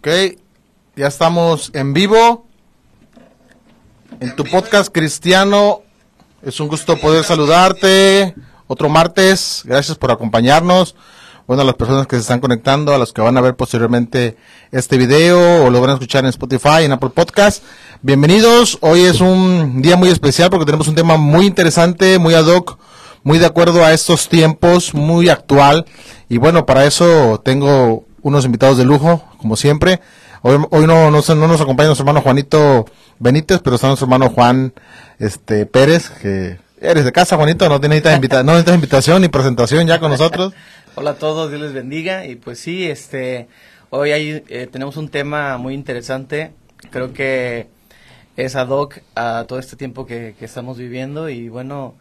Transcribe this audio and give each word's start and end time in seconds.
Ok, 0.00 0.08
ya 0.96 1.08
estamos 1.08 1.70
en 1.74 1.92
vivo 1.92 2.46
en 4.18 4.34
tu 4.34 4.44
podcast 4.44 4.90
cristiano. 4.90 5.82
Es 6.40 6.58
un 6.58 6.68
gusto 6.68 6.96
poder 6.96 7.22
saludarte 7.22 8.34
otro 8.66 8.88
martes. 8.88 9.60
Gracias 9.66 9.98
por 9.98 10.10
acompañarnos. 10.10 10.94
Bueno, 11.46 11.64
a 11.64 11.66
las 11.66 11.74
personas 11.74 12.06
que 12.06 12.16
se 12.16 12.22
están 12.22 12.40
conectando, 12.40 12.94
a 12.94 12.98
los 12.98 13.12
que 13.12 13.20
van 13.20 13.36
a 13.36 13.42
ver 13.42 13.56
posteriormente 13.56 14.38
este 14.72 14.96
video 14.96 15.66
o 15.66 15.68
lo 15.68 15.82
van 15.82 15.90
a 15.90 15.92
escuchar 15.92 16.24
en 16.24 16.30
Spotify, 16.30 16.84
en 16.84 16.92
Apple 16.92 17.10
Podcast. 17.10 17.62
Bienvenidos. 18.00 18.78
Hoy 18.80 19.00
es 19.02 19.20
un 19.20 19.82
día 19.82 19.96
muy 19.98 20.08
especial 20.08 20.48
porque 20.48 20.64
tenemos 20.64 20.88
un 20.88 20.94
tema 20.94 21.18
muy 21.18 21.44
interesante, 21.44 22.18
muy 22.18 22.32
ad 22.32 22.46
hoc, 22.46 22.78
muy 23.22 23.38
de 23.38 23.44
acuerdo 23.44 23.84
a 23.84 23.92
estos 23.92 24.30
tiempos, 24.30 24.94
muy 24.94 25.28
actual. 25.28 25.84
Y 26.30 26.38
bueno, 26.38 26.64
para 26.64 26.86
eso 26.86 27.42
tengo 27.44 28.06
unos 28.22 28.44
invitados 28.44 28.78
de 28.78 28.84
lujo, 28.84 29.24
como 29.38 29.56
siempre. 29.56 30.00
Hoy, 30.42 30.58
hoy 30.70 30.86
no, 30.86 31.10
no, 31.10 31.20
no 31.20 31.48
nos 31.48 31.60
acompaña 31.60 31.88
nuestro 31.88 32.04
hermano 32.04 32.22
Juanito 32.22 32.86
Benítez, 33.18 33.60
pero 33.62 33.76
está 33.76 33.88
nuestro 33.88 34.06
hermano 34.06 34.30
Juan 34.30 34.72
este 35.18 35.66
Pérez, 35.66 36.08
que 36.08 36.58
eres 36.80 37.04
de 37.04 37.12
casa, 37.12 37.36
Juanito, 37.36 37.68
no 37.68 37.78
necesitas, 37.78 38.14
invita 38.14 38.42
no 38.42 38.52
necesitas 38.52 38.74
invitación 38.74 39.22
ni 39.22 39.28
presentación 39.28 39.86
ya 39.86 40.00
con 40.00 40.10
nosotros. 40.10 40.54
Hola 40.94 41.10
a 41.10 41.14
todos, 41.14 41.50
Dios 41.50 41.62
les 41.62 41.72
bendiga. 41.72 42.26
Y 42.26 42.36
pues 42.36 42.58
sí, 42.58 42.86
este, 42.86 43.48
hoy 43.90 44.12
hay, 44.12 44.42
eh, 44.48 44.68
tenemos 44.70 44.96
un 44.96 45.08
tema 45.08 45.56
muy 45.58 45.74
interesante. 45.74 46.52
Creo 46.90 47.12
que 47.12 47.68
es 48.36 48.56
ad 48.56 48.68
hoc 48.68 48.98
a 49.14 49.44
todo 49.46 49.58
este 49.58 49.76
tiempo 49.76 50.06
que, 50.06 50.34
que 50.38 50.46
estamos 50.46 50.78
viviendo. 50.78 51.28
Y 51.28 51.48
bueno, 51.48 51.94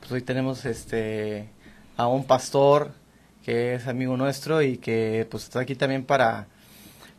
pues 0.00 0.12
hoy 0.12 0.22
tenemos 0.22 0.64
este 0.64 1.48
a 1.96 2.08
un 2.08 2.24
pastor 2.24 2.92
que 3.46 3.76
es 3.76 3.86
amigo 3.86 4.16
nuestro 4.16 4.60
y 4.60 4.76
que 4.76 5.24
pues 5.30 5.44
está 5.44 5.60
aquí 5.60 5.76
también 5.76 6.04
para, 6.04 6.48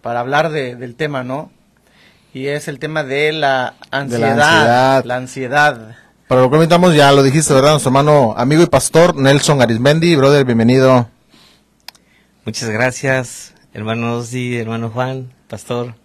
para 0.01 0.19
hablar 0.19 0.49
de, 0.49 0.75
del 0.75 0.95
tema, 0.95 1.23
¿no? 1.23 1.53
Y 2.33 2.47
es 2.47 2.67
el 2.67 2.79
tema 2.79 3.05
de 3.05 3.31
la 3.31 3.75
ansiedad. 3.91 4.31
De 4.31 4.35
la 4.35 4.57
ansiedad. 4.57 5.05
La 5.05 5.15
ansiedad. 5.15 5.95
Para 6.27 6.41
lo 6.41 6.49
que 6.49 6.57
invitamos, 6.57 6.93
ya 6.93 7.13
lo 7.13 7.23
dijiste, 7.23 7.53
¿verdad? 7.53 7.69
Nuestro 7.69 7.91
hermano, 7.91 8.33
amigo 8.35 8.61
y 8.61 8.65
pastor 8.65 9.15
Nelson 9.15 9.61
Arismendi. 9.61 10.17
Brother, 10.17 10.43
bienvenido. 10.43 11.07
Muchas 12.43 12.69
gracias, 12.71 13.53
hermanos 13.73 14.33
y 14.33 14.57
hermano 14.57 14.89
Juan, 14.89 15.31
pastor. 15.47 15.95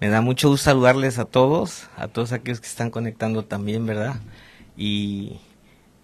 Me 0.00 0.08
da 0.08 0.22
mucho 0.22 0.48
gusto 0.48 0.64
saludarles 0.64 1.18
a 1.18 1.26
todos, 1.26 1.88
a 1.98 2.08
todos 2.08 2.32
aquellos 2.32 2.62
que 2.62 2.68
están 2.68 2.90
conectando 2.90 3.44
también, 3.44 3.84
¿verdad? 3.84 4.14
Y 4.78 5.40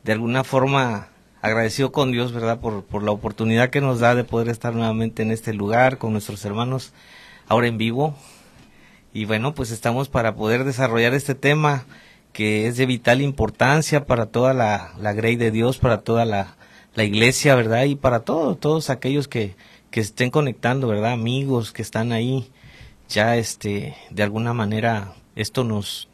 de 0.05 0.13
alguna 0.13 0.45
forma 0.45 1.09
agradecido 1.41 1.93
con 1.93 2.13
Dios, 2.13 2.33
¿verdad? 2.33 2.61
Por, 2.61 2.85
por 2.85 3.03
la 3.03 3.11
oportunidad 3.11 3.71
que 3.71 3.81
nos 3.81 4.01
da 4.01 4.15
de 4.15 4.25
poder 4.25 4.49
estar 4.49 4.75
nuevamente 4.75 5.23
en 5.23 5.31
este 5.31 5.53
lugar 5.53 5.99
con 5.99 6.13
nuestros 6.13 6.45
hermanos 6.45 6.93
ahora 7.49 7.67
en 7.69 7.79
vivo. 7.79 8.15
Y 9.13 9.25
bueno, 9.25 9.55
pues 9.55 9.71
estamos 9.71 10.09
para 10.09 10.35
poder 10.35 10.65
desarrollar 10.65 11.15
este 11.15 11.35
tema 11.35 11.85
que 12.33 12.67
es 12.67 12.77
de 12.77 12.87
vital 12.87 13.21
importancia 13.21 14.07
para 14.07 14.27
toda 14.27 14.55
la, 14.55 14.93
la 15.01 15.13
grey 15.13 15.37
de 15.37 15.51
Dios, 15.51 15.79
para 15.79 16.03
toda 16.03 16.25
la, 16.25 16.57
la 16.95 17.05
iglesia, 17.05 17.55
¿verdad? 17.55 17.85
Y 17.85 17.97
para 17.97 18.21
todos, 18.21 18.61
todos 18.61 18.91
aquellos 18.91 19.29
que, 19.29 19.57
que 19.91 20.01
estén 20.01 20.31
conectando, 20.31 20.89
¿verdad? 20.89 21.13
Amigos 21.13 21.73
que 21.73 21.83
están 21.83 22.13
ahí, 22.13 22.51
ya 23.09 23.37
este, 23.37 23.97
de 24.11 24.23
alguna 24.23 24.53
manera 24.53 25.15
esto 25.35 25.65
nos, 25.65 26.09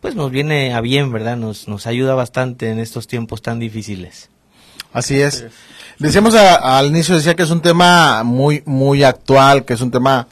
pues 0.00 0.14
nos 0.14 0.30
viene 0.30 0.74
a 0.74 0.80
bien, 0.80 1.12
¿verdad? 1.12 1.36
Nos, 1.36 1.66
nos 1.68 1.86
ayuda 1.86 2.14
bastante 2.14 2.70
en 2.70 2.78
estos 2.78 3.06
tiempos 3.06 3.42
tan 3.42 3.58
difíciles. 3.58 4.30
Así 4.94 5.20
es. 5.20 5.44
Decíamos 5.98 6.34
a, 6.34 6.78
al 6.78 6.86
inicio, 6.86 7.16
decía 7.16 7.34
que 7.34 7.42
es 7.42 7.50
un 7.50 7.60
tema 7.60 8.22
muy, 8.22 8.62
muy 8.64 9.02
actual, 9.02 9.64
que 9.64 9.74
es 9.74 9.80
un 9.80 9.90
tema, 9.90 10.28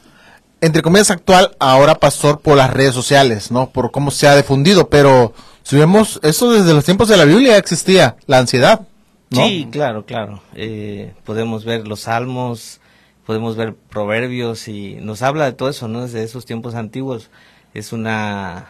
entre 0.60 0.82
comillas, 0.82 1.10
actual, 1.10 1.54
ahora 1.58 1.96
pastor 1.96 2.40
por 2.40 2.56
las 2.56 2.72
redes 2.72 2.94
sociales, 2.94 3.50
¿no? 3.50 3.70
Por 3.70 3.90
cómo 3.90 4.10
se 4.10 4.28
ha 4.28 4.36
difundido, 4.36 4.88
pero 4.88 5.34
si 5.64 5.76
vemos, 5.76 6.20
eso 6.22 6.52
desde 6.52 6.74
los 6.74 6.84
tiempos 6.84 7.08
de 7.08 7.16
la 7.16 7.24
Biblia 7.24 7.56
existía, 7.56 8.16
la 8.26 8.38
ansiedad, 8.38 8.82
¿no? 9.30 9.46
Sí, 9.46 9.68
claro, 9.70 10.06
claro. 10.06 10.42
Eh, 10.54 11.12
podemos 11.24 11.64
ver 11.64 11.88
los 11.88 12.00
salmos, 12.00 12.80
podemos 13.26 13.56
ver 13.56 13.74
proverbios 13.74 14.68
y 14.68 14.94
nos 15.00 15.22
habla 15.22 15.46
de 15.46 15.52
todo 15.52 15.70
eso, 15.70 15.88
¿no? 15.88 16.02
Desde 16.02 16.22
esos 16.22 16.46
tiempos 16.46 16.76
antiguos. 16.76 17.30
Es 17.74 17.92
una, 17.92 18.66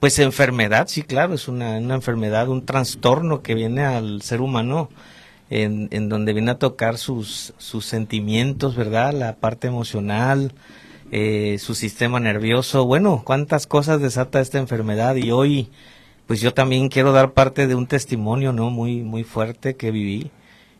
pues 0.00 0.18
enfermedad, 0.18 0.88
sí, 0.88 1.02
claro, 1.02 1.34
es 1.34 1.46
una, 1.46 1.78
una 1.78 1.94
enfermedad, 1.94 2.48
un 2.48 2.64
trastorno 2.64 3.42
que 3.42 3.54
viene 3.54 3.84
al 3.84 4.22
ser 4.22 4.40
humano 4.40 4.88
en, 5.50 5.88
en 5.90 6.08
donde 6.08 6.32
viene 6.32 6.52
a 6.52 6.58
tocar 6.58 6.96
sus, 6.96 7.52
sus 7.58 7.84
sentimientos, 7.84 8.76
¿verdad? 8.76 9.12
La 9.12 9.36
parte 9.36 9.66
emocional, 9.66 10.52
eh, 11.10 11.56
su 11.58 11.74
sistema 11.74 12.20
nervioso. 12.20 12.86
Bueno, 12.86 13.22
cuántas 13.24 13.66
cosas 13.66 14.00
desata 14.00 14.40
esta 14.40 14.58
enfermedad 14.58 15.16
y 15.16 15.32
hoy, 15.32 15.68
pues 16.26 16.40
yo 16.40 16.54
también 16.54 16.88
quiero 16.88 17.12
dar 17.12 17.32
parte 17.32 17.66
de 17.66 17.74
un 17.74 17.88
testimonio, 17.88 18.52
¿no? 18.52 18.70
Muy, 18.70 19.02
muy 19.02 19.24
fuerte 19.24 19.74
que 19.74 19.90
viví. 19.90 20.30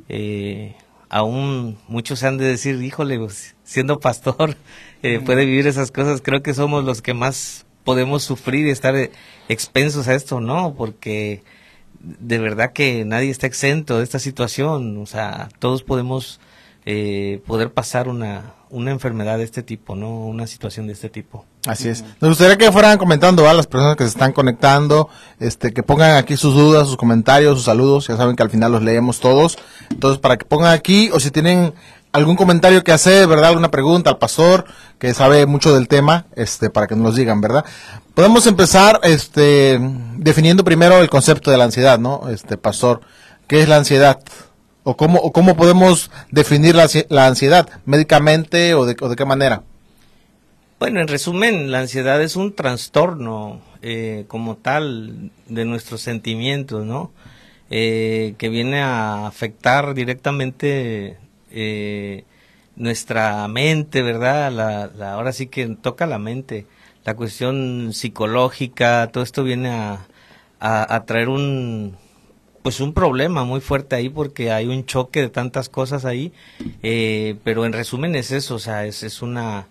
Eh, 0.08 0.76
aún 1.08 1.76
muchos 1.88 2.20
se 2.20 2.28
han 2.28 2.38
de 2.38 2.44
decir, 2.44 2.81
híjole, 2.81 3.19
pues, 3.19 3.56
siendo 3.64 3.98
pastor, 3.98 4.56
eh, 5.02 5.19
puede 5.19 5.47
vivir 5.47 5.66
esas 5.66 5.91
cosas. 5.91 6.22
Creo 6.22 6.44
que 6.44 6.54
somos 6.54 6.84
los 6.84 7.02
que 7.02 7.12
más 7.12 7.66
podemos 7.82 8.22
sufrir 8.22 8.69
y 8.69 8.70
estar 8.70 8.94
expensos 9.48 10.06
a 10.06 10.14
esto, 10.14 10.41
¿no? 10.41 10.75
Porque 10.75 11.42
de 12.00 12.38
verdad 12.38 12.72
que 12.72 13.05
nadie 13.05 13.31
está 13.31 13.47
exento 13.47 13.99
de 13.99 14.05
esta 14.05 14.19
situación, 14.19 14.97
o 14.99 15.06
sea, 15.06 15.49
todos 15.59 15.83
podemos 15.83 16.41
eh, 16.87 17.43
poder 17.47 17.72
pasar 17.72 18.09
una, 18.09 18.55
una 18.71 18.91
enfermedad 18.91 19.38
de 19.38 19.44
este 19.44 19.62
tipo, 19.62 19.97
¿no? 19.97 20.27
Una 20.27 20.47
situación 20.47 20.87
de 20.87 20.94
este 20.94 21.11
tipo. 21.11 21.44
Así 21.66 21.88
es. 21.88 22.03
Nos 22.21 22.31
gustaría 22.31 22.56
que 22.56 22.72
fueran 22.72 22.97
comentando 22.97 23.47
a 23.49 23.53
las 23.53 23.66
personas 23.66 23.97
que 23.97 24.05
se 24.05 24.11
están 24.11 24.33
conectando, 24.33 25.11
este, 25.41 25.72
que 25.75 25.83
pongan 25.83 26.16
aquí 26.16 26.37
sus 26.37 26.55
dudas, 26.55 26.87
sus 26.87 26.97
comentarios, 26.97 27.56
sus 27.56 27.66
saludos. 27.66 28.06
Ya 28.06 28.17
saben 28.17 28.34
que 28.34 28.43
al 28.43 28.50
final 28.50 28.72
los 28.72 28.82
leemos 28.82 29.21
todos. 29.21 29.59
Entonces, 29.91 30.19
para 30.21 30.38
que 30.38 30.47
pongan 30.47 30.72
aquí, 30.72 31.11
o 31.12 31.21
si 31.21 31.31
tienen 31.31 31.75
algún 32.12 32.37
comentario 32.37 32.82
que 32.82 32.93
hacer, 32.93 33.26
¿verdad? 33.26 33.50
Alguna 33.50 33.71
pregunta 33.71 34.10
al 34.10 34.19
pastor 34.19 34.65
que 34.98 35.15
sabe 35.15 35.47
mucho 35.47 35.75
del 35.75 35.88
tema, 35.88 36.26
este, 36.34 36.71
para 36.71 36.87
que 36.87 36.97
nos 36.97 37.16
digan, 37.16 37.41
¿verdad? 37.41 37.65
Podemos 38.15 38.47
empezar, 38.47 39.00
este, 39.03 39.78
definiendo 40.16 40.65
primero 40.65 41.00
el 41.00 41.09
concepto 41.09 41.50
de 41.50 41.56
la 41.56 41.65
ansiedad, 41.65 41.99
¿no? 41.99 42.28
Este, 42.28 42.56
pastor, 42.56 43.00
¿qué 43.47 43.62
es 43.62 43.69
la 43.69 43.76
ansiedad? 43.76 44.20
¿O 44.82 44.97
cómo, 44.97 45.32
cómo 45.32 45.56
podemos 45.56 46.10
definir 46.31 46.75
la, 46.75 46.88
la 47.09 47.26
ansiedad? 47.26 47.69
¿Médicamente 47.84 48.75
o 48.75 48.87
de, 48.87 48.97
o 49.00 49.09
de 49.09 49.16
qué 49.16 49.25
manera? 49.25 49.62
Bueno, 50.78 51.00
en 51.00 51.09
resumen, 51.09 51.70
la 51.70 51.81
ansiedad 51.81 52.22
es 52.22 52.37
un 52.37 52.54
trastorno 52.54 53.60
eh, 53.82 54.25
como 54.28 54.56
tal 54.56 55.31
de 55.47 55.65
nuestros 55.66 56.00
sentimientos, 56.00 56.87
¿no? 56.87 57.12
Eh, 57.69 58.34
que 58.38 58.49
viene 58.49 58.81
a 58.81 59.26
afectar 59.26 59.94
directamente 59.94 61.19
eh, 61.50 62.25
nuestra 62.77 63.47
mente, 63.49 64.03
¿verdad? 64.03 64.53
La, 64.53 64.91
la, 64.97 65.15
ahora 65.15 65.33
sí 65.33 65.47
que 65.47 65.66
toca 65.66 66.06
la 66.06 66.19
mente, 66.19 66.66
la 67.05 67.15
cuestión 67.15 67.93
psicológica, 67.93 69.09
todo 69.12 69.25
esto 69.25 69.44
viene 69.44 69.71
a, 69.71 70.06
a, 70.61 71.05
traer 71.05 71.28
un, 71.28 71.97
pues 72.62 72.81
un 72.81 72.93
problema 72.93 73.44
muy 73.44 73.61
fuerte 73.61 73.97
ahí 73.97 74.09
porque 74.09 74.53
hay 74.53 74.66
un 74.66 74.84
choque 74.84 75.21
de 75.22 75.28
tantas 75.28 75.69
cosas 75.69 76.05
ahí, 76.05 76.33
eh, 76.83 77.37
pero 77.44 77.65
en 77.65 77.72
resumen 77.72 78.15
es 78.15 78.31
eso, 78.31 78.56
o 78.56 78.59
sea, 78.59 78.87
es, 78.87 79.03
es 79.03 79.22
una 79.22 79.67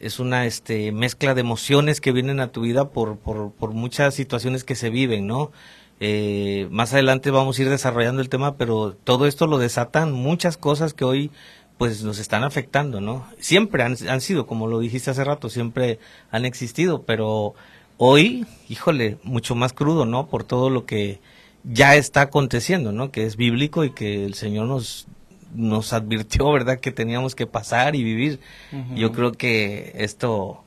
es 0.00 0.18
una 0.18 0.46
este 0.46 0.92
mezcla 0.92 1.34
de 1.34 1.42
emociones 1.42 2.00
que 2.00 2.12
vienen 2.12 2.40
a 2.40 2.50
tu 2.50 2.62
vida 2.62 2.88
por, 2.88 3.18
por, 3.18 3.52
por 3.52 3.72
muchas 3.72 4.14
situaciones 4.14 4.64
que 4.64 4.74
se 4.74 4.88
viven, 4.88 5.26
¿no? 5.26 5.52
Eh, 6.00 6.66
más 6.70 6.92
adelante 6.92 7.30
vamos 7.30 7.58
a 7.58 7.62
ir 7.62 7.68
desarrollando 7.68 8.22
el 8.22 8.28
tema, 8.28 8.56
pero 8.56 8.96
todo 9.04 9.26
esto 9.26 9.46
lo 9.46 9.58
desatan 9.58 10.12
muchas 10.12 10.56
cosas 10.56 10.94
que 10.94 11.04
hoy 11.04 11.30
pues 11.78 12.02
nos 12.02 12.18
están 12.18 12.44
afectando, 12.44 13.00
¿no? 13.00 13.26
Siempre 13.38 13.82
han, 13.82 13.96
han 14.08 14.20
sido, 14.20 14.46
como 14.46 14.66
lo 14.66 14.80
dijiste 14.80 15.10
hace 15.10 15.24
rato, 15.24 15.48
siempre 15.48 15.98
han 16.30 16.44
existido, 16.44 17.02
pero 17.02 17.54
hoy, 17.96 18.46
híjole, 18.68 19.18
mucho 19.22 19.54
más 19.54 19.72
crudo, 19.72 20.04
¿no? 20.04 20.26
Por 20.26 20.44
todo 20.44 20.68
lo 20.68 20.84
que 20.84 21.20
ya 21.64 21.94
está 21.96 22.22
aconteciendo, 22.22 22.92
¿no? 22.92 23.10
Que 23.10 23.24
es 23.24 23.36
bíblico 23.36 23.84
y 23.84 23.90
que 23.92 24.24
el 24.24 24.34
Señor 24.34 24.66
nos 24.66 25.06
nos 25.54 25.92
advirtió, 25.92 26.50
¿verdad? 26.52 26.80
Que 26.80 26.92
teníamos 26.92 27.34
que 27.34 27.46
pasar 27.46 27.96
y 27.96 28.04
vivir. 28.04 28.40
Uh 28.72 28.76
-huh. 28.76 28.94
Yo 28.94 29.12
creo 29.12 29.32
que 29.32 29.92
esto, 29.96 30.62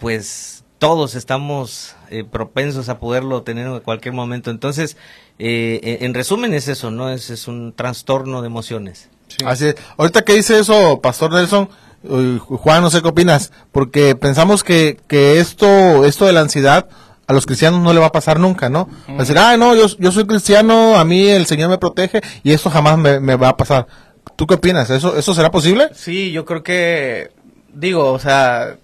pues, 0.00 0.64
todos 0.78 1.14
estamos 1.14 1.96
eh, 2.10 2.24
propensos 2.24 2.88
a 2.88 2.98
poderlo 2.98 3.42
tener 3.42 3.66
en 3.66 3.80
cualquier 3.80 4.14
momento. 4.14 4.50
Entonces, 4.50 4.96
eh, 5.38 5.98
en 6.00 6.14
resumen 6.14 6.54
es 6.54 6.68
eso, 6.68 6.90
¿no? 6.90 7.10
Es, 7.10 7.30
es 7.30 7.48
un 7.48 7.72
trastorno 7.72 8.42
de 8.42 8.48
emociones. 8.48 9.08
Sí. 9.28 9.38
Así 9.44 9.66
es. 9.66 9.76
Ahorita 9.96 10.22
que 10.22 10.34
dice 10.34 10.58
eso, 10.58 11.00
Pastor 11.00 11.32
Nelson, 11.32 11.68
uh, 12.04 12.38
Juan, 12.38 12.82
no 12.82 12.90
sé 12.90 13.02
qué 13.02 13.08
opinas, 13.08 13.52
porque 13.72 14.14
pensamos 14.14 14.62
que, 14.62 14.98
que 15.08 15.40
esto, 15.40 16.04
esto 16.04 16.26
de 16.26 16.32
la 16.32 16.40
ansiedad, 16.40 16.88
a 17.26 17.32
los 17.32 17.46
cristianos 17.46 17.80
no 17.80 17.92
le 17.92 17.98
va 17.98 18.06
a 18.06 18.12
pasar 18.12 18.38
nunca, 18.38 18.68
¿no? 18.68 18.88
Va 19.08 19.14
a 19.14 19.18
decir, 19.18 19.36
ah, 19.36 19.56
no, 19.56 19.74
yo, 19.74 19.86
yo 19.98 20.12
soy 20.12 20.26
cristiano, 20.26 20.96
a 20.96 21.04
mí 21.04 21.26
el 21.26 21.46
Señor 21.46 21.70
me 21.70 21.78
protege 21.78 22.20
y 22.44 22.52
esto 22.52 22.70
jamás 22.70 22.98
me, 22.98 23.18
me 23.18 23.34
va 23.34 23.48
a 23.48 23.56
pasar. 23.56 23.88
¿Tú 24.36 24.46
qué 24.46 24.54
opinas? 24.54 24.90
¿Eso, 24.90 25.16
¿Eso 25.16 25.34
será 25.34 25.50
posible? 25.50 25.88
Sí, 25.92 26.30
yo 26.30 26.44
creo 26.44 26.62
que, 26.62 27.32
digo, 27.72 28.12
o 28.12 28.18
sea, 28.20 28.76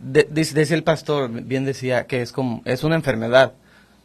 de- 0.00 0.24
de- 0.24 0.74
el 0.74 0.82
pastor, 0.84 1.30
bien 1.30 1.64
decía 1.64 2.06
que 2.06 2.22
es 2.22 2.32
como, 2.32 2.62
es 2.64 2.84
una 2.84 2.96
enfermedad. 2.96 3.52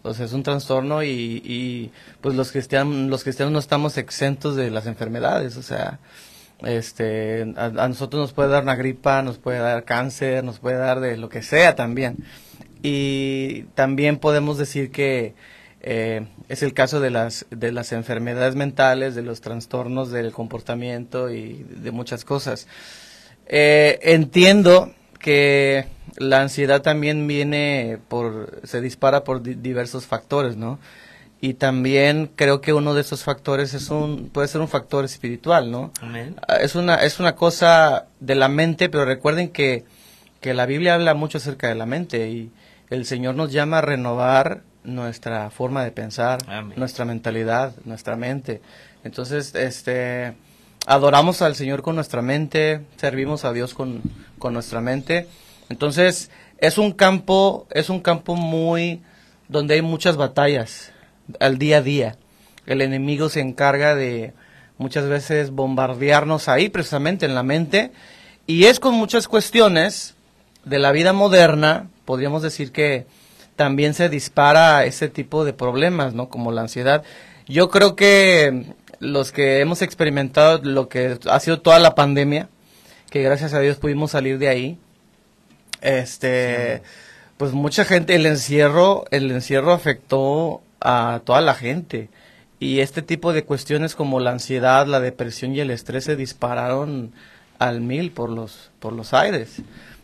O 0.01 0.13
sea, 0.13 0.25
es 0.25 0.33
un 0.33 0.43
trastorno 0.43 1.03
y, 1.03 1.91
pues 2.21 2.33
los 2.35 2.51
cristianos, 2.53 3.09
los 3.09 3.23
cristianos 3.23 3.51
no 3.51 3.59
estamos 3.59 3.97
exentos 3.97 4.55
de 4.55 4.71
las 4.71 4.85
enfermedades. 4.87 5.57
O 5.57 5.61
sea, 5.61 5.99
este, 6.63 7.53
a, 7.57 7.65
a 7.65 7.87
nosotros 7.89 8.21
nos 8.21 8.33
puede 8.33 8.49
dar 8.49 8.63
una 8.63 8.75
gripa, 8.75 9.21
nos 9.21 9.37
puede 9.39 9.59
dar 9.59 9.83
cáncer, 9.83 10.43
nos 10.43 10.59
puede 10.59 10.77
dar 10.77 11.01
de 11.01 11.17
lo 11.17 11.27
que 11.27 11.41
sea 11.43 11.75
también. 11.75 12.17
Y 12.81 13.63
también 13.75 14.17
podemos 14.17 14.57
decir 14.57 14.89
que 14.89 15.33
eh, 15.81 16.25
es 16.47 16.63
el 16.63 16.73
caso 16.73 17.01
de 17.01 17.09
las, 17.09 17.45
de 17.49 17.73
las 17.73 17.91
enfermedades 17.91 18.55
mentales, 18.55 19.15
de 19.15 19.21
los 19.21 19.41
trastornos 19.41 20.11
del 20.11 20.31
comportamiento 20.31 21.29
y 21.29 21.65
de 21.69 21.91
muchas 21.91 22.23
cosas. 22.23 22.67
Eh, 23.47 23.99
entiendo 24.01 24.93
que 25.19 25.85
la 26.17 26.41
ansiedad 26.41 26.81
también 26.81 27.27
viene 27.27 27.97
por, 28.07 28.59
se 28.63 28.81
dispara 28.81 29.23
por 29.23 29.41
di- 29.43 29.53
diversos 29.55 30.05
factores, 30.05 30.55
¿no? 30.57 30.79
Y 31.41 31.53
también 31.53 32.29
creo 32.35 32.59
que 32.59 32.73
uno 32.73 32.93
de 32.93 33.01
esos 33.01 33.23
factores 33.23 33.73
es 33.73 33.89
un, 33.89 34.29
puede 34.29 34.47
ser 34.49 34.59
un 34.59 34.67
factor 34.67 35.05
espiritual, 35.05 35.71
¿no? 35.71 35.91
Amén. 36.01 36.35
Ah, 36.47 36.57
Es 36.57 36.75
una, 36.75 36.95
es 36.95 37.19
una 37.19 37.35
cosa 37.35 38.07
de 38.19 38.35
la 38.35 38.49
mente, 38.49 38.89
pero 38.89 39.05
recuerden 39.05 39.49
que, 39.49 39.85
que 40.41 40.53
la 40.53 40.65
Biblia 40.65 40.95
habla 40.95 41.13
mucho 41.13 41.37
acerca 41.37 41.69
de 41.69 41.75
la 41.75 41.85
mente 41.85 42.29
y 42.29 42.51
el 42.89 43.05
Señor 43.05 43.35
nos 43.35 43.53
llama 43.53 43.77
a 43.77 43.81
renovar 43.81 44.63
nuestra 44.83 45.49
forma 45.49 45.83
de 45.85 45.91
pensar, 45.91 46.39
Amén. 46.47 46.73
nuestra 46.77 47.05
mentalidad, 47.05 47.73
nuestra 47.85 48.17
mente. 48.17 48.61
Entonces, 49.05 49.55
este, 49.55 50.33
adoramos 50.89 51.43
al 51.43 51.53
Señor 51.53 51.83
con 51.83 51.93
nuestra 51.93 52.23
mente, 52.23 52.81
servimos 52.97 53.45
a 53.45 53.53
Dios 53.53 53.75
con, 53.75 54.01
con 54.39 54.53
nuestra 54.53 54.81
mente. 54.81 55.27
Entonces, 55.69 56.31
es 56.57 56.79
un 56.79 56.93
campo, 56.93 57.67
es 57.69 57.91
un 57.91 57.99
campo 57.99 58.35
muy, 58.35 59.03
donde 59.47 59.75
hay 59.75 59.83
muchas 59.83 60.17
batallas 60.17 60.91
al 61.39 61.59
día 61.59 61.77
a 61.77 61.81
día. 61.83 62.15
El 62.65 62.81
enemigo 62.81 63.29
se 63.29 63.39
encarga 63.39 63.93
de 63.93 64.33
muchas 64.79 65.07
veces 65.07 65.51
bombardearnos 65.51 66.47
ahí 66.47 66.69
precisamente 66.69 67.27
en 67.27 67.35
la 67.35 67.43
mente 67.43 67.91
y 68.47 68.65
es 68.65 68.79
con 68.79 68.95
muchas 68.95 69.27
cuestiones 69.27 70.15
de 70.65 70.79
la 70.79 70.91
vida 70.91 71.13
moderna, 71.13 71.87
podríamos 72.05 72.41
decir 72.41 72.71
que 72.71 73.05
también 73.55 73.93
se 73.93 74.09
dispara 74.09 74.85
ese 74.85 75.07
tipo 75.07 75.45
de 75.45 75.53
problemas, 75.53 76.15
¿no? 76.15 76.29
Como 76.29 76.51
la 76.51 76.61
ansiedad. 76.61 77.03
Yo 77.45 77.69
creo 77.69 77.95
que 77.95 78.73
los 78.99 79.31
que 79.31 79.59
hemos 79.59 79.81
experimentado 79.81 80.59
lo 80.63 80.89
que 80.89 81.17
ha 81.29 81.39
sido 81.39 81.61
toda 81.61 81.79
la 81.79 81.95
pandemia, 81.95 82.49
que 83.09 83.23
gracias 83.23 83.53
a 83.53 83.59
Dios 83.59 83.77
pudimos 83.77 84.11
salir 84.11 84.37
de 84.37 84.49
ahí, 84.49 84.77
este, 85.81 86.81
pues 87.37 87.53
mucha 87.53 87.85
gente, 87.85 88.15
el 88.15 88.25
encierro, 88.25 89.05
el 89.11 89.31
encierro 89.31 89.71
afectó 89.71 90.61
a 90.81 91.21
toda 91.23 91.41
la 91.41 91.53
gente. 91.53 92.09
Y 92.59 92.81
este 92.81 93.01
tipo 93.01 93.31
de 93.31 93.45
cuestiones 93.45 93.95
como 93.95 94.19
la 94.19 94.31
ansiedad, 94.31 94.85
la 94.85 94.99
depresión 94.99 95.55
y 95.55 95.61
el 95.61 95.71
estrés 95.71 96.03
se 96.03 96.17
dispararon 96.17 97.13
al 97.57 97.79
mil 97.79 98.11
por 98.11 98.29
los, 98.29 98.71
por 98.79 98.91
los 98.91 99.13
aires. 99.13 99.61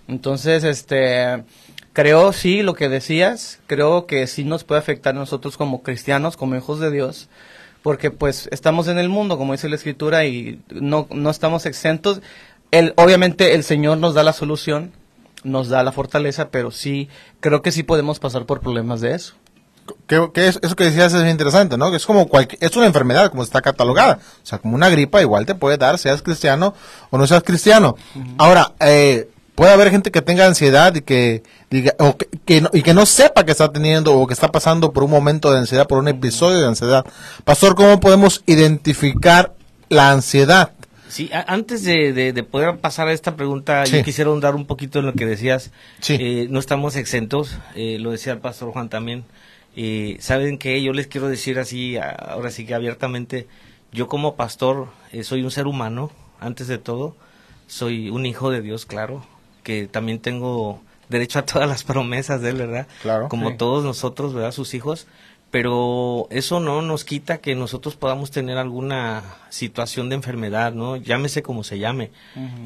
Entonces, 0.07 0.63
este, 0.63 1.43
creo, 1.91 2.31
sí, 2.31 2.61
lo 2.61 2.73
que 2.73 2.87
decías, 2.87 3.59
creo 3.67 4.05
que 4.05 4.27
sí 4.27 4.45
nos 4.45 4.63
puede 4.63 4.79
afectar 4.79 5.15
a 5.15 5.19
nosotros 5.19 5.57
como 5.57 5.83
cristianos, 5.83 6.37
como 6.37 6.55
hijos 6.55 6.79
de 6.79 6.91
Dios, 6.91 7.27
porque 7.85 8.09
pues 8.09 8.49
estamos 8.51 8.87
en 8.87 8.97
el 8.97 9.09
mundo, 9.09 9.37
como 9.37 9.51
dice 9.53 9.69
la 9.69 9.75
escritura, 9.75 10.25
y 10.25 10.59
no, 10.71 11.05
no 11.11 11.29
estamos 11.29 11.67
exentos. 11.67 12.19
El, 12.71 12.93
obviamente 12.97 13.53
el 13.53 13.63
Señor 13.63 13.99
nos 13.99 14.15
da 14.15 14.23
la 14.23 14.33
solución, 14.33 14.91
nos 15.43 15.69
da 15.69 15.83
la 15.83 15.91
fortaleza, 15.91 16.49
pero 16.49 16.71
sí, 16.71 17.09
creo 17.41 17.61
que 17.61 17.71
sí 17.71 17.83
podemos 17.83 18.17
pasar 18.17 18.47
por 18.47 18.59
problemas 18.59 19.01
de 19.01 19.13
eso. 19.13 19.35
Que, 20.07 20.31
que 20.33 20.47
es- 20.47 20.57
eso 20.63 20.75
que 20.75 20.85
decías 20.85 21.13
es 21.13 21.29
interesante, 21.29 21.77
¿no? 21.77 21.91
Que 21.91 21.97
es 21.97 22.07
como 22.07 22.27
cualquier, 22.27 22.57
es 22.63 22.75
una 22.75 22.87
enfermedad, 22.87 23.29
como 23.29 23.43
está 23.43 23.61
catalogada. 23.61 24.17
O 24.41 24.45
sea, 24.47 24.57
como 24.57 24.73
una 24.73 24.89
gripa 24.89 25.21
igual 25.21 25.45
te 25.45 25.53
puede 25.53 25.77
dar, 25.77 25.99
seas 25.99 26.23
cristiano 26.23 26.73
o 27.11 27.19
no 27.19 27.27
seas 27.27 27.43
cristiano. 27.43 27.95
Ahora, 28.39 28.73
eh, 28.79 29.29
puede 29.55 29.71
haber 29.71 29.89
gente 29.91 30.11
que 30.11 30.21
tenga 30.21 30.45
ansiedad 30.45 30.93
y 30.95 31.01
que 31.01 31.43
diga, 31.69 31.93
o 31.99 32.17
que, 32.17 32.27
que 32.45 32.61
no, 32.61 32.69
y 32.73 32.81
que 32.83 32.93
no 32.93 33.05
sepa 33.05 33.45
que 33.45 33.51
está 33.51 33.71
teniendo 33.71 34.13
o 34.13 34.27
que 34.27 34.33
está 34.33 34.51
pasando 34.51 34.91
por 34.93 35.03
un 35.03 35.11
momento 35.11 35.51
de 35.51 35.59
ansiedad, 35.59 35.87
por 35.87 35.97
un 35.99 36.07
episodio 36.07 36.59
de 36.59 36.67
ansiedad. 36.67 37.05
Pastor, 37.43 37.75
¿cómo 37.75 37.99
podemos 37.99 38.43
identificar 38.45 39.53
la 39.89 40.11
ansiedad? 40.11 40.71
Sí, 41.07 41.29
antes 41.47 41.83
de, 41.83 42.11
de- 42.11 42.33
de 42.33 42.43
poder 42.43 42.77
pasar 42.79 43.07
a 43.07 43.13
esta 43.13 43.35
pregunta, 43.37 43.85
Sí. 43.85 43.97
yo 43.97 44.03
quisiera 44.03 44.29
ahondar 44.29 44.55
un 44.55 44.65
poquito 44.65 44.99
en 44.99 45.05
lo 45.05 45.13
que 45.13 45.25
decías. 45.25 45.71
Sí. 46.01 46.17
Eh, 46.19 46.47
no 46.49 46.59
estamos 46.59 46.95
exentos, 46.97 47.57
eh, 47.75 47.97
lo 47.99 48.11
decía 48.11 48.33
el 48.33 48.39
pastor 48.39 48.71
Juan 48.71 48.89
también. 48.89 49.23
Eh, 49.77 50.17
Saben 50.19 50.57
que 50.57 50.81
yo 50.83 50.91
les 50.93 51.07
quiero 51.07 51.27
decir 51.29 51.59
así, 51.59 51.97
ahora 51.97 52.51
sí 52.51 52.65
que 52.65 52.73
abiertamente, 52.73 53.47
yo 53.93 54.07
como 54.07 54.35
pastor 54.35 54.87
eh, 55.13 55.23
soy 55.23 55.43
un 55.43 55.51
ser 55.51 55.67
humano, 55.67 56.11
antes 56.41 56.67
de 56.67 56.77
todo, 56.79 57.15
soy 57.67 58.09
un 58.09 58.25
hijo 58.25 58.49
de 58.51 58.61
Dios, 58.61 58.85
claro, 58.85 59.25
que 59.65 59.87
también 59.87 60.19
tengo 60.19 60.81
derecho 61.09 61.39
a 61.39 61.45
todas 61.45 61.67
las 61.67 61.83
promesas 61.83 62.41
de 62.41 62.51
él, 62.51 62.57
¿verdad? 62.57 62.87
Claro, 63.01 63.27
Como 63.27 63.49
sí. 63.49 63.57
todos 63.57 63.83
nosotros, 63.83 64.33
¿verdad? 64.33 64.51
Sus 64.51 64.73
hijos. 64.75 65.07
Pero 65.51 66.27
eso 66.31 66.59
no 66.59 66.81
nos 66.81 67.03
quita 67.05 67.39
que 67.39 67.55
nosotros 67.55 67.95
podamos 67.95 68.29
tener 68.29 68.57
alguna 68.57 69.23
situación 69.49 70.09
de 70.09 70.15
enfermedad, 70.15 70.73
¿no? 70.73 70.97
Llámese 70.97 71.43
como 71.43 71.63
se 71.63 71.79
llame. 71.79 72.11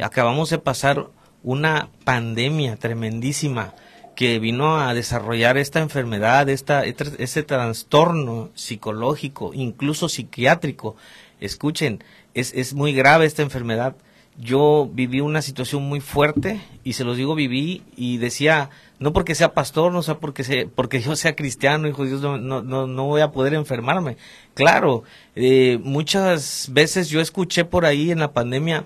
Acabamos 0.02 0.50
de 0.50 0.58
pasar 0.58 1.08
una 1.44 1.90
pandemia 2.04 2.78
tremendísima 2.78 3.74
que 4.16 4.40
vino 4.40 4.80
a 4.80 4.94
desarrollar 4.94 5.58
esta 5.58 5.80
enfermedad, 5.80 6.50
esta, 6.50 6.84
este, 6.84 7.06
este 7.20 7.44
trastorno 7.44 8.50
psicológico, 8.56 9.54
incluso 9.54 10.10
psiquiátrico. 10.10 10.96
Escuchen, 11.40 12.04
es, 12.34 12.54
es 12.54 12.74
muy 12.74 12.94
grave 12.94 13.26
esta 13.26 13.44
enfermedad. 13.44 13.96
Yo 14.40 14.90
viví 14.92 15.20
una 15.20 15.42
situación 15.42 15.84
muy 15.84 16.00
fuerte 16.00 16.62
y 16.84 16.94
se 16.94 17.04
los 17.04 17.18
digo 17.18 17.36
viví 17.36 17.84
y 17.98 18.18
decía, 18.18 18.70
no 18.98 19.12
porque 19.12 19.36
sea 19.36 19.54
pastor, 19.54 19.92
no 19.92 20.02
sea 20.02 20.16
porque 20.16 20.44
sea, 20.46 20.66
porque 20.74 21.02
yo 21.02 21.16
sea 21.16 21.36
cristiano, 21.36 21.88
hijo 21.88 22.04
de 22.04 22.10
Dios, 22.10 22.22
no, 22.22 22.38
no, 22.38 22.62
no, 22.62 23.06
voy 23.06 23.22
a 23.22 23.32
poder 23.32 23.54
enfermarme. 23.54 24.16
Claro, 24.54 25.04
eh, 25.36 25.78
muchas 25.84 26.70
veces 26.72 27.10
yo 27.10 27.20
escuché 27.20 27.66
por 27.66 27.86
ahí 27.86 28.12
en 28.12 28.20
la 28.20 28.32
pandemia 28.32 28.86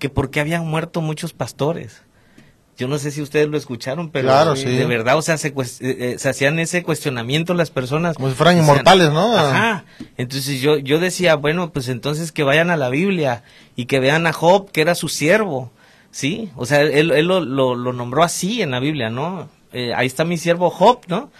que 0.00 0.08
porque 0.08 0.40
habían 0.40 0.66
muerto 0.66 1.00
muchos 1.00 1.32
pastores. 1.32 2.02
Yo 2.78 2.86
no 2.88 2.98
sé 2.98 3.10
si 3.10 3.20
ustedes 3.20 3.48
lo 3.48 3.58
escucharon, 3.58 4.08
pero 4.10 4.28
Claro, 4.28 4.54
sí. 4.56 4.64
de 4.64 4.86
verdad, 4.86 5.18
o 5.18 5.22
sea, 5.22 5.36
se, 5.36 5.48
eh, 5.48 5.52
eh, 5.80 6.14
se 6.18 6.28
hacían 6.28 6.58
ese 6.60 6.82
cuestionamiento 6.84 7.52
las 7.52 7.70
personas. 7.70 8.16
Como 8.16 8.28
si 8.30 8.36
fueran 8.36 8.56
inmortales, 8.56 9.12
¿no? 9.12 9.36
Ajá. 9.36 9.84
Entonces 10.16 10.60
yo, 10.60 10.78
yo 10.78 11.00
decía, 11.00 11.34
bueno, 11.34 11.72
pues 11.72 11.88
entonces 11.88 12.30
que 12.32 12.44
vayan 12.44 12.70
a 12.70 12.76
la 12.76 12.88
Biblia 12.88 13.42
y 13.74 13.86
que 13.86 13.98
vean 13.98 14.26
a 14.28 14.32
Job, 14.32 14.70
que 14.70 14.80
era 14.80 14.94
su 14.94 15.08
siervo, 15.08 15.72
¿sí? 16.12 16.50
O 16.54 16.66
sea, 16.66 16.82
él, 16.82 17.10
él 17.10 17.26
lo, 17.26 17.40
lo, 17.40 17.74
lo 17.74 17.92
nombró 17.92 18.22
así 18.22 18.62
en 18.62 18.70
la 18.70 18.78
Biblia, 18.78 19.10
¿no? 19.10 19.48
Eh, 19.72 19.92
ahí 19.94 20.06
está 20.06 20.24
mi 20.24 20.38
siervo 20.38 20.70
Job, 20.70 21.00
¿no? 21.08 21.30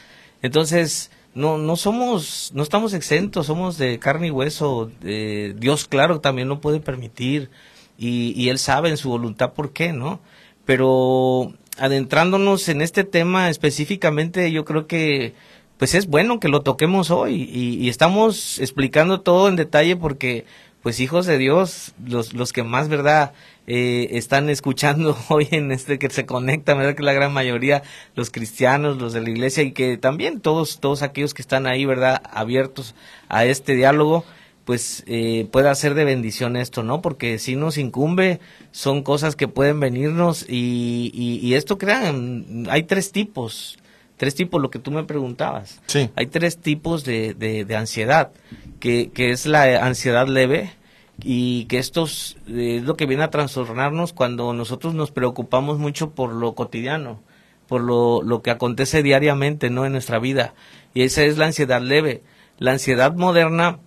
Entonces, 0.43 1.11
no, 1.35 1.57
no 1.59 1.77
somos, 1.77 2.51
no 2.55 2.63
estamos 2.65 2.95
exentos, 2.95 3.47
somos 3.47 3.79
de 3.79 3.99
carne 3.99 4.27
y 4.27 4.31
hueso. 4.31 4.91
eh, 5.05 5.55
Dios, 5.57 5.87
claro, 5.87 6.21
también 6.21 6.49
lo 6.49 6.61
puede 6.61 6.81
permitir 6.81 7.49
y, 7.97 8.33
y 8.41 8.49
Él 8.49 8.59
sabe 8.59 8.89
en 8.89 8.97
su 8.97 9.09
voluntad 9.09 9.53
por 9.53 9.73
qué, 9.73 9.93
¿no? 9.93 10.21
Pero 10.69 11.55
adentrándonos 11.79 12.69
en 12.69 12.83
este 12.83 13.03
tema 13.03 13.49
específicamente, 13.49 14.53
yo 14.53 14.67
creo 14.67 14.87
que 14.87 15.33
pues 15.79 15.95
es 15.95 16.07
bueno 16.07 16.41
que 16.41 16.51
lo 16.51 16.61
toquemos 16.61 17.11
hoy 17.11 17.49
y, 17.51 17.89
estamos 17.89 18.59
explicando 18.59 19.23
todo 19.23 19.49
en 19.49 19.57
detalle 19.57 19.97
porque 19.97 20.45
pues 20.83 21.01
hijos 21.01 21.25
de 21.25 21.39
Dios, 21.39 21.95
los, 22.05 22.35
los 22.35 22.53
que 22.53 22.65
más 22.65 22.91
verdad 22.91 23.33
eh, 23.67 24.09
están 24.11 24.51
escuchando 24.51 25.17
hoy 25.31 25.49
en 25.53 25.73
este 25.73 25.99
que 25.99 26.11
se 26.11 26.27
conectan, 26.27 26.77
verdad 26.77 26.95
que 26.95 27.03
la 27.03 27.15
gran 27.15 27.33
mayoría 27.33 27.83
los 28.15 28.29
cristianos, 28.29 28.99
los 28.99 29.15
de 29.15 29.23
la 29.23 29.31
iglesia 29.31 29.63
y 29.63 29.73
que 29.73 29.97
también 29.97 30.39
todos 30.39 30.81
todos 30.81 31.01
aquellos 31.01 31.33
que 31.33 31.41
están 31.41 31.67
ahí, 31.67 31.87
verdad, 31.87 32.21
abiertos 32.31 32.95
a 33.31 33.47
este 33.47 33.75
diálogo, 33.75 34.27
pues 34.69 35.03
eh, 35.07 35.49
pueda 35.51 35.75
ser 35.75 35.95
de 35.95 36.05
bendición 36.05 36.55
esto, 36.55 36.83
¿no? 36.83 37.01
Porque 37.01 37.39
si 37.39 37.57
nos 37.57 37.79
incumbe, 37.79 38.39
son 38.71 39.03
cosas 39.03 39.35
que 39.35 39.49
pueden 39.49 39.81
venirnos 39.81 40.45
y, 40.47 41.11
y, 41.15 41.39
y 41.39 41.55
esto 41.55 41.79
crean, 41.79 42.67
hay 42.69 42.83
tres 42.83 43.11
tipos, 43.11 43.79
tres 44.19 44.35
tipos, 44.35 44.61
lo 44.61 44.69
que 44.69 44.79
tú 44.79 44.91
me 44.91 45.05
preguntabas. 45.05 45.81
Sí. 45.87 46.11
Hay 46.17 46.27
tres 46.27 46.59
tipos 46.59 47.07
de, 47.07 47.33
de, 47.33 47.65
de 47.65 47.77
ansiedad, 47.77 48.31
que, 48.79 49.09
que 49.09 49.31
es 49.31 49.47
la 49.47 49.87
ansiedad 49.87 50.29
leve 50.29 50.71
y 51.23 51.65
que 51.65 51.79
esto 51.79 52.05
es 52.05 52.37
eh, 52.47 52.77
es 52.77 52.83
lo 52.83 52.95
que 52.95 53.07
viene 53.07 53.23
a 53.23 53.31
trastornarnos 53.31 54.13
cuando 54.13 54.53
nosotros 54.53 54.93
nos 54.93 55.13
preocupamos 55.13 55.79
mucho 55.79 56.11
por 56.11 56.35
lo 56.35 56.55
cotidiano, 56.55 57.23
por 57.69 57.81
lo, 57.81 58.21
lo 58.21 58.43
que 58.43 58.51
acontece 58.51 59.03
diariamente, 59.03 59.71
¿no? 59.71 59.87
En 59.87 59.93
nuestra 59.93 60.19
vida. 60.19 60.53
Y 60.93 61.05
esa 61.05 61.25
es 61.25 61.39
la 61.39 61.47
ansiedad 61.47 61.81
leve. 61.81 62.23
La 62.59 62.73
ansiedad 62.73 63.15
moderna 63.15 63.79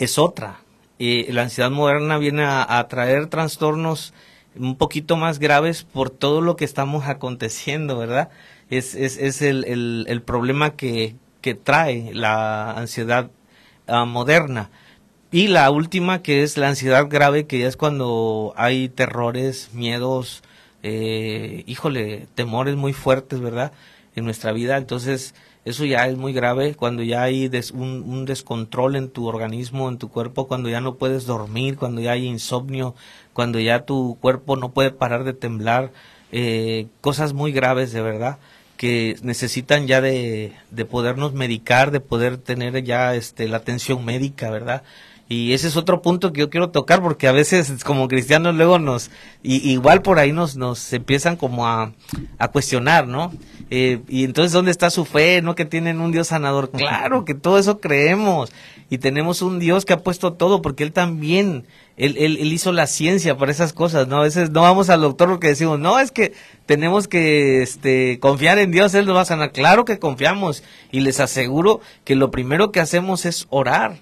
es 0.00 0.18
otra. 0.18 0.60
Eh, 0.98 1.28
la 1.30 1.42
ansiedad 1.42 1.70
moderna 1.70 2.18
viene 2.18 2.44
a, 2.44 2.86
traer 2.88 3.28
trastornos 3.28 4.12
un 4.56 4.76
poquito 4.76 5.16
más 5.16 5.38
graves 5.38 5.84
por 5.84 6.10
todo 6.10 6.40
lo 6.40 6.56
que 6.56 6.64
estamos 6.64 7.06
aconteciendo, 7.06 7.96
¿verdad? 7.96 8.30
Es, 8.70 8.94
es, 8.94 9.16
es 9.18 9.42
el, 9.42 9.64
el, 9.64 10.06
el 10.08 10.22
problema 10.22 10.70
que, 10.70 11.14
que 11.40 11.54
trae 11.54 12.12
la 12.14 12.72
ansiedad 12.72 13.30
ah, 13.86 14.04
moderna. 14.04 14.70
Y 15.32 15.48
la 15.48 15.70
última, 15.70 16.22
que 16.22 16.42
es 16.42 16.56
la 16.56 16.68
ansiedad 16.68 17.06
grave, 17.08 17.46
que 17.46 17.66
es 17.66 17.76
cuando 17.76 18.52
hay 18.56 18.88
terrores, 18.88 19.70
miedos, 19.72 20.42
eh, 20.82 21.62
híjole, 21.66 22.26
temores 22.34 22.74
muy 22.76 22.92
fuertes, 22.92 23.40
¿verdad? 23.40 23.72
En 24.16 24.24
nuestra 24.24 24.52
vida. 24.52 24.76
Entonces, 24.76 25.34
eso 25.64 25.84
ya 25.84 26.06
es 26.06 26.16
muy 26.16 26.32
grave 26.32 26.74
cuando 26.74 27.02
ya 27.02 27.22
hay 27.22 27.50
un, 27.74 28.04
un, 28.06 28.24
descontrol 28.24 28.96
en 28.96 29.10
tu 29.10 29.26
organismo, 29.26 29.88
en 29.88 29.98
tu 29.98 30.08
cuerpo, 30.08 30.48
cuando 30.48 30.68
ya 30.68 30.80
no 30.80 30.94
puedes 30.94 31.26
dormir, 31.26 31.76
cuando 31.76 32.00
ya 32.00 32.12
hay 32.12 32.26
insomnio, 32.26 32.94
cuando 33.32 33.60
ya 33.60 33.84
tu 33.84 34.16
cuerpo 34.20 34.56
no 34.56 34.70
puede 34.72 34.90
parar 34.90 35.24
de 35.24 35.34
temblar. 35.34 35.92
Eh, 36.32 36.86
cosas 37.00 37.32
muy 37.32 37.52
graves, 37.52 37.92
de 37.92 38.02
verdad 38.02 38.38
que 38.80 39.18
necesitan 39.22 39.86
ya 39.86 40.00
de, 40.00 40.54
de 40.70 40.84
podernos 40.86 41.34
medicar, 41.34 41.90
de 41.90 42.00
poder 42.00 42.38
tener 42.38 42.82
ya 42.82 43.14
este, 43.14 43.46
la 43.46 43.58
atención 43.58 44.06
médica, 44.06 44.48
¿verdad? 44.48 44.84
Y 45.28 45.52
ese 45.52 45.68
es 45.68 45.76
otro 45.76 46.02
punto 46.02 46.32
que 46.32 46.40
yo 46.40 46.50
quiero 46.50 46.70
tocar 46.70 47.02
porque 47.02 47.28
a 47.28 47.32
veces 47.32 47.84
como 47.84 48.08
cristianos 48.08 48.54
luego 48.56 48.78
nos, 48.78 49.10
y, 49.42 49.70
igual 49.70 50.00
por 50.00 50.18
ahí 50.18 50.32
nos, 50.32 50.56
nos 50.56 50.92
empiezan 50.94 51.36
como 51.36 51.68
a, 51.68 51.92
a 52.38 52.48
cuestionar, 52.48 53.06
¿no? 53.06 53.32
Eh, 53.70 54.00
y 54.08 54.24
entonces, 54.24 54.52
¿dónde 54.52 54.72
está 54.72 54.90
su 54.90 55.04
fe? 55.04 55.42
¿No? 55.42 55.54
Que 55.54 55.64
tienen 55.64 56.00
un 56.00 56.10
Dios 56.10 56.28
sanador. 56.28 56.70
Claro 56.70 57.24
que 57.24 57.34
todo 57.34 57.58
eso 57.58 57.78
creemos. 57.80 58.52
Y 58.90 58.98
tenemos 58.98 59.40
un 59.42 59.60
Dios 59.60 59.84
que 59.84 59.92
ha 59.92 60.02
puesto 60.02 60.32
todo 60.32 60.60
porque 60.60 60.82
Él 60.82 60.92
también, 60.92 61.64
Él, 61.96 62.16
él, 62.18 62.38
él 62.40 62.52
hizo 62.52 62.72
la 62.72 62.88
ciencia 62.88 63.36
para 63.36 63.52
esas 63.52 63.72
cosas, 63.72 64.08
¿no? 64.08 64.16
A 64.16 64.22
veces 64.22 64.50
no 64.50 64.62
vamos 64.62 64.90
al 64.90 65.02
doctor 65.02 65.28
porque 65.28 65.46
decimos, 65.46 65.78
no, 65.78 66.00
es 66.00 66.10
que 66.10 66.32
tenemos 66.66 67.06
que 67.06 67.62
este, 67.62 68.18
confiar 68.18 68.58
en 68.58 68.72
Dios, 68.72 68.92
Él 68.94 69.06
nos 69.06 69.16
va 69.16 69.20
a 69.20 69.26
sanar. 69.26 69.52
Claro 69.52 69.84
que 69.84 70.00
confiamos. 70.00 70.64
Y 70.90 71.00
les 71.00 71.20
aseguro 71.20 71.80
que 72.04 72.16
lo 72.16 72.32
primero 72.32 72.72
que 72.72 72.80
hacemos 72.80 73.24
es 73.24 73.46
orar 73.50 74.00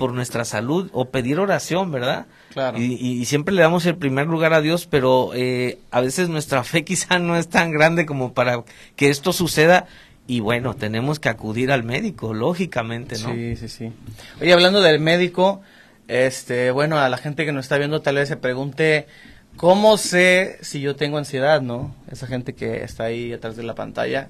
por 0.00 0.14
nuestra 0.14 0.46
salud 0.46 0.88
o 0.94 1.10
pedir 1.10 1.38
oración, 1.38 1.92
¿verdad? 1.92 2.24
Claro. 2.54 2.78
Y, 2.78 2.94
y, 2.94 3.22
siempre 3.26 3.54
le 3.54 3.60
damos 3.60 3.84
el 3.84 3.96
primer 3.96 4.28
lugar 4.28 4.54
a 4.54 4.62
Dios, 4.62 4.86
pero 4.86 5.32
eh, 5.34 5.78
a 5.90 6.00
veces 6.00 6.30
nuestra 6.30 6.64
fe 6.64 6.84
quizá 6.84 7.18
no 7.18 7.36
es 7.36 7.48
tan 7.48 7.70
grande 7.70 8.06
como 8.06 8.32
para 8.32 8.64
que 8.96 9.10
esto 9.10 9.34
suceda. 9.34 9.86
Y 10.26 10.40
bueno, 10.40 10.74
tenemos 10.74 11.20
que 11.20 11.28
acudir 11.28 11.70
al 11.70 11.82
médico, 11.82 12.32
lógicamente, 12.32 13.18
¿no? 13.18 13.34
Sí, 13.34 13.56
sí, 13.56 13.68
sí. 13.68 13.92
Oye, 14.40 14.54
hablando 14.54 14.80
del 14.80 15.00
médico, 15.00 15.60
este, 16.08 16.70
bueno, 16.70 16.98
a 16.98 17.10
la 17.10 17.18
gente 17.18 17.44
que 17.44 17.52
nos 17.52 17.66
está 17.66 17.76
viendo 17.76 18.00
tal 18.00 18.14
vez 18.14 18.28
se 18.28 18.38
pregunte, 18.38 19.06
¿cómo 19.56 19.98
sé 19.98 20.56
si 20.62 20.80
yo 20.80 20.96
tengo 20.96 21.18
ansiedad, 21.18 21.60
no? 21.60 21.94
Esa 22.10 22.26
gente 22.26 22.54
que 22.54 22.84
está 22.84 23.04
ahí 23.04 23.34
atrás 23.34 23.54
de 23.54 23.64
la 23.64 23.74
pantalla. 23.74 24.28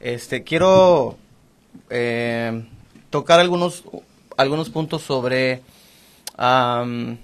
Este, 0.00 0.42
quiero 0.42 1.18
eh, 1.88 2.64
tocar 3.10 3.38
algunos 3.38 3.84
algunos 4.36 4.70
puntos 4.70 5.02
sobre 5.02 5.62
um, 6.38 7.16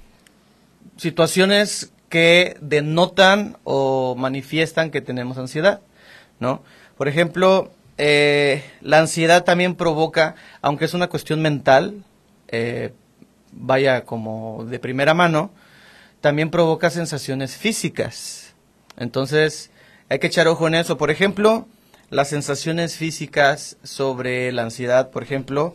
situaciones 0.97 1.93
que 2.09 2.57
denotan 2.61 3.57
o 3.65 4.15
manifiestan 4.17 4.91
que 4.91 5.01
tenemos 5.01 5.39
ansiedad, 5.39 5.81
¿no? 6.41 6.63
Por 6.97 7.09
ejemplo, 7.09 7.71
eh, 7.97 8.65
la 8.81 8.99
ansiedad 8.99 9.45
también 9.45 9.75
provoca, 9.75 10.35
aunque 10.61 10.85
es 10.85 10.95
una 10.95 11.09
cuestión 11.09 11.41
mental, 11.41 12.03
eh, 12.49 12.93
vaya 13.53 14.05
como 14.05 14.65
de 14.65 14.79
primera 14.79 15.15
mano, 15.15 15.51
también 16.21 16.51
provoca 16.51 16.91
sensaciones 16.91 17.57
físicas. 17.57 18.55
Entonces, 18.97 19.71
hay 20.09 20.19
que 20.19 20.27
echar 20.27 20.49
ojo 20.49 20.67
en 20.67 20.75
eso. 20.75 20.99
Por 20.99 21.11
ejemplo, 21.11 21.67
las 22.11 22.29
sensaciones 22.29 22.97
físicas 22.97 23.77
sobre 23.83 24.51
la 24.53 24.63
ansiedad, 24.63 25.11
por 25.11 25.23
ejemplo, 25.23 25.75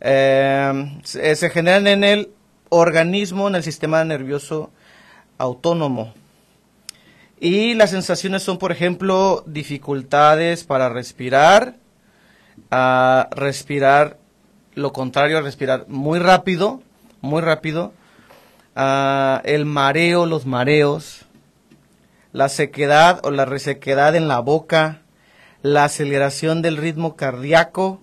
eh, 0.00 0.98
se 1.02 1.50
generan 1.50 1.86
en 1.86 2.04
el 2.04 2.30
organismo, 2.68 3.48
en 3.48 3.54
el 3.56 3.62
sistema 3.62 4.04
nervioso 4.04 4.70
autónomo. 5.38 6.14
Y 7.40 7.74
las 7.74 7.90
sensaciones 7.90 8.42
son, 8.42 8.58
por 8.58 8.72
ejemplo, 8.72 9.44
dificultades 9.46 10.64
para 10.64 10.88
respirar, 10.88 11.76
a 12.70 13.28
respirar, 13.30 14.18
lo 14.74 14.92
contrario, 14.92 15.38
a 15.38 15.42
respirar 15.42 15.86
muy 15.88 16.18
rápido, 16.18 16.82
muy 17.20 17.40
rápido, 17.40 17.92
el 19.44 19.64
mareo, 19.64 20.26
los 20.26 20.46
mareos, 20.46 21.26
la 22.32 22.48
sequedad 22.48 23.20
o 23.24 23.30
la 23.30 23.44
resequedad 23.44 24.14
en 24.16 24.28
la 24.28 24.40
boca, 24.40 25.02
la 25.62 25.84
aceleración 25.84 26.62
del 26.62 26.76
ritmo 26.76 27.16
cardíaco, 27.16 28.00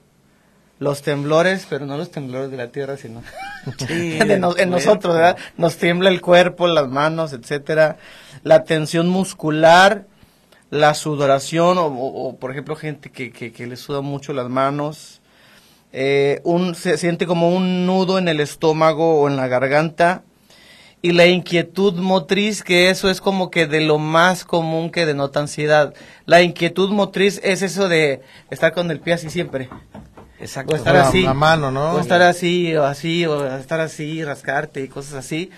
los 0.80 1.02
temblores, 1.02 1.66
pero 1.70 1.86
no 1.86 1.98
los 1.98 2.12
temblores 2.12 2.52
de 2.52 2.58
la 2.58 2.68
tierra, 2.68 2.98
sino 2.98 3.24
en 3.90 4.70
nosotros, 4.70 5.16
¿verdad? 5.16 5.38
Nos 5.58 5.78
tiembla 5.78 6.10
el 6.10 6.22
cuerpo, 6.22 6.68
las 6.68 6.88
manos, 6.88 7.34
etcétera. 7.34 7.98
La 8.44 8.64
tensión 8.64 9.08
muscular, 9.08 10.06
la 10.70 10.94
sudoración, 10.94 11.78
o, 11.80 12.38
por 12.40 12.52
ejemplo, 12.52 12.76
gente 12.76 13.12
que, 13.12 13.32
que, 13.32 13.68
le 13.68 13.76
suda 13.76 14.02
mucho 14.02 14.34
las 14.34 14.50
manos. 14.50 15.22
Eh, 15.94 16.42
un, 16.44 16.76
se 16.76 16.98
siente 16.98 17.26
como 17.26 17.56
un 17.56 17.86
nudo 17.86 18.18
en 18.18 18.28
el 18.28 18.42
estómago 18.42 19.22
o 19.22 19.30
en 19.30 19.38
la 19.38 19.48
garganta. 19.48 20.24
Y 21.02 21.12
la 21.12 21.28
inquietud 21.28 21.94
motriz, 21.94 22.64
que 22.64 22.90
eso 22.90 23.12
es 23.12 23.22
como 23.22 23.52
que 23.52 23.68
de 23.68 23.80
lo 23.80 24.00
más 24.00 24.44
común 24.44 24.90
que 24.90 25.06
denota 25.06 25.40
ansiedad. 25.40 25.94
La 26.26 26.42
inquietud 26.42 26.90
motriz 26.90 27.40
es 27.44 27.62
eso 27.62 27.88
de 27.88 28.22
estar 28.50 28.74
con 28.74 28.90
el 28.90 29.00
pie 29.00 29.14
así 29.14 29.30
siempre. 29.30 29.70
Exacto. 30.40 30.74
O 30.74 30.76
estar 30.78 30.96
así. 30.96 31.24
La 31.24 31.34
mano, 31.34 31.72
¿no? 31.72 31.94
O 31.94 32.00
estar 32.00 32.22
así, 32.22 32.76
o 32.76 32.84
así, 32.84 33.26
o 33.26 33.46
estar 33.58 33.80
así, 33.80 34.24
rascarte 34.24 34.82
y 34.82 34.88
cosas 34.88 35.14
así. 35.14 35.50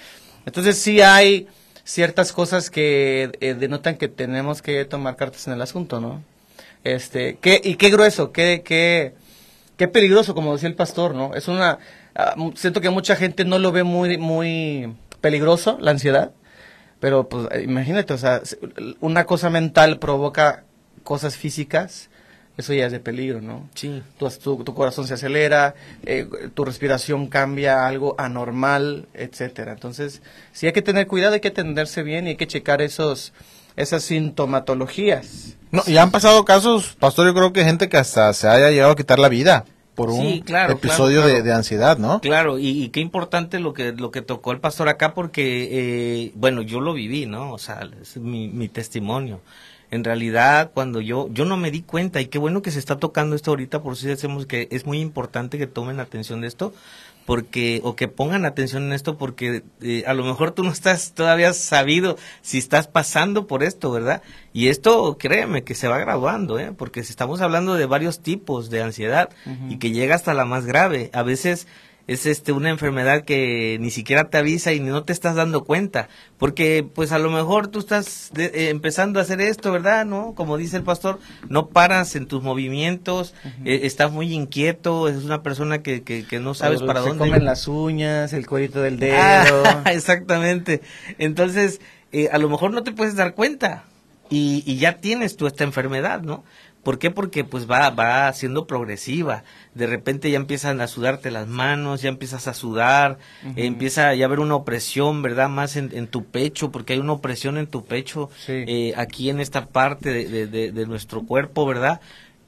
Entonces 0.45 0.77
sí 0.77 1.01
hay 1.01 1.47
ciertas 1.83 2.33
cosas 2.33 2.69
que 2.69 3.31
eh, 3.39 3.53
denotan 3.53 3.95
que 3.95 4.07
tenemos 4.07 4.61
que 4.61 4.83
tomar 4.85 5.15
cartas 5.15 5.47
en 5.47 5.53
el 5.53 5.61
asunto, 5.61 6.01
¿no? 6.01 6.21
Este, 6.83 7.37
¿qué, 7.41 7.61
y 7.63 7.75
qué 7.75 7.89
grueso, 7.89 8.31
qué, 8.31 8.61
qué, 8.63 9.13
qué 9.77 9.87
peligroso, 9.87 10.35
como 10.35 10.53
decía 10.53 10.69
el 10.69 10.75
pastor, 10.75 11.15
¿no? 11.15 11.33
Es 11.33 11.47
una, 11.47 11.79
uh, 12.37 12.51
siento 12.55 12.81
que 12.81 12.89
mucha 12.89 13.15
gente 13.15 13.45
no 13.45 13.57
lo 13.57 13.71
ve 13.71 13.83
muy, 13.83 14.17
muy 14.17 14.95
peligroso, 15.21 15.77
la 15.79 15.91
ansiedad, 15.91 16.31
pero 16.99 17.27
pues 17.29 17.47
imagínate, 17.63 18.13
o 18.13 18.17
sea, 18.17 18.41
una 18.99 19.25
cosa 19.25 19.49
mental 19.49 19.99
provoca 19.99 20.63
cosas 21.03 21.35
físicas, 21.35 22.09
eso 22.57 22.73
ya 22.73 22.87
es 22.87 22.91
de 22.91 22.99
peligro, 22.99 23.39
¿no? 23.39 23.69
Sí. 23.75 24.01
Tu, 24.17 24.29
tu, 24.63 24.73
corazón 24.73 25.07
se 25.07 25.13
acelera, 25.13 25.75
eh, 26.05 26.27
tu 26.55 26.65
respiración 26.65 27.27
cambia 27.27 27.87
algo 27.87 28.15
anormal, 28.17 29.07
etcétera. 29.13 29.73
Entonces, 29.73 30.23
sí 30.53 30.65
hay 30.65 30.73
que 30.73 30.81
tener 30.81 31.05
cuidado, 31.05 31.35
hay 31.35 31.39
que 31.39 31.49
atenderse 31.49 32.01
bien 32.01 32.25
y 32.25 32.31
hay 32.31 32.35
que 32.35 32.47
checar 32.47 32.81
esos 32.81 33.31
esas 33.75 34.03
sintomatologías. 34.03 35.55
No, 35.71 35.83
y 35.85 35.97
han 35.97 36.09
pasado 36.09 36.43
casos, 36.45 36.95
pastor, 36.99 37.27
yo 37.27 37.35
creo 37.35 37.53
que 37.53 37.63
gente 37.63 37.89
que 37.89 37.97
hasta 37.97 38.33
se 38.33 38.47
haya 38.47 38.71
llegado 38.71 38.93
a 38.93 38.95
quitar 38.95 39.19
la 39.19 39.29
vida 39.29 39.65
por 39.93 40.09
un 40.09 40.21
sí, 40.21 40.43
claro, 40.43 40.73
episodio 40.73 41.21
claro, 41.21 41.35
de, 41.35 41.43
de, 41.43 41.53
ansiedad, 41.53 41.97
¿no? 41.99 42.21
Claro, 42.21 42.57
y, 42.57 42.69
y, 42.69 42.89
qué 42.89 43.01
importante 43.01 43.59
lo 43.59 43.73
que 43.73 43.91
lo 43.91 44.09
que 44.09 44.21
tocó 44.21 44.51
el 44.51 44.59
pastor 44.59 44.89
acá 44.89 45.13
porque, 45.13 45.69
eh, 45.71 46.31
bueno, 46.35 46.63
yo 46.63 46.81
lo 46.81 46.93
viví, 46.93 47.27
¿no? 47.27 47.51
O 47.51 47.57
sea, 47.59 47.87
es 48.01 48.17
mi, 48.17 48.47
mi 48.47 48.67
testimonio 48.67 49.41
en 49.91 50.03
realidad 50.03 50.71
cuando 50.73 51.01
yo 51.01 51.27
yo 51.31 51.45
no 51.45 51.57
me 51.57 51.71
di 51.71 51.81
cuenta 51.81 52.21
y 52.21 52.27
qué 52.27 52.37
bueno 52.37 52.61
que 52.61 52.71
se 52.71 52.79
está 52.79 52.97
tocando 52.97 53.35
esto 53.35 53.51
ahorita 53.51 53.81
por 53.81 53.95
si 53.95 54.07
decimos 54.07 54.45
que 54.45 54.67
es 54.71 54.85
muy 54.85 54.99
importante 54.99 55.57
que 55.57 55.67
tomen 55.67 55.99
atención 55.99 56.41
de 56.41 56.47
esto 56.47 56.73
porque 57.25 57.81
o 57.83 57.95
que 57.95 58.07
pongan 58.07 58.45
atención 58.45 58.83
en 58.83 58.93
esto 58.93 59.17
porque 59.17 59.63
eh, 59.81 60.03
a 60.07 60.13
lo 60.13 60.23
mejor 60.23 60.51
tú 60.51 60.63
no 60.63 60.71
estás 60.71 61.11
todavía 61.13 61.53
sabido 61.53 62.17
si 62.41 62.57
estás 62.57 62.87
pasando 62.87 63.47
por 63.47 63.63
esto 63.63 63.91
verdad 63.91 64.21
y 64.53 64.69
esto 64.69 65.17
créeme 65.17 65.63
que 65.63 65.75
se 65.75 65.87
va 65.87 65.99
graduando 65.99 66.57
¿eh? 66.57 66.71
porque 66.75 67.01
estamos 67.01 67.41
hablando 67.41 67.75
de 67.75 67.85
varios 67.85 68.21
tipos 68.21 68.69
de 68.69 68.81
ansiedad 68.81 69.29
uh 69.45 69.49
-huh. 69.49 69.73
y 69.73 69.77
que 69.77 69.91
llega 69.91 70.15
hasta 70.15 70.33
la 70.33 70.45
más 70.45 70.65
grave 70.65 71.09
a 71.13 71.21
veces 71.21 71.67
es 72.07 72.25
este 72.25 72.53
una 72.53 72.69
enfermedad 72.69 73.25
que 73.25 73.77
ni 73.81 73.91
siquiera 73.91 74.29
te 74.29 74.37
avisa 74.37 74.71
y 74.71 74.79
no 74.79 75.03
te 75.03 75.11
estás 75.13 75.35
dando 75.35 75.65
cuenta. 75.65 76.07
Porque 76.37 76.87
pues 76.95 77.11
a 77.11 77.19
lo 77.19 77.29
mejor 77.29 77.67
tú 77.67 77.79
estás 77.79 78.29
de, 78.33 78.45
eh, 78.45 78.69
empezando 78.69 79.19
a 79.19 79.23
hacer 79.23 79.41
esto 79.41 79.71
verdad 79.71 80.05
no 80.05 80.33
como 80.35 80.57
dice 80.57 80.77
el 80.77 80.83
pastor 80.83 81.19
no 81.49 81.67
paras 81.67 82.15
en 82.15 82.27
tus 82.27 82.41
movimientos 82.43 83.33
uh 83.43 83.47
-huh. 83.47 83.67
eh, 83.67 83.79
estás 83.83 84.11
muy 84.11 84.33
inquieto 84.33 85.07
es 85.09 85.23
una 85.23 85.43
persona 85.43 85.81
que, 85.83 86.03
que, 86.03 86.25
que 86.25 86.39
no 86.39 86.53
sabes 86.53 86.79
Pero 86.79 86.87
para 86.87 87.01
se 87.01 87.09
dónde 87.09 87.25
comen 87.25 87.43
las 87.45 87.67
uñas 87.67 88.33
el 88.33 88.47
cuerito 88.47 88.81
del 88.81 88.99
dedo. 88.99 89.63
ah, 89.65 89.83
exactamente. 89.91 90.81
Entonces 91.17 91.81
eh, 92.11 92.29
a 92.31 92.37
lo 92.37 92.49
mejor 92.49 92.71
no 92.71 92.83
te 92.83 92.91
puedes 92.93 93.15
dar 93.15 93.33
cuenta 93.35 93.83
y, 94.29 94.63
y 94.65 94.77
ya 94.77 94.99
tienes 94.99 95.35
tú 95.37 95.47
esta 95.47 95.63
enfermedad 95.63 96.21
no 96.21 96.43
¿Por 96.87 96.99
qué? 96.99 97.11
Porque 97.11 97.43
pues 97.43 97.69
va, 97.69 97.89
va 97.89 98.31
siendo 98.31 98.65
progresiva. 98.65 99.43
De 99.75 99.87
repente 99.87 100.31
ya 100.31 100.37
empiezan 100.37 100.79
a 100.79 100.87
sudarte 100.87 101.31
las 101.31 101.45
manos, 101.45 102.01
ya 102.01 102.07
empiezas 102.07 102.47
a 102.47 102.53
sudar, 102.53 103.17
empieza 103.57 104.15
ya 104.15 104.23
a 104.23 104.27
haber 104.27 104.39
una 104.39 104.55
opresión, 104.55 105.21
¿verdad? 105.21 105.49
Más 105.49 105.75
en, 105.75 106.07
tu 106.07 106.23
pecho, 106.23 106.71
porque 106.71 106.93
hay 106.93 106.99
una 106.99 107.11
opresión 107.11 107.57
en 107.57 107.67
tu 107.67 107.83
pecho, 107.83 108.29
eh, 108.47 108.93
aquí 108.95 109.29
en 109.29 109.41
esta 109.41 109.65
parte 109.65 110.13
de, 110.13 110.47
de, 110.47 110.71
de 110.71 110.85
nuestro 110.85 111.23
cuerpo, 111.23 111.65
¿verdad? 111.65 111.99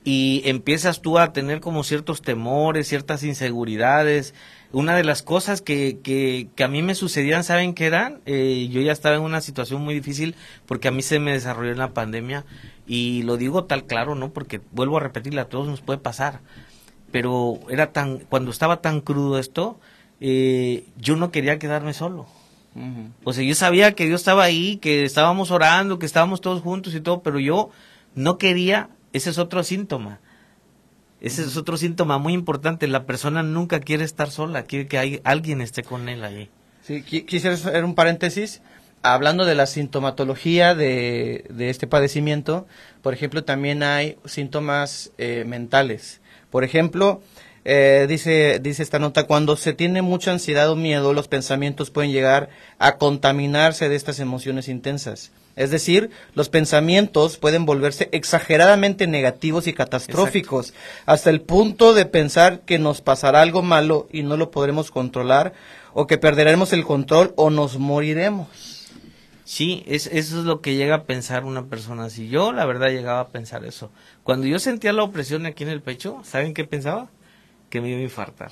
y 0.03 0.41
empiezas 0.45 1.01
tú 1.01 1.19
a 1.19 1.33
tener 1.33 1.59
como 1.59 1.83
ciertos 1.83 2.21
temores, 2.21 2.87
ciertas 2.87 3.23
inseguridades. 3.23 4.33
Una 4.71 4.95
de 4.95 5.03
las 5.03 5.23
cosas 5.23 5.61
que, 5.61 5.99
que, 6.03 6.47
que 6.55 6.63
a 6.63 6.67
mí 6.67 6.81
me 6.81 6.95
sucedían, 6.95 7.43
¿saben 7.43 7.73
qué 7.73 7.87
eran? 7.87 8.21
Eh, 8.25 8.69
yo 8.71 8.81
ya 8.81 8.91
estaba 8.91 9.15
en 9.15 9.23
una 9.23 9.41
situación 9.41 9.83
muy 9.83 9.95
difícil 9.95 10.35
porque 10.67 10.87
a 10.87 10.91
mí 10.91 11.01
se 11.01 11.19
me 11.19 11.33
desarrolló 11.33 11.71
en 11.71 11.79
la 11.79 11.93
pandemia 11.93 12.45
y 12.89 13.23
lo 13.23 13.37
digo 13.37 13.63
tal 13.63 13.85
claro, 13.85 14.15
¿no? 14.15 14.31
Porque 14.33 14.59
vuelvo 14.71 14.97
a 14.97 14.99
repetirle, 14.99 15.39
a 15.39 15.45
todos 15.45 15.67
nos 15.67 15.79
puede 15.79 15.99
pasar. 15.99 16.41
Pero 17.11 17.59
era 17.69 17.93
tan, 17.93 18.17
cuando 18.17 18.51
estaba 18.51 18.81
tan 18.81 18.99
crudo 18.99 19.39
esto, 19.39 19.79
eh, 20.19 20.83
yo 20.97 21.15
no 21.15 21.31
quería 21.31 21.59
quedarme 21.59 21.93
solo. 21.93 22.25
O 23.23 23.33
sea, 23.33 23.43
yo 23.43 23.55
sabía 23.55 23.93
que 23.93 24.05
Dios 24.05 24.21
estaba 24.21 24.43
ahí, 24.43 24.77
que 24.77 25.03
estábamos 25.03 25.51
orando, 25.51 25.99
que 25.99 26.05
estábamos 26.05 26.41
todos 26.41 26.61
juntos 26.61 26.93
y 26.95 27.01
todo, 27.01 27.21
pero 27.21 27.39
yo 27.39 27.71
no 28.15 28.37
quería 28.37 28.89
ese 29.13 29.29
es 29.29 29.37
otro 29.37 29.63
síntoma. 29.63 30.19
Ese 31.21 31.41
es 31.43 31.57
otro 31.57 31.77
síntoma 31.77 32.17
muy 32.17 32.33
importante. 32.33 32.87
La 32.87 33.05
persona 33.05 33.43
nunca 33.43 33.79
quiere 33.79 34.03
estar 34.03 34.31
sola, 34.31 34.63
quiere 34.63 34.87
que 34.87 34.97
hay, 34.97 35.21
alguien 35.23 35.61
esté 35.61 35.83
con 35.83 36.09
él 36.09 36.23
ahí. 36.23 36.49
Sí, 36.83 37.01
quisiera 37.03 37.55
hacer 37.55 37.83
un 37.83 37.95
paréntesis. 37.95 38.61
Hablando 39.01 39.45
de 39.45 39.55
la 39.55 39.65
sintomatología 39.65 40.75
de, 40.75 41.45
de 41.49 41.69
este 41.69 41.87
padecimiento, 41.87 42.67
por 43.01 43.13
ejemplo, 43.13 43.43
también 43.43 43.81
hay 43.83 44.17
síntomas 44.25 45.11
eh, 45.17 45.45
mentales. 45.47 46.19
Por 46.49 46.63
ejemplo, 46.63 47.21
eh, 47.65 48.07
dice, 48.09 48.59
dice 48.59 48.83
esta 48.83 48.99
nota, 48.99 49.27
cuando 49.27 49.55
se 49.55 49.73
tiene 49.73 50.01
mucha 50.01 50.31
ansiedad 50.31 50.69
o 50.69 50.75
miedo, 50.75 51.13
los 51.13 51.27
pensamientos 51.27 51.91
pueden 51.91 52.11
llegar 52.11 52.49
a 52.77 52.97
contaminarse 52.97 53.89
de 53.89 53.95
estas 53.95 54.19
emociones 54.19 54.67
intensas. 54.67 55.31
Es 55.55 55.71
decir, 55.71 56.09
los 56.35 56.47
pensamientos 56.47 57.37
pueden 57.37 57.65
volverse 57.65 58.07
exageradamente 58.13 59.07
negativos 59.07 59.67
y 59.67 59.73
catastróficos, 59.73 60.73
hasta 61.05 61.29
el 61.29 61.41
punto 61.41 61.93
de 61.93 62.05
pensar 62.05 62.61
que 62.61 62.79
nos 62.79 63.01
pasará 63.01 63.41
algo 63.41 63.61
malo 63.61 64.07
y 64.11 64.23
no 64.23 64.37
lo 64.37 64.51
podremos 64.51 64.89
controlar, 64.89 65.53
o 65.93 66.07
que 66.07 66.17
perderemos 66.17 66.71
el 66.71 66.85
control 66.85 67.33
o 67.35 67.49
nos 67.49 67.77
moriremos. 67.77 68.68
Sí, 69.49 69.83
es, 69.87 70.05
eso 70.05 70.37
es 70.37 70.45
lo 70.45 70.61
que 70.61 70.75
llega 70.75 70.93
a 70.93 71.03
pensar 71.05 71.43
una 71.43 71.65
persona 71.65 72.03
así. 72.05 72.29
Yo, 72.29 72.51
la 72.51 72.67
verdad, 72.67 72.89
llegaba 72.91 73.21
a 73.21 73.27
pensar 73.29 73.65
eso. 73.65 73.89
Cuando 74.23 74.45
yo 74.45 74.59
sentía 74.59 74.93
la 74.93 75.01
opresión 75.01 75.47
aquí 75.47 75.63
en 75.63 75.69
el 75.69 75.81
pecho, 75.81 76.21
¿saben 76.23 76.53
qué 76.53 76.65
pensaba? 76.65 77.09
Que 77.71 77.81
me 77.81 77.89
iba 77.89 77.97
a 77.97 78.03
infartar. 78.03 78.51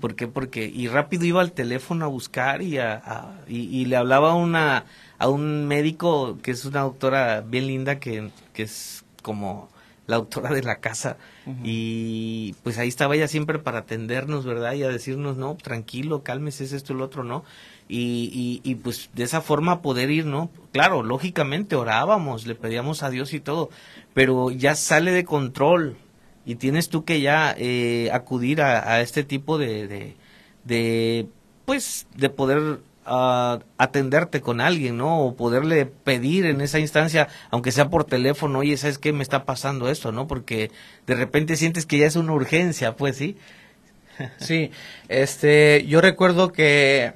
¿Por 0.00 0.14
qué? 0.14 0.28
Porque, 0.28 0.64
y 0.64 0.86
rápido 0.86 1.24
iba 1.24 1.40
al 1.40 1.50
teléfono 1.50 2.04
a 2.04 2.08
buscar 2.08 2.62
y, 2.62 2.78
a, 2.78 3.42
y 3.48 3.84
le 3.86 3.96
hablaba 3.96 4.30
a 4.30 4.34
una 4.34 4.84
a 5.18 5.28
un 5.28 5.66
médico 5.66 6.38
que 6.40 6.52
es 6.52 6.64
una 6.64 6.82
doctora 6.82 7.40
bien 7.42 7.66
linda 7.66 7.98
que, 7.98 8.30
que 8.54 8.62
es 8.62 9.04
como 9.22 9.68
la 10.06 10.16
doctora 10.16 10.50
de 10.50 10.62
la 10.62 10.80
casa 10.80 11.16
y 11.62 12.54
pues 12.62 12.78
ahí 12.78 12.88
estaba 12.88 13.14
ella 13.14 13.28
siempre 13.28 13.58
para 13.58 13.80
atendernos, 13.80 14.44
¿verdad? 14.44 14.72
Y 14.74 14.82
a 14.82 14.88
decirnos, 14.88 15.36
no, 15.36 15.56
tranquilo, 15.56 16.22
cálmese, 16.22 16.64
es 16.64 16.72
esto, 16.72 16.92
el 16.92 17.00
otro, 17.02 17.22
¿no? 17.22 17.44
Y, 17.92 18.60
y, 18.62 18.70
y, 18.70 18.76
pues 18.76 19.10
de 19.14 19.24
esa 19.24 19.40
forma 19.40 19.82
poder 19.82 20.12
ir, 20.12 20.24
¿no? 20.24 20.48
Claro, 20.70 21.02
lógicamente 21.02 21.74
orábamos, 21.74 22.46
le 22.46 22.54
pedíamos 22.54 23.02
a 23.02 23.10
Dios 23.10 23.34
y 23.34 23.40
todo, 23.40 23.68
pero 24.14 24.52
ya 24.52 24.76
sale 24.76 25.10
de 25.10 25.24
control 25.24 25.96
y 26.46 26.54
tienes 26.54 26.88
tú 26.88 27.04
que 27.04 27.20
ya 27.20 27.52
eh, 27.58 28.08
acudir 28.12 28.62
a, 28.62 28.92
a, 28.92 29.00
este 29.00 29.24
tipo 29.24 29.58
de, 29.58 29.88
de, 29.88 30.16
de, 30.64 31.26
pues, 31.64 32.06
de 32.14 32.30
poder 32.30 32.78
atenderte 33.04 34.40
con 34.40 34.60
alguien, 34.60 34.96
¿no? 34.96 35.24
O 35.24 35.34
poderle 35.34 35.84
pedir 35.86 36.46
en 36.46 36.60
esa 36.60 36.78
instancia, 36.78 37.26
aunque 37.50 37.72
sea 37.72 37.90
por 37.90 38.04
teléfono, 38.04 38.60
oye, 38.60 38.76
¿sabes 38.76 38.98
qué 38.98 39.12
me 39.12 39.24
está 39.24 39.44
pasando 39.44 39.90
esto, 39.90 40.12
no? 40.12 40.28
Porque 40.28 40.70
de 41.08 41.14
repente 41.16 41.56
sientes 41.56 41.86
que 41.86 41.98
ya 41.98 42.06
es 42.06 42.14
una 42.14 42.34
urgencia, 42.34 42.94
pues, 42.94 43.16
¿sí? 43.16 43.36
Sí, 44.38 44.70
este, 45.08 45.86
yo 45.86 46.00
recuerdo 46.00 46.52
que 46.52 47.14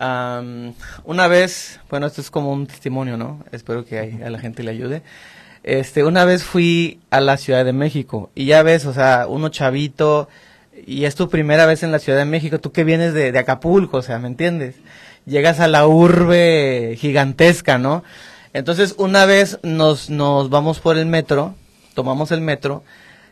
una 0.00 1.28
vez, 1.28 1.80
bueno, 1.90 2.06
esto 2.06 2.20
es 2.20 2.30
como 2.30 2.52
un 2.52 2.66
testimonio, 2.66 3.16
¿no? 3.16 3.44
Espero 3.52 3.84
que 3.84 4.20
a 4.24 4.30
la 4.30 4.38
gente 4.38 4.62
le 4.62 4.70
ayude. 4.70 5.02
Este, 5.62 6.04
una 6.04 6.24
vez 6.24 6.42
fui 6.42 7.00
a 7.10 7.20
la 7.20 7.36
Ciudad 7.36 7.64
de 7.64 7.74
México 7.74 8.30
y 8.34 8.46
ya 8.46 8.62
ves, 8.62 8.86
o 8.86 8.94
sea, 8.94 9.26
uno 9.28 9.50
chavito, 9.50 10.28
y 10.86 11.04
es 11.04 11.14
tu 11.14 11.28
primera 11.28 11.66
vez 11.66 11.82
en 11.82 11.92
la 11.92 11.98
Ciudad 11.98 12.18
de 12.18 12.24
México, 12.24 12.58
tú 12.58 12.72
que 12.72 12.84
vienes 12.84 13.12
de, 13.12 13.38
Acapulco, 13.38 13.98
o 13.98 14.02
sea, 14.02 14.18
¿me 14.18 14.28
entiendes? 14.28 14.76
Llegas 15.26 15.60
a 15.60 15.68
la 15.68 15.86
urbe 15.86 16.96
gigantesca, 16.98 17.76
¿no? 17.76 18.02
Entonces, 18.54 18.94
una 18.96 19.26
vez 19.26 19.58
nos, 19.62 20.08
nos 20.08 20.48
vamos 20.48 20.80
por 20.80 20.96
el 20.96 21.06
metro, 21.06 21.54
tomamos 21.94 22.32
el 22.32 22.40
metro, 22.40 22.82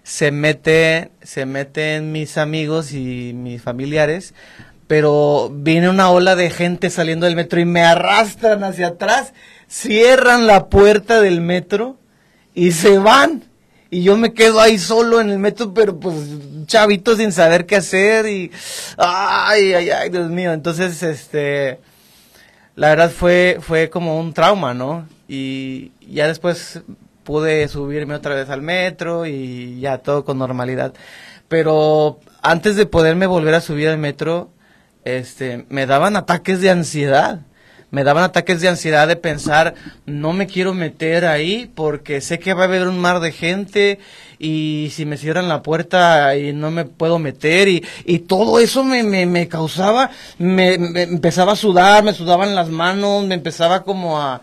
se 0.02 0.30
mete, 0.30 1.10
se 1.22 1.46
meten 1.46 2.12
mis 2.12 2.38
amigos 2.38 2.92
y 2.92 3.32
mis 3.34 3.62
familiares, 3.62 4.34
pero 4.88 5.50
viene 5.52 5.88
una 5.88 6.10
ola 6.10 6.34
de 6.34 6.50
gente 6.50 6.90
saliendo 6.90 7.26
del 7.26 7.36
metro 7.36 7.60
y 7.60 7.64
me 7.64 7.82
arrastran 7.82 8.64
hacia 8.64 8.88
atrás, 8.88 9.32
cierran 9.68 10.48
la 10.48 10.68
puerta 10.68 11.20
del 11.20 11.40
metro 11.40 11.96
y 12.54 12.72
se 12.72 12.98
van 12.98 13.44
y 13.90 14.02
yo 14.02 14.16
me 14.16 14.34
quedo 14.34 14.60
ahí 14.60 14.78
solo 14.78 15.20
en 15.20 15.30
el 15.30 15.38
metro, 15.38 15.72
pero 15.72 15.98
pues 15.98 16.14
chavito 16.66 17.16
sin 17.16 17.32
saber 17.32 17.64
qué 17.64 17.76
hacer 17.76 18.26
y 18.26 18.50
ay, 18.98 19.72
ay, 19.72 19.90
ay, 19.90 20.10
Dios 20.10 20.30
mío. 20.30 20.52
Entonces, 20.52 21.02
este, 21.02 21.78
la 22.76 22.90
verdad 22.90 23.10
fue, 23.10 23.58
fue 23.62 23.88
como 23.88 24.20
un 24.20 24.34
trauma, 24.34 24.74
¿no? 24.74 25.08
Y 25.26 25.92
ya 26.00 26.28
después 26.28 26.82
pude 27.24 27.66
subirme 27.68 28.14
otra 28.14 28.34
vez 28.34 28.50
al 28.50 28.60
metro 28.60 29.24
y 29.26 29.80
ya 29.80 29.98
todo 29.98 30.24
con 30.24 30.38
normalidad. 30.38 30.92
Pero 31.48 32.20
antes 32.42 32.76
de 32.76 32.84
poderme 32.84 33.26
volver 33.26 33.54
a 33.54 33.62
subir 33.62 33.88
al 33.88 33.98
metro, 33.98 34.50
este, 35.04 35.64
me 35.68 35.86
daban 35.86 36.16
ataques 36.16 36.60
de 36.60 36.70
ansiedad 36.70 37.40
me 37.90 38.04
daban 38.04 38.24
ataques 38.24 38.60
de 38.60 38.68
ansiedad 38.68 39.08
de 39.08 39.16
pensar, 39.16 39.74
no 40.04 40.34
me 40.34 40.46
quiero 40.46 40.74
meter 40.74 41.24
ahí 41.24 41.70
porque 41.74 42.20
sé 42.20 42.38
que 42.38 42.52
va 42.52 42.62
a 42.62 42.66
haber 42.66 42.86
un 42.86 42.98
mar 42.98 43.20
de 43.20 43.32
gente 43.32 43.98
y 44.38 44.90
si 44.92 45.06
me 45.06 45.16
cierran 45.16 45.48
la 45.48 45.62
puerta 45.62 46.36
y 46.36 46.52
no 46.52 46.70
me 46.70 46.84
puedo 46.84 47.18
meter 47.18 47.66
y, 47.68 47.84
y 48.04 48.20
todo 48.20 48.60
eso 48.60 48.84
me, 48.84 49.02
me, 49.02 49.24
me 49.24 49.48
causaba, 49.48 50.10
me, 50.36 50.74
empezaba 50.74 51.52
a 51.52 51.56
sudar, 51.56 52.04
me 52.04 52.12
sudaban 52.12 52.54
las 52.54 52.68
manos, 52.68 53.24
me 53.24 53.34
empezaba 53.34 53.82
como 53.84 54.20
a, 54.20 54.42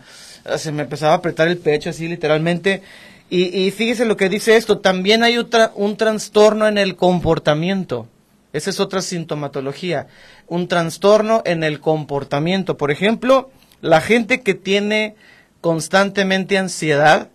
se 0.56 0.72
me 0.72 0.82
empezaba 0.82 1.12
a 1.12 1.16
apretar 1.18 1.46
el 1.46 1.58
pecho 1.58 1.90
así 1.90 2.08
literalmente. 2.08 2.82
Y, 3.30 3.66
y 3.66 3.70
fíjese 3.70 4.04
lo 4.04 4.16
que 4.16 4.28
dice 4.28 4.56
esto, 4.56 4.78
también 4.78 5.22
hay 5.22 5.38
otra, 5.38 5.72
un 5.74 5.96
trastorno 5.96 6.66
en 6.66 6.78
el 6.78 6.96
comportamiento. 6.96 8.08
Esa 8.56 8.70
es 8.70 8.80
otra 8.80 9.02
sintomatología. 9.02 10.06
Un 10.46 10.66
trastorno 10.66 11.42
en 11.44 11.62
el 11.62 11.78
comportamiento. 11.78 12.78
Por 12.78 12.90
ejemplo, 12.90 13.50
la 13.82 14.00
gente 14.00 14.40
que 14.40 14.54
tiene 14.54 15.14
constantemente 15.60 16.56
ansiedad 16.56 17.28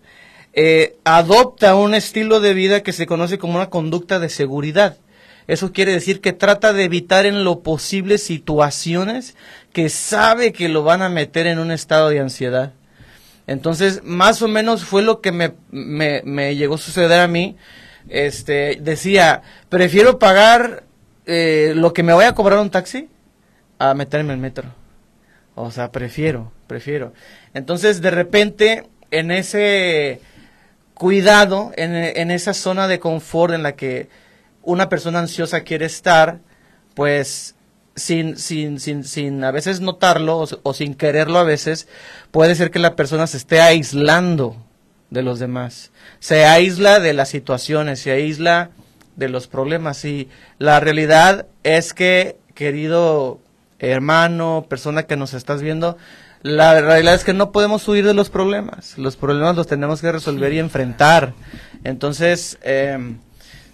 eh, 0.52 0.96
adopta 1.04 1.76
un 1.76 1.94
estilo 1.94 2.40
de 2.40 2.54
vida 2.54 2.82
que 2.82 2.92
se 2.92 3.06
conoce 3.06 3.38
como 3.38 3.54
una 3.54 3.70
conducta 3.70 4.18
de 4.18 4.28
seguridad. 4.28 4.96
Eso 5.46 5.72
quiere 5.72 5.92
decir 5.92 6.20
que 6.20 6.32
trata 6.32 6.72
de 6.72 6.82
evitar 6.82 7.24
en 7.24 7.44
lo 7.44 7.60
posible 7.60 8.18
situaciones 8.18 9.36
que 9.72 9.90
sabe 9.90 10.52
que 10.52 10.68
lo 10.68 10.82
van 10.82 11.02
a 11.02 11.08
meter 11.08 11.46
en 11.46 11.60
un 11.60 11.70
estado 11.70 12.08
de 12.08 12.18
ansiedad. 12.18 12.72
Entonces, 13.46 14.02
más 14.02 14.42
o 14.42 14.48
menos 14.48 14.84
fue 14.84 15.02
lo 15.02 15.20
que 15.20 15.30
me, 15.30 15.54
me, 15.70 16.22
me 16.24 16.56
llegó 16.56 16.74
a 16.74 16.78
suceder 16.78 17.20
a 17.20 17.28
mí. 17.28 17.56
Este, 18.08 18.78
decía, 18.80 19.42
prefiero 19.68 20.18
pagar 20.18 20.84
eh, 21.26 21.72
lo 21.76 21.92
que 21.92 22.02
me 22.02 22.12
voy 22.12 22.24
a 22.24 22.34
cobrar 22.34 22.58
un 22.58 22.70
taxi 22.70 23.08
a 23.78 23.94
meterme 23.94 24.32
en 24.32 24.38
el 24.38 24.38
metro. 24.38 24.68
O 25.54 25.70
sea, 25.70 25.92
prefiero, 25.92 26.52
prefiero. 26.66 27.12
Entonces, 27.54 28.00
de 28.00 28.10
repente, 28.10 28.88
en 29.10 29.30
ese 29.30 30.20
cuidado, 30.94 31.72
en, 31.76 31.94
en, 31.94 32.30
esa 32.30 32.54
zona 32.54 32.88
de 32.88 33.00
confort 33.00 33.52
en 33.52 33.62
la 33.62 33.72
que 33.72 34.08
una 34.62 34.88
persona 34.88 35.18
ansiosa 35.18 35.62
quiere 35.62 35.86
estar, 35.86 36.38
pues 36.94 37.54
sin, 37.94 38.36
sin, 38.38 38.80
sin, 38.80 39.04
sin 39.04 39.44
a 39.44 39.50
veces 39.50 39.80
notarlo 39.80 40.38
o, 40.38 40.48
o 40.62 40.74
sin 40.74 40.94
quererlo 40.94 41.38
a 41.38 41.44
veces, 41.44 41.88
puede 42.30 42.54
ser 42.54 42.70
que 42.70 42.78
la 42.78 42.96
persona 42.96 43.26
se 43.26 43.36
esté 43.36 43.60
aislando 43.60 44.56
de 45.10 45.22
los 45.22 45.38
demás. 45.38 45.90
Se 46.20 46.46
aísla 46.46 47.00
de 47.00 47.12
las 47.12 47.28
situaciones, 47.28 48.00
se 48.00 48.12
aísla 48.12 48.70
de 49.16 49.28
los 49.28 49.46
problemas. 49.46 50.04
Y 50.04 50.28
la 50.58 50.80
realidad 50.80 51.46
es 51.62 51.94
que, 51.94 52.36
querido 52.54 53.40
hermano, 53.78 54.66
persona 54.68 55.04
que 55.04 55.16
nos 55.16 55.34
estás 55.34 55.62
viendo, 55.62 55.96
La 56.44 56.80
realidad 56.80 57.14
es 57.14 57.22
que 57.22 57.34
no 57.34 57.52
podemos 57.52 57.86
huir 57.86 58.04
de 58.04 58.14
los 58.14 58.28
problemas. 58.28 58.98
Los 58.98 59.16
problemas 59.16 59.54
los 59.54 59.68
tenemos 59.68 60.00
que 60.00 60.10
resolver 60.10 60.52
y 60.52 60.58
enfrentar. 60.58 61.34
Entonces, 61.84 62.58
eh, 62.62 63.14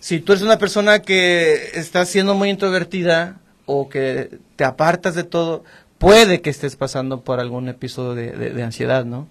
si 0.01 0.21
tú 0.21 0.33
eres 0.33 0.43
una 0.43 0.59
persona 0.59 1.01
que 1.01 1.71
está 1.75 2.05
siendo 2.05 2.35
muy 2.35 2.51
introvertida 2.51 3.41
o 3.65 3.89
que 3.89 4.39
te 4.57 4.65
apartas 4.65 5.15
de 5.15 5.25
todo, 5.25 5.65
puede 5.99 6.41
que 6.41 6.51
estés 6.51 6.77
pasando 6.77 7.23
por 7.23 7.41
algún 7.41 7.69
episodio 7.69 8.15
de, 8.15 8.63
ansiedad, 8.63 9.05
¿no? 9.05 9.29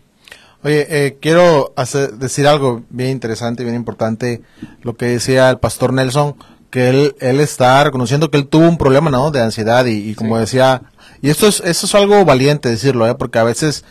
Oye, 0.63 0.87
eh, 0.89 1.17
quiero 1.21 1.73
hacer, 1.75 2.13
decir 2.13 2.47
algo 2.47 2.83
bien 2.89 3.11
interesante, 3.11 3.63
bien 3.63 3.75
importante, 3.75 4.41
lo 4.81 4.97
que 4.97 5.05
decía 5.05 5.49
el 5.49 5.59
pastor 5.59 5.93
Nelson, 5.93 6.35
que 6.69 6.89
él, 6.89 7.15
él 7.19 7.39
está 7.39 7.83
reconociendo 7.83 8.29
que 8.31 8.37
él 8.37 8.47
tuvo 8.47 8.67
un 8.67 8.77
problema, 8.77 9.09
¿no? 9.09 9.31
De 9.31 9.41
ansiedad 9.41 9.85
y, 9.85 10.15
como 10.15 10.37
decía, 10.37 10.81
y 11.21 11.29
esto 11.29 11.47
es, 11.47 11.61
esto 11.61 11.85
es 11.85 11.95
algo 11.95 12.25
valiente 12.25 12.69
decirlo, 12.69 13.07
¿eh? 13.07 13.15
Porque 13.15 13.39
a 13.39 13.43
veces 13.43 13.85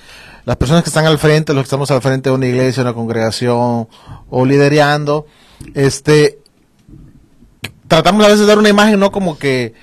las 0.45 0.57
personas 0.57 0.83
que 0.83 0.91
están 0.91 1.07
al 1.07 1.19
frente, 1.19 1.55
los 1.55 1.63
que 1.63 1.67
estamos 1.67 1.91
al 1.91 2.03
frente 2.03 2.31
de 2.31 2.37
una 2.37 2.47
iglesia, 2.47 2.83
una 2.83 2.95
congregación 2.95 3.89
o 4.29 4.45
liderando, 4.45 5.27
este, 5.75 6.39
tratamos 7.89 8.25
a 8.25 8.29
veces 8.29 8.41
de 8.41 8.47
dar 8.47 8.59
una 8.59 8.69
imagen, 8.69 9.01
¿no? 9.01 9.11
Como 9.11 9.39
que 9.39 9.75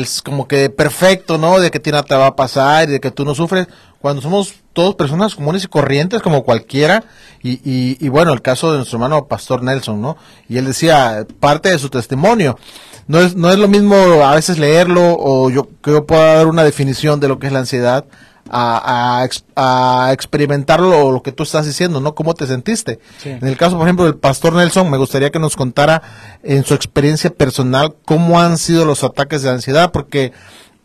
es 0.00 0.22
como 0.22 0.48
que 0.48 0.70
perfecto, 0.70 1.38
¿no? 1.38 1.60
De 1.60 1.70
que 1.70 1.90
nada 1.90 2.02
te 2.02 2.14
va 2.14 2.28
a 2.28 2.36
pasar 2.36 2.88
y 2.88 2.92
de 2.92 3.00
que 3.00 3.10
tú 3.10 3.24
no 3.24 3.34
sufres, 3.34 3.68
cuando 4.00 4.22
somos 4.22 4.54
todos 4.72 4.94
personas 4.94 5.34
comunes 5.34 5.64
y 5.64 5.68
corrientes 5.68 6.22
como 6.22 6.44
cualquiera, 6.44 7.04
y, 7.42 7.52
y, 7.64 7.98
y, 8.00 8.08
bueno, 8.08 8.32
el 8.32 8.40
caso 8.40 8.70
de 8.70 8.78
nuestro 8.78 8.96
hermano 8.96 9.26
Pastor 9.26 9.62
Nelson, 9.62 10.00
¿no? 10.00 10.16
Y 10.48 10.58
él 10.58 10.64
decía, 10.64 11.26
parte 11.40 11.68
de 11.68 11.78
su 11.78 11.90
testimonio, 11.90 12.58
no 13.06 13.20
es, 13.20 13.34
no 13.34 13.50
es 13.50 13.58
lo 13.58 13.68
mismo 13.68 13.96
a 14.24 14.34
veces 14.34 14.58
leerlo 14.58 15.16
o 15.18 15.50
yo 15.50 15.68
yo 15.84 16.06
pueda 16.06 16.36
dar 16.36 16.46
una 16.46 16.64
definición 16.64 17.20
de 17.20 17.28
lo 17.28 17.38
que 17.38 17.48
es 17.48 17.52
la 17.52 17.58
ansiedad, 17.58 18.04
a, 18.52 19.26
a, 19.56 20.12
experimentarlo 20.12 21.10
lo 21.10 21.22
que 21.22 21.32
tú 21.32 21.42
estás 21.42 21.64
diciendo, 21.64 22.00
¿no? 22.00 22.14
¿Cómo 22.14 22.34
te 22.34 22.46
sentiste? 22.46 22.98
En 23.24 23.46
el 23.46 23.56
caso, 23.56 23.78
por 23.78 23.86
ejemplo, 23.86 24.04
del 24.04 24.16
pastor 24.16 24.52
Nelson, 24.52 24.90
me 24.90 24.98
gustaría 24.98 25.30
que 25.30 25.38
nos 25.38 25.56
contara 25.56 26.02
en 26.42 26.64
su 26.64 26.74
experiencia 26.74 27.30
personal 27.30 27.94
cómo 28.04 28.40
han 28.40 28.58
sido 28.58 28.84
los 28.84 29.02
ataques 29.04 29.42
de 29.42 29.50
ansiedad, 29.50 29.90
porque 29.90 30.32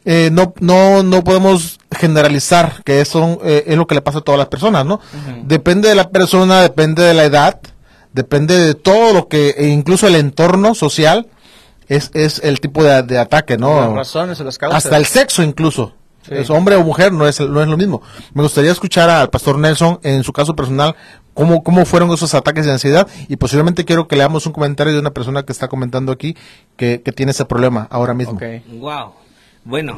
eh, 0.05 0.29
no, 0.31 0.53
no, 0.61 1.03
no 1.03 1.23
podemos 1.25 1.79
generalizar 1.91 2.81
que 2.85 3.01
eso 3.01 3.39
eh, 3.43 3.65
es 3.67 3.75
lo 3.75 3.85
que 3.87 3.95
le 3.95 4.01
pasa 4.01 4.19
a 4.19 4.21
todas 4.21 4.39
las 4.39 4.47
personas, 4.47 4.85
¿no? 4.85 5.01
Depende 5.43 5.89
de 5.89 5.95
la 5.95 6.09
persona, 6.09 6.61
depende 6.61 7.03
de 7.03 7.13
la 7.13 7.25
edad, 7.25 7.59
depende 8.13 8.57
de 8.57 8.73
todo 8.75 9.13
lo 9.13 9.27
que, 9.27 9.49
e 9.57 9.67
incluso 9.67 10.07
el 10.07 10.15
entorno 10.15 10.73
social, 10.75 11.27
es, 11.89 12.11
es 12.13 12.39
el 12.43 12.61
tipo 12.61 12.83
de, 12.83 13.17
ataque, 13.17 13.57
¿no? 13.57 13.81
Las 13.81 13.93
razones, 13.93 14.39
las 14.39 14.57
causas. 14.57 14.85
Hasta 14.85 14.95
el 14.95 15.05
sexo 15.05 15.43
incluso. 15.43 15.93
Es 16.29 16.49
hombre 16.49 16.75
o 16.75 16.83
mujer, 16.83 17.11
no 17.11 17.27
es, 17.27 17.39
no 17.39 17.61
es 17.61 17.67
lo 17.67 17.77
mismo. 17.77 18.01
Me 18.33 18.43
gustaría 18.43 18.71
escuchar 18.71 19.09
al 19.09 19.29
pastor 19.29 19.57
Nelson, 19.57 19.99
en 20.03 20.23
su 20.23 20.33
caso 20.33 20.55
personal, 20.55 20.95
cómo, 21.33 21.63
cómo 21.63 21.85
fueron 21.85 22.11
esos 22.11 22.33
ataques 22.33 22.65
de 22.65 22.71
ansiedad 22.71 23.07
y 23.27 23.35
posiblemente 23.35 23.85
quiero 23.85 24.07
que 24.07 24.15
leamos 24.15 24.45
un 24.45 24.53
comentario 24.53 24.93
de 24.93 24.99
una 24.99 25.11
persona 25.11 25.43
que 25.43 25.51
está 25.51 25.67
comentando 25.67 26.11
aquí 26.11 26.35
que, 26.75 26.99
tiene 27.15 27.31
ese 27.31 27.45
problema 27.45 27.87
ahora 27.89 28.13
mismo. 28.13 28.39
Wow. 28.79 29.13
Bueno, 29.63 29.97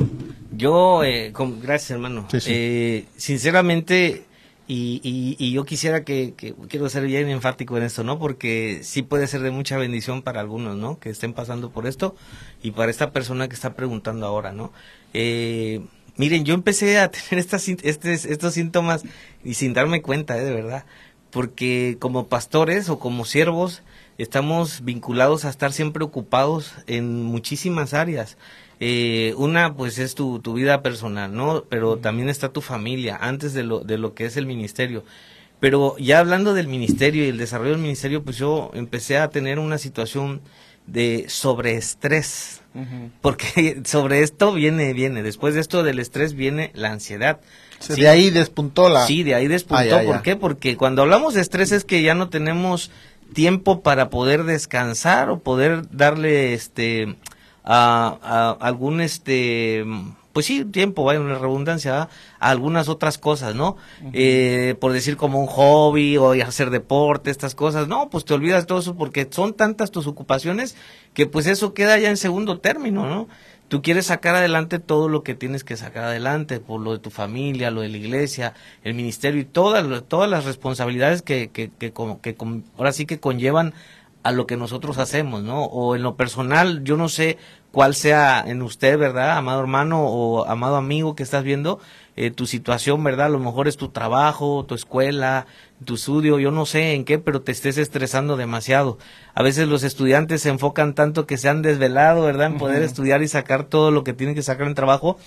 yo, 0.51 1.03
eh, 1.03 1.31
gracias 1.61 1.91
hermano. 1.91 2.27
Eh, 2.33 3.05
sinceramente, 3.17 4.25
y, 4.71 5.35
y, 5.39 5.51
yo 5.51 5.63
quisiera 5.63 6.03
que, 6.03 6.33
que, 6.37 6.53
quiero 6.67 6.89
ser 6.89 7.05
bien 7.05 7.27
enfático 7.29 7.75
en 7.77 7.83
esto, 7.83 8.03
¿no? 8.03 8.19
Porque 8.19 8.81
sí 8.83 9.01
puede 9.01 9.27
ser 9.27 9.41
de 9.41 9.49
mucha 9.49 9.77
bendición 9.77 10.21
para 10.21 10.41
algunos, 10.41 10.77
¿no? 10.77 10.99
Que 10.99 11.09
estén 11.09 11.33
pasando 11.33 11.71
por 11.71 11.87
esto 11.87 12.15
y 12.61 12.71
para 12.71 12.91
esta 12.91 13.11
persona 13.11 13.47
que 13.47 13.55
está 13.55 13.73
preguntando 13.73 14.27
ahora, 14.27 14.51
¿no? 14.51 14.71
Eh, 15.13 15.81
Miren, 16.19 16.43
yo 16.43 16.53
empecé 16.53 16.99
a 16.99 17.09
tener 17.11 17.39
estas, 17.39 17.65
estos 17.69 18.53
síntomas 18.53 19.03
y 19.41 19.53
sin 19.53 19.73
darme 19.73 20.01
cuenta, 20.01 20.37
¿eh? 20.37 20.43
de 20.43 20.51
verdad, 20.51 20.83
porque 21.31 21.95
como 21.97 22.27
pastores 22.27 22.89
o 22.89 22.99
como 22.99 23.23
siervos 23.23 23.83
estamos 24.17 24.83
vinculados 24.83 25.45
a 25.45 25.49
estar 25.49 25.71
siempre 25.71 26.03
ocupados 26.03 26.73
en 26.87 27.23
muchísimas 27.23 27.93
áreas. 27.93 28.37
Eh, 28.81 29.33
una, 29.37 29.75
pues 29.75 29.97
es 29.97 30.13
tu, 30.13 30.39
tu 30.39 30.55
vida 30.55 30.81
personal, 30.81 31.33
¿no? 31.33 31.63
Pero 31.69 31.99
también 31.99 32.27
está 32.27 32.49
tu 32.49 32.59
familia, 32.59 33.17
antes 33.21 33.53
de 33.53 33.63
lo, 33.63 33.79
de 33.79 33.97
lo 33.97 34.13
que 34.13 34.25
es 34.25 34.35
el 34.35 34.45
ministerio. 34.45 35.05
Pero 35.61 35.95
ya 35.99 36.19
hablando 36.19 36.53
del 36.53 36.67
ministerio 36.67 37.23
y 37.23 37.29
el 37.29 37.37
desarrollo 37.37 37.71
del 37.71 37.81
ministerio, 37.81 38.23
pues 38.23 38.35
yo 38.35 38.71
empecé 38.73 39.17
a 39.17 39.29
tener 39.29 39.57
una 39.57 39.77
situación 39.77 40.41
de 40.91 41.25
sobreestrés, 41.27 42.61
porque 43.21 43.81
sobre 43.85 44.23
esto 44.23 44.53
viene, 44.53 44.93
viene, 44.93 45.23
después 45.23 45.53
de 45.53 45.61
esto 45.61 45.83
del 45.83 45.99
estrés 45.99 46.33
viene 46.33 46.71
la 46.73 46.91
ansiedad. 46.91 47.39
De 47.87 48.09
ahí 48.09 48.29
despuntó 48.29 48.89
la... 48.89 49.05
Sí, 49.05 49.23
de 49.23 49.35
ahí 49.35 49.47
despuntó. 49.47 49.95
Ah, 49.95 50.03
¿Por 50.05 50.21
qué? 50.21 50.35
Porque 50.35 50.75
cuando 50.75 51.01
hablamos 51.01 51.33
de 51.33 51.41
estrés 51.41 51.71
es 51.71 51.85
que 51.85 52.01
ya 52.01 52.13
no 52.13 52.29
tenemos 52.29 52.91
tiempo 53.33 53.81
para 53.81 54.09
poder 54.09 54.43
descansar 54.43 55.29
o 55.29 55.39
poder 55.39 55.89
darle 55.91 56.53
este 56.53 57.15
a 57.63 58.57
algún 58.59 58.99
este 58.99 59.85
pues 60.39 60.45
sí, 60.45 60.63
tiempo, 60.63 61.03
vaya 61.03 61.19
una 61.19 61.37
redundancia, 61.37 62.07
a 62.39 62.49
algunas 62.49 62.87
otras 62.87 63.17
cosas, 63.17 63.55
¿no? 63.55 63.75
eh, 64.13 64.73
por 64.79 64.93
decir 64.93 65.17
como 65.17 65.37
un 65.37 65.47
hobby 65.47 66.15
o 66.15 66.31
hacer 66.31 66.69
deporte, 66.69 67.29
estas 67.29 67.55
cosas, 67.55 67.89
no, 67.89 68.09
pues 68.09 68.23
te 68.23 68.33
olvidas 68.33 68.65
todo 68.65 68.79
eso 68.79 68.95
porque 68.95 69.27
son 69.29 69.53
tantas 69.53 69.91
tus 69.91 70.07
ocupaciones 70.07 70.77
que 71.13 71.25
pues 71.25 71.45
eso 71.45 71.73
queda 71.73 71.99
ya 71.99 72.09
en 72.09 72.15
segundo 72.15 72.57
término, 72.59 73.05
¿no? 73.05 73.27
Tú 73.67 73.81
quieres 73.81 74.05
sacar 74.05 74.33
adelante 74.33 74.79
todo 74.79 75.09
lo 75.09 75.23
que 75.23 75.35
tienes 75.35 75.65
que 75.65 75.75
sacar 75.75 76.05
adelante, 76.05 76.61
por 76.61 76.79
lo 76.79 76.93
de 76.93 76.99
tu 76.99 77.09
familia, 77.09 77.69
lo 77.69 77.81
de 77.81 77.89
la 77.89 77.97
iglesia, 77.97 78.53
el 78.85 78.93
ministerio 78.93 79.41
y 79.41 79.45
todas, 79.45 79.85
todas 80.07 80.29
las 80.29 80.45
responsabilidades 80.45 81.21
que, 81.21 81.49
que, 81.49 81.69
que, 81.69 81.91
que 81.91 82.37
ahora 82.77 82.93
sí 82.93 83.05
que 83.05 83.19
conllevan 83.19 83.73
a 84.23 84.31
lo 84.31 84.47
que 84.47 84.57
nosotros 84.57 84.97
hacemos, 84.97 85.43
¿no? 85.43 85.63
O 85.63 85.95
en 85.95 86.03
lo 86.03 86.15
personal, 86.15 86.83
yo 86.83 86.97
no 86.97 87.07
sé 87.07 87.37
cuál 87.71 87.95
sea 87.95 88.43
en 88.45 88.61
usted, 88.61 88.97
¿verdad? 88.97 89.37
Amado 89.37 89.61
hermano 89.61 90.01
o 90.01 90.45
amado 90.45 90.75
amigo 90.75 91.15
que 91.15 91.23
estás 91.23 91.43
viendo, 91.43 91.79
eh, 92.17 92.31
tu 92.31 92.45
situación, 92.45 93.01
¿verdad? 93.03 93.27
A 93.27 93.29
lo 93.29 93.39
mejor 93.39 93.69
es 93.69 93.77
tu 93.77 93.89
trabajo, 93.89 94.65
tu 94.65 94.75
escuela, 94.75 95.45
tu 95.85 95.95
estudio, 95.95 96.37
yo 96.39 96.51
no 96.51 96.65
sé 96.65 96.93
en 96.95 97.05
qué, 97.05 97.17
pero 97.17 97.41
te 97.41 97.53
estés 97.53 97.77
estresando 97.77 98.35
demasiado. 98.35 98.97
A 99.35 99.41
veces 99.41 99.69
los 99.69 99.83
estudiantes 99.83 100.41
se 100.41 100.49
enfocan 100.49 100.95
tanto 100.95 101.25
que 101.25 101.37
se 101.37 101.47
han 101.47 101.61
desvelado, 101.61 102.23
¿verdad? 102.23 102.47
En 102.47 102.57
poder 102.57 102.83
estudiar 102.83 103.21
y 103.21 103.29
sacar 103.29 103.63
todo 103.63 103.89
lo 103.91 104.03
que 104.03 104.13
tienen 104.13 104.35
que 104.35 104.43
sacar 104.43 104.67
en 104.67 104.75
trabajo, 104.75 105.17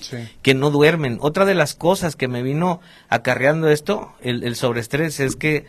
que 0.43 0.55
no 0.55 0.71
duermen. 0.71 1.17
Otra 1.23 1.47
de 1.47 1.55
las 1.55 1.75
cosas 1.75 2.15
que 2.15 2.29
me 2.29 2.43
vino 2.43 2.81
acarreando 3.09 3.69
esto, 3.69 4.13
el, 4.21 4.45
el 4.45 4.55
sobreestrés, 4.55 5.19
es 5.21 5.37
que 5.37 5.65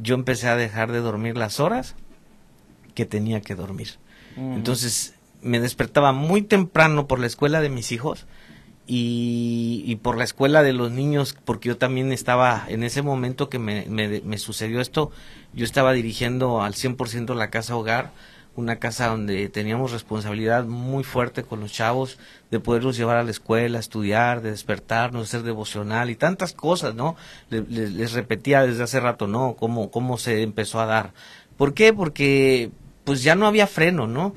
yo 0.00 0.14
empecé 0.14 0.48
a 0.48 0.56
dejar 0.56 0.90
de 0.90 1.00
dormir 1.00 1.36
las 1.36 1.60
horas 1.60 1.96
que 2.96 3.06
tenía 3.06 3.42
que 3.42 3.54
dormir. 3.54 3.90
Entonces, 4.36 5.14
me 5.42 5.60
despertaba 5.60 6.12
muy 6.12 6.42
temprano 6.42 7.06
por 7.06 7.20
la 7.20 7.26
escuela 7.26 7.60
de 7.60 7.68
mis 7.68 7.92
hijos 7.92 8.26
y, 8.86 9.96
por 10.02 10.16
la 10.16 10.24
escuela 10.24 10.62
de 10.62 10.72
los 10.72 10.90
niños, 10.90 11.36
porque 11.44 11.68
yo 11.68 11.76
también 11.76 12.10
estaba, 12.10 12.64
en 12.68 12.82
ese 12.82 13.02
momento 13.02 13.48
que 13.48 13.58
me, 13.58 13.86
me, 13.86 14.38
sucedió 14.38 14.80
esto, 14.80 15.10
yo 15.52 15.64
estaba 15.64 15.92
dirigiendo 15.92 16.62
al 16.62 16.74
100% 16.74 17.34
la 17.34 17.50
casa 17.50 17.76
hogar, 17.76 18.12
una 18.54 18.76
casa 18.76 19.08
donde 19.08 19.48
teníamos 19.50 19.92
responsabilidad 19.92 20.64
muy 20.64 21.04
fuerte 21.04 21.42
con 21.42 21.60
los 21.60 21.72
chavos, 21.72 22.18
de 22.50 22.60
poderlos 22.60 22.96
llevar 22.96 23.18
a 23.18 23.24
la 23.24 23.30
escuela, 23.30 23.78
estudiar, 23.78 24.40
de 24.40 24.52
despertarnos, 24.52 25.28
ser 25.28 25.42
devocional 25.42 26.08
y 26.08 26.16
tantas 26.16 26.54
cosas, 26.54 26.94
¿no? 26.94 27.16
Les, 27.50 27.68
les, 27.68 28.12
repetía 28.12 28.62
desde 28.62 28.82
hace 28.82 29.00
rato, 29.00 29.26
¿no? 29.26 29.56
Cómo, 29.58 29.90
cómo 29.90 30.16
se 30.16 30.42
empezó 30.42 30.80
a 30.80 30.86
dar. 30.86 31.12
¿Por 31.58 31.74
qué? 31.74 31.92
Porque 31.92 32.70
pues 33.06 33.22
ya 33.22 33.34
no 33.34 33.46
había 33.46 33.66
freno, 33.66 34.06
¿no? 34.06 34.34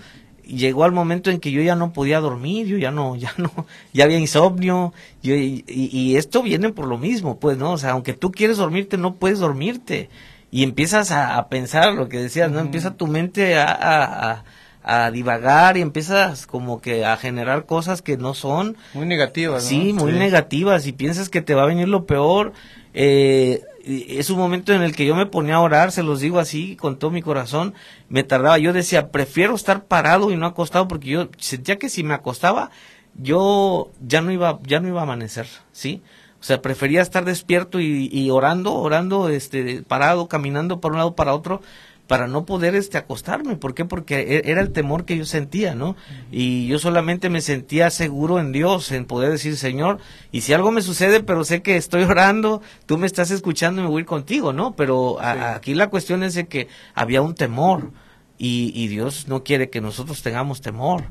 llegó 0.50 0.84
al 0.84 0.92
momento 0.92 1.30
en 1.30 1.40
que 1.40 1.52
yo 1.52 1.62
ya 1.62 1.76
no 1.76 1.94
podía 1.94 2.20
dormir, 2.20 2.68
yo 2.68 2.78
ya 2.78 2.92
no, 2.92 3.16
ya 3.18 3.34
no, 3.38 3.66
ya 3.94 4.06
había 4.06 4.20
insomnio, 4.20 4.94
y, 5.22 6.16
esto 6.16 6.42
viene 6.42 6.72
por 6.72 6.88
lo 6.88 6.98
mismo, 6.98 7.40
pues, 7.40 7.58
¿no? 7.58 7.72
O 7.74 7.78
sea, 7.78 7.92
aunque 7.92 8.14
tú 8.14 8.32
quieres 8.32 8.58
dormirte, 8.58 8.98
no 8.98 9.16
puedes 9.16 9.40
dormirte. 9.40 10.10
Y 10.52 10.64
empiezas 10.64 11.12
a, 11.12 11.48
pensar 11.48 11.94
lo 11.94 12.10
que 12.10 12.20
decías, 12.20 12.50
¿no? 12.50 12.60
Empieza 12.60 12.96
tu 12.96 13.06
mente 13.06 13.60
a, 13.60 14.44
a, 14.84 15.12
divagar 15.12 15.78
y 15.78 15.82
empiezas 15.82 16.48
como 16.48 16.82
que 16.82 17.06
a 17.06 17.16
generar 17.18 17.68
cosas 17.68 18.02
que 18.02 18.18
no 18.18 18.34
son. 18.34 18.76
Muy 18.96 19.06
negativas, 19.06 19.64
¿no? 19.64 19.70
Sí, 19.70 19.94
muy 19.94 20.14
negativas, 20.14 20.88
y 20.88 20.92
piensas 20.94 21.30
que 21.30 21.42
te 21.42 21.54
va 21.54 21.64
a 21.64 21.68
venir 21.68 21.88
lo 21.88 22.08
peor. 22.08 22.54
Eh, 22.96 23.62
es 23.90 24.30
un 24.30 24.38
momento 24.38 24.74
en 24.74 24.82
el 24.82 24.96
que 24.96 25.06
yo 25.06 25.16
me 25.16 25.26
ponía 25.26 25.56
a 25.56 25.62
orar, 25.62 25.92
se 25.92 26.04
los 26.04 26.20
digo 26.20 26.40
así, 26.40 26.76
con 26.76 27.00
todo 27.00 27.12
mi 27.12 27.22
corazón, 27.22 27.74
me 28.08 28.24
tardaba, 28.24 28.58
yo 28.60 28.72
decía, 28.74 29.10
prefiero 29.10 29.56
estar 29.56 29.86
parado 29.86 30.32
y 30.32 30.38
no 30.38 30.46
acostado, 30.46 30.88
porque 30.88 31.10
yo 31.10 31.30
sentía 31.38 31.80
que 31.80 31.90
si 31.90 32.04
me 32.04 32.14
acostaba, 32.14 32.70
yo 33.16 33.92
ya 34.00 34.22
no 34.22 34.32
iba, 34.32 34.60
ya 34.64 34.80
no 34.80 34.88
iba 34.88 35.00
a 35.00 35.04
amanecer, 35.04 35.48
¿sí? 35.72 36.02
O 36.40 36.44
sea, 36.44 36.62
prefería 36.62 37.02
estar 37.02 37.26
despierto 37.26 37.82
y, 37.82 38.30
orando, 38.30 38.74
orando, 38.76 39.28
este, 39.28 39.84
parado, 39.84 40.28
caminando 40.28 40.80
por 40.80 40.94
un 40.94 41.00
lado 41.00 41.16
para 41.16 41.34
otro, 41.34 41.62
para 42.10 42.28
no 42.28 42.44
poder 42.44 42.74
este 42.74 42.98
acostarme. 42.98 43.56
¿Por 43.56 43.76
qué? 43.76 43.86
Porque 43.86 44.20
e, 44.20 44.52
era 44.52 44.62
el 44.62 44.72
temor 44.72 45.06
que 45.06 45.16
yo 45.16 45.26
sentía, 45.26 45.76
¿no? 45.76 45.96
Y 46.32 46.66
yo 46.66 46.80
solamente 46.80 47.30
me 47.30 47.40
sentía 47.40 47.92
seguro 47.92 48.40
en 48.40 48.52
Dios, 48.52 48.92
en 48.92 49.06
poder 49.06 49.30
decir, 49.30 49.56
Señor, 49.58 50.00
y 50.32 50.42
si 50.42 50.52
algo 50.52 50.72
me 50.72 50.82
sucede, 50.82 51.22
pero 51.22 51.44
sé 51.44 51.62
que 51.62 51.78
estoy 51.78 52.04
orando, 52.10 52.64
tú 52.88 52.98
me 52.98 53.06
estás 53.06 53.30
escuchando 53.30 53.82
y 53.82 53.84
me 53.84 53.92
voy 53.92 54.00
a 54.00 54.02
ir 54.02 54.06
contigo, 54.08 54.54
¿no? 54.54 54.76
Pero 54.76 55.22
aquí 55.22 55.76
la 55.76 55.92
cuestión 55.92 56.24
es 56.24 56.34
de 56.34 56.48
que 56.48 56.68
había 56.96 57.22
un 57.22 57.36
temor 57.36 57.92
y, 58.40 58.72
y 58.74 58.88
Dios 58.88 59.28
no 59.28 59.44
quiere 59.44 59.70
que 59.70 59.80
nosotros 59.80 60.24
tengamos 60.24 60.62
temor, 60.62 61.04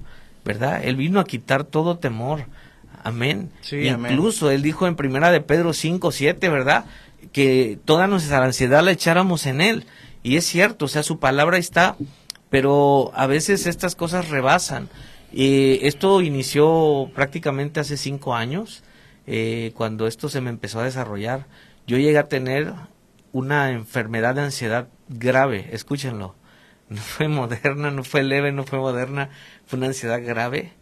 ¿verdad? 0.44 0.82
Él 0.82 0.96
vino 0.96 1.20
a 1.20 1.24
quitar 1.24 1.62
todo 1.62 1.98
temor. 1.98 2.46
Amén. 3.04 3.52
Incluso 3.70 4.50
él 4.50 4.62
dijo 4.62 4.88
en 4.88 4.96
primera 4.96 5.30
de 5.30 5.42
Pedro 5.42 5.72
5, 5.74 6.10
7, 6.10 6.48
¿verdad? 6.48 6.86
Que 7.30 7.78
toda 7.84 8.08
nuestra 8.08 8.44
ansiedad 8.44 8.82
la 8.82 8.90
echáramos 8.90 9.46
en 9.46 9.60
él. 9.60 9.86
Y 10.22 10.36
es 10.36 10.44
cierto, 10.46 10.86
o 10.86 10.88
sea, 10.88 11.02
su 11.02 11.18
palabra 11.18 11.58
está, 11.58 11.96
pero 12.50 13.12
a 13.14 13.26
veces 13.26 13.66
estas 13.66 13.94
cosas 13.94 14.28
rebasan. 14.28 14.88
Eh, 15.32 15.80
esto 15.82 16.22
inició 16.22 17.10
prácticamente 17.14 17.80
hace 17.80 17.96
cinco 17.96 18.34
años, 18.34 18.82
eh, 19.26 19.72
cuando 19.74 20.06
esto 20.06 20.28
se 20.28 20.40
me 20.40 20.50
empezó 20.50 20.80
a 20.80 20.84
desarrollar. 20.84 21.46
Yo 21.86 21.98
llegué 21.98 22.18
a 22.18 22.28
tener 22.28 22.72
una 23.32 23.70
enfermedad 23.70 24.34
de 24.34 24.42
ansiedad 24.42 24.88
grave, 25.08 25.68
escúchenlo. 25.72 26.34
No 26.90 27.02
fue 27.02 27.28
moderna, 27.28 27.90
no 27.90 28.02
fue 28.02 28.22
leve, 28.22 28.50
no 28.50 28.64
fue 28.64 28.78
moderna, 28.78 29.28
fue 29.66 29.76
una 29.76 29.88
ansiedad 29.88 30.22
grave, 30.24 30.72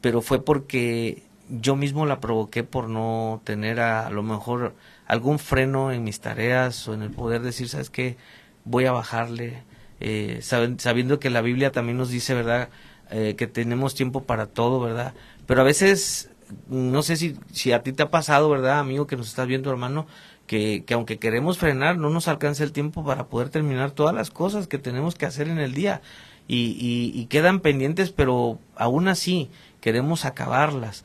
pero 0.00 0.22
fue 0.22 0.42
porque 0.42 1.24
yo 1.50 1.76
mismo 1.76 2.06
la 2.06 2.20
provoqué 2.20 2.64
por 2.64 2.88
no 2.88 3.42
tener 3.44 3.78
a, 3.80 4.06
a 4.06 4.10
lo 4.10 4.22
mejor 4.22 4.74
algún 5.06 5.38
freno 5.38 5.92
en 5.92 6.04
mis 6.04 6.20
tareas 6.20 6.88
o 6.88 6.94
en 6.94 7.02
el 7.02 7.10
poder 7.10 7.42
decir, 7.42 7.68
¿sabes 7.68 7.90
qué? 7.90 8.16
Voy 8.64 8.86
a 8.86 8.92
bajarle, 8.92 9.62
eh, 10.00 10.40
sabiendo 10.42 11.20
que 11.20 11.30
la 11.30 11.40
Biblia 11.40 11.72
también 11.72 11.98
nos 11.98 12.10
dice, 12.10 12.34
¿verdad? 12.34 12.68
Eh, 13.10 13.34
que 13.36 13.46
tenemos 13.46 13.94
tiempo 13.94 14.22
para 14.22 14.46
todo, 14.46 14.80
¿verdad? 14.80 15.14
Pero 15.46 15.60
a 15.60 15.64
veces, 15.64 16.30
no 16.68 17.02
sé 17.02 17.16
si, 17.16 17.36
si 17.52 17.72
a 17.72 17.82
ti 17.82 17.92
te 17.92 18.02
ha 18.02 18.10
pasado, 18.10 18.48
¿verdad, 18.48 18.78
amigo, 18.78 19.06
que 19.06 19.16
nos 19.16 19.28
estás 19.28 19.46
viendo, 19.46 19.70
hermano? 19.70 20.06
Que, 20.46 20.84
que 20.84 20.94
aunque 20.94 21.18
queremos 21.18 21.58
frenar, 21.58 21.98
no 21.98 22.10
nos 22.10 22.28
alcanza 22.28 22.64
el 22.64 22.72
tiempo 22.72 23.04
para 23.04 23.26
poder 23.26 23.48
terminar 23.48 23.90
todas 23.90 24.14
las 24.14 24.30
cosas 24.30 24.66
que 24.66 24.78
tenemos 24.78 25.14
que 25.14 25.26
hacer 25.26 25.48
en 25.48 25.58
el 25.58 25.74
día. 25.74 26.02
Y, 26.48 27.12
y, 27.14 27.26
quedan 27.26 27.60
pendientes, 27.60 28.10
pero 28.10 28.58
aún 28.76 29.08
así 29.08 29.50
queremos 29.80 30.24
acabarlas. 30.24 31.04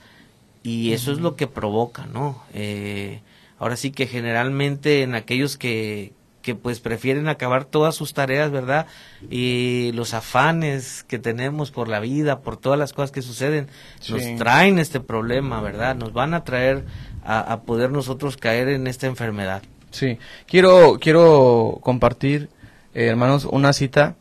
Y 0.63 0.93
eso 0.93 1.11
es 1.11 1.19
lo 1.19 1.35
que 1.35 1.47
provoca, 1.47 2.07
¿no? 2.07 2.43
Eh, 2.53 3.21
ahora 3.59 3.77
sí 3.77 3.91
que 3.91 4.07
generalmente 4.07 5.03
en 5.03 5.15
aquellos 5.15 5.57
que, 5.57 6.11
que 6.47 6.55
pues 6.55 6.79
prefieren 6.79 7.27
acabar 7.27 7.65
todas 7.65 7.93
sus 7.93 8.13
tareas, 8.13 8.51
¿verdad? 8.51 8.85
Y 9.29 9.91
los 9.91 10.13
afanes 10.13 11.03
que 11.03 11.19
tenemos 11.19 11.71
por 11.71 11.89
la 11.89 11.99
vida, 11.99 12.39
por 12.39 12.55
todas 12.55 12.79
las 12.79 12.93
cosas 12.93 13.11
que 13.11 13.21
suceden, 13.21 13.67
nos 14.07 14.23
traen 14.37 14.79
este 14.79 15.01
problema, 15.01 15.59
¿verdad? 15.59 15.97
Nos 15.97 16.13
van 16.13 16.33
a 16.33 16.45
traer 16.45 16.85
a, 17.25 17.63
poder 17.63 17.91
nosotros 17.91 18.37
caer 18.37 18.69
en 18.69 18.87
esta 18.87 19.07
enfermedad. 19.07 19.61
Sí, 19.91 20.19
quiero, 20.45 20.99
quiero 21.01 21.79
compartir, 21.81 22.47
eh, 22.93 23.07
hermanos, 23.07 23.43
una 23.43 23.73
cita 23.73 24.15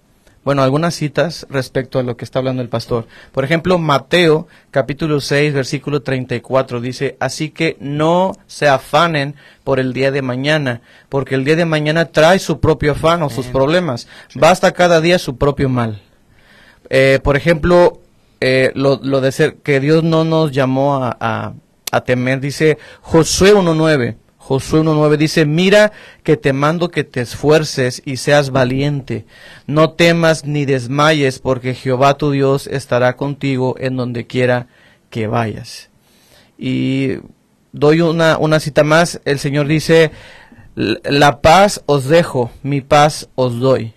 bueno, 0.47 0.63
algunas 0.63 0.95
citas 0.95 1.45
respecto 1.51 1.99
a 1.99 2.05
lo 2.05 2.17
que 2.17 2.25
está 2.25 2.39
hablando 2.39 2.63
el 2.63 2.69
pastor. 2.69 3.09
Por 3.33 3.43
ejemplo, 3.43 3.79
Mateo 3.79 4.47
capítulo 4.71 5.21
6, 5.21 5.53
versículo 5.53 6.03
34 6.03 6.81
dice, 6.81 7.17
así 7.19 7.51
que 7.51 7.77
no 7.81 8.31
se 8.47 8.69
afanen 8.69 9.35
por 9.65 9.81
el 9.81 9.93
día 9.93 10.13
de 10.13 10.23
mañana, 10.23 10.83
porque 11.09 11.35
el 11.35 11.45
día 11.45 11.57
de 11.57 11.65
mañana 11.65 12.13
trae 12.13 12.39
su 12.39 12.61
propio 12.61 12.93
afán 12.93 13.25
o 13.25 13.29
sus 13.29 13.47
problemas. 13.47 14.07
Basta 14.37 14.71
cada 14.71 15.01
día 15.01 15.19
su 15.19 15.37
propio 15.37 15.69
mal. 15.69 16.01
Eh, 16.91 17.19
por 17.25 17.37
ejemplo, 17.37 18.01
eh, 18.41 18.71
lo, 18.77 18.99
de 18.99 19.33
ser 19.33 19.57
que 19.57 19.81
Dios 19.81 20.05
no 20.05 20.23
nos 20.23 20.53
llamó 20.53 21.03
a, 21.03 21.17
a, 21.19 21.55
a 21.91 22.01
temer, 22.03 22.39
dice 22.39 22.79
Josué 23.01 23.53
1.9. 23.53 24.15
Josué 24.47 24.83
1.9 24.83 25.17
dice, 25.17 25.45
mira 25.45 25.91
que 26.23 26.37
te 26.37 26.53
mando 26.53 26.89
que 26.89 27.03
te 27.03 27.21
esfuerces 27.21 28.01
y 28.05 28.19
seas 28.19 28.51
valiente. 28.51 29.27
No 29.67 29.91
temas 29.91 30.45
ni 30.45 30.65
desmayes, 30.65 31.41
porque 31.41 31.75
Jehová 31.75 32.15
tu 32.15 32.31
Dios 32.31 32.69
estará 32.69 33.17
contigo 33.17 33.75
en 33.81 33.97
donde 33.97 34.29
quiera 34.29 34.69
que 35.11 35.27
vayas. 35.27 35.91
Y 36.57 37.15
doy 37.73 38.03
una, 38.03 38.39
una 38.39 38.61
cita 38.61 38.85
más. 38.85 39.21
El 39.25 39.41
Señor 39.41 39.67
dice, 39.67 40.13
la 40.77 41.41
paz 41.41 41.83
os 41.87 42.05
dejo, 42.05 42.53
mi 42.63 42.83
paz 42.83 43.29
os 43.35 43.59
doy. 43.59 43.95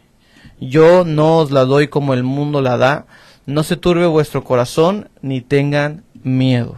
Yo 0.59 1.05
no 1.05 1.37
os 1.37 1.51
la 1.51 1.65
doy 1.65 1.89
como 1.89 2.15
el 2.15 2.23
mundo 2.23 2.63
la 2.63 2.77
da. 2.77 3.05
No 3.45 3.61
se 3.61 3.77
turbe 3.77 4.07
vuestro 4.07 4.43
corazón, 4.43 5.09
ni 5.21 5.41
tengan 5.41 6.05
miedo. 6.23 6.77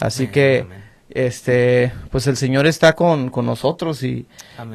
Así 0.00 0.28
que 0.28 0.66
este, 1.14 1.92
pues 2.10 2.26
el 2.26 2.36
Señor 2.36 2.66
está 2.66 2.94
con, 2.94 3.30
con 3.30 3.46
nosotros 3.46 4.02
y, 4.02 4.26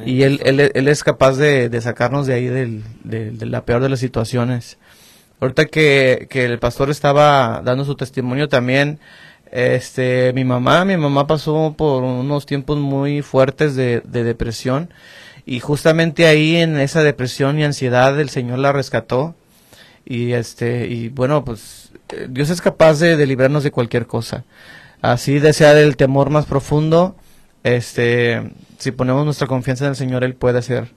y 0.04 0.22
él, 0.22 0.40
él, 0.44 0.88
es 0.88 1.02
capaz 1.02 1.36
de, 1.36 1.80
sacarnos 1.80 2.26
de 2.26 2.34
ahí 2.34 2.46
del, 2.46 2.84
de, 3.04 3.46
la 3.46 3.64
peor 3.64 3.82
de 3.82 3.88
las 3.88 4.00
situaciones. 4.00 4.78
Ahorita 5.40 5.66
que, 5.66 6.26
que 6.30 6.44
el 6.44 6.58
pastor 6.58 6.90
estaba 6.90 7.62
dando 7.64 7.84
su 7.84 7.94
testimonio 7.94 8.48
también, 8.48 8.98
este, 9.50 10.32
mi 10.32 10.44
mamá, 10.44 10.84
mi 10.84 10.96
mamá 10.96 11.26
pasó 11.26 11.74
por 11.76 12.02
unos 12.02 12.46
tiempos 12.46 12.78
muy 12.78 13.22
fuertes 13.22 13.74
de, 13.76 14.02
de 14.04 14.24
depresión 14.24 14.90
y 15.46 15.60
justamente 15.60 16.26
ahí 16.26 16.56
en 16.56 16.78
esa 16.78 17.02
depresión 17.02 17.58
y 17.58 17.64
ansiedad 17.64 18.18
el 18.20 18.28
Señor 18.28 18.58
la 18.58 18.72
rescató 18.72 19.34
y 20.04 20.32
este, 20.32 20.86
y 20.88 21.08
bueno, 21.08 21.44
pues 21.44 21.90
eh, 22.10 22.26
Dios 22.28 22.50
es 22.50 22.60
capaz 22.60 22.98
de, 22.98 23.16
de 23.16 23.26
librarnos 23.26 23.62
de 23.62 23.70
cualquier 23.70 24.06
cosa 24.06 24.44
así 25.02 25.38
desear 25.38 25.76
el 25.76 25.96
temor 25.96 26.30
más 26.30 26.46
profundo, 26.46 27.16
este, 27.62 28.52
si 28.78 28.92
ponemos 28.92 29.24
nuestra 29.24 29.46
confianza 29.46 29.84
en 29.84 29.90
el 29.90 29.96
Señor, 29.96 30.24
Él 30.24 30.34
puede 30.34 30.58
hacer, 30.58 30.92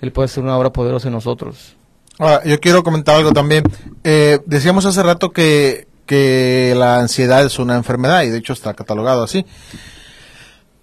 Él 0.00 0.12
puede 0.12 0.26
hacer 0.26 0.42
una 0.42 0.56
obra 0.56 0.72
poderosa 0.72 1.08
en 1.08 1.14
nosotros. 1.14 1.76
Ahora, 2.18 2.42
yo 2.44 2.58
quiero 2.60 2.82
comentar 2.82 3.16
algo 3.16 3.32
también. 3.32 3.64
Eh, 4.02 4.40
decíamos 4.46 4.86
hace 4.86 5.02
rato 5.02 5.30
que, 5.30 5.86
que 6.06 6.74
la 6.76 6.98
ansiedad 6.98 7.44
es 7.44 7.58
una 7.58 7.76
enfermedad 7.76 8.22
y 8.22 8.30
de 8.30 8.38
hecho 8.38 8.54
está 8.54 8.74
catalogado 8.74 9.22
así. 9.22 9.44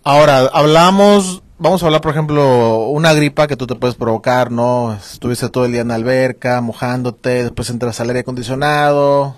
Ahora, 0.04 0.50
hablamos, 0.54 1.42
vamos 1.58 1.82
a 1.82 1.88
hablar, 1.88 2.02
por 2.02 2.12
ejemplo, 2.12 2.88
una 2.90 3.14
gripa 3.14 3.48
que 3.48 3.56
tú 3.56 3.66
te 3.66 3.76
puedes 3.76 3.96
provocar, 3.96 4.52
¿no? 4.52 4.94
Estuviste 4.94 5.50
todo 5.50 5.66
el 5.66 5.72
día 5.72 5.82
en 5.82 5.88
la 5.88 5.96
alberca, 5.96 6.62
mojándote, 6.62 7.44
después 7.44 7.70
entras 7.70 8.00
al 8.00 8.10
aire 8.10 8.20
acondicionado 8.20 9.36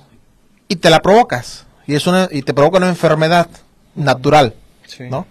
y 0.67 0.77
te 0.77 0.89
la 0.89 0.99
provocas 1.01 1.65
y 1.87 1.95
es 1.95 2.07
una 2.07 2.27
y 2.31 2.41
te 2.41 2.53
provoca 2.53 2.77
una 2.77 2.89
enfermedad 2.89 3.49
natural, 3.95 4.53
¿no? 5.09 5.27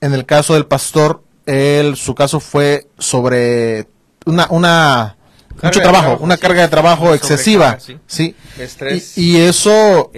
En 0.00 0.12
el 0.12 0.26
caso 0.26 0.54
del 0.54 0.66
pastor, 0.66 1.22
él 1.46 1.96
su 1.96 2.14
caso 2.14 2.40
fue 2.40 2.86
sobre 2.98 3.86
una 4.26 4.46
una 4.50 5.16
mucho 5.62 5.80
trabajo, 5.80 6.18
una 6.20 6.36
carga 6.36 6.62
de 6.62 6.68
trabajo 6.68 7.14
excesiva, 7.14 7.78
sí. 8.06 8.34
Y, 9.16 9.36
eso 9.36 10.10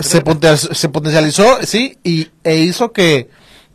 se, 0.00 0.20
potencializó, 0.90 1.58
sí, 1.64 1.98
y 2.04 2.28
e 2.44 2.58
hizo 2.58 2.92
que, 2.92 3.30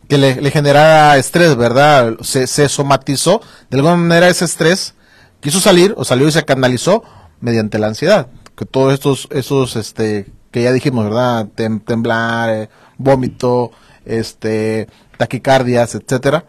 que 0.08 0.16
le, 0.16 0.50
generara 0.50 1.16
estrés, 1.16 1.56
¿verdad? 1.56 2.16
Se, 2.22 2.46
se 2.46 2.68
somatizó, 2.68 3.42
de 3.68 3.78
alguna 3.78 3.96
manera 3.96 4.28
ese 4.28 4.44
estrés 4.44 4.94
quiso 5.40 5.60
salir 5.60 5.92
o 5.96 6.04
salió 6.04 6.28
y 6.28 6.32
se 6.32 6.44
canalizó 6.44 7.02
mediante 7.40 7.78
la 7.78 7.88
ansiedad, 7.88 8.28
que 8.56 8.64
todos 8.64 8.94
estos 8.94 9.28
esos 9.30 9.76
este 9.76 10.26
que 10.50 10.62
ya 10.62 10.72
dijimos, 10.72 11.04
¿verdad? 11.04 11.48
temblar, 11.84 12.50
eh, 12.50 12.68
vómito, 12.96 13.70
este, 14.04 14.88
taquicardias, 15.16 15.94
etcétera. 15.94 16.44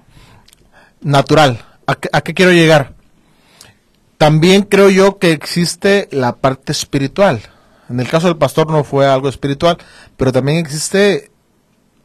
Natural. 1.01 1.65
¿A, 1.85 2.21
qué 2.21 2.33
quiero 2.33 2.51
llegar? 2.51 2.93
También 4.17 4.63
creo 4.63 4.89
yo 4.89 5.17
que 5.17 5.31
existe 5.31 6.07
la 6.11 6.35
parte 6.35 6.71
espiritual. 6.71 7.41
En 7.89 7.99
el 7.99 8.07
caso 8.07 8.27
del 8.27 8.37
pastor 8.37 8.69
no 8.69 8.83
fue 8.83 9.07
algo 9.07 9.27
espiritual, 9.27 9.77
pero 10.17 10.31
también 10.31 10.57
existe 10.57 11.31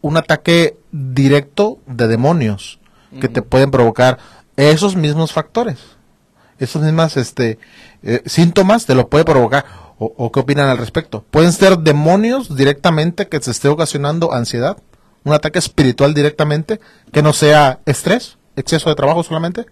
un 0.01 0.17
ataque 0.17 0.77
directo 0.91 1.79
de 1.87 2.09
demonios 2.09 2.79
que 3.21 3.29
te 3.29 3.43
pueden 3.43 3.71
provocar 3.71 4.19
esos 4.57 4.97
mismos 4.97 5.33
factores, 5.33 5.79
esos 6.59 6.83
mismas 6.83 7.17
este, 7.17 7.59
eh, 8.03 8.23
síntomas 8.27 8.87
te 8.87 8.95
lo 8.95 9.09
puede 9.09 9.25
provocar 9.25 9.65
o, 10.17 10.33
qué 10.33 10.41
opinan 10.41 10.69
al 10.69 10.79
respecto? 10.79 11.25
¿Pueden 11.31 11.53
ser 11.53 11.79
demonios 11.79 12.57
directamente 12.57 13.29
que 13.29 13.41
se 13.41 13.51
esté 13.51 13.69
ocasionando 13.69 14.33
ansiedad? 14.33 14.79
¿Un 15.25 15.33
ataque 15.33 15.59
espiritual 15.59 16.15
directamente 16.15 16.81
que 17.13 17.23
no 17.23 17.33
sea 17.33 17.81
estrés? 17.87 18.37
¿Exceso 18.57 18.91
de 18.91 18.97
trabajo 18.97 19.23
solamente? 19.23 19.67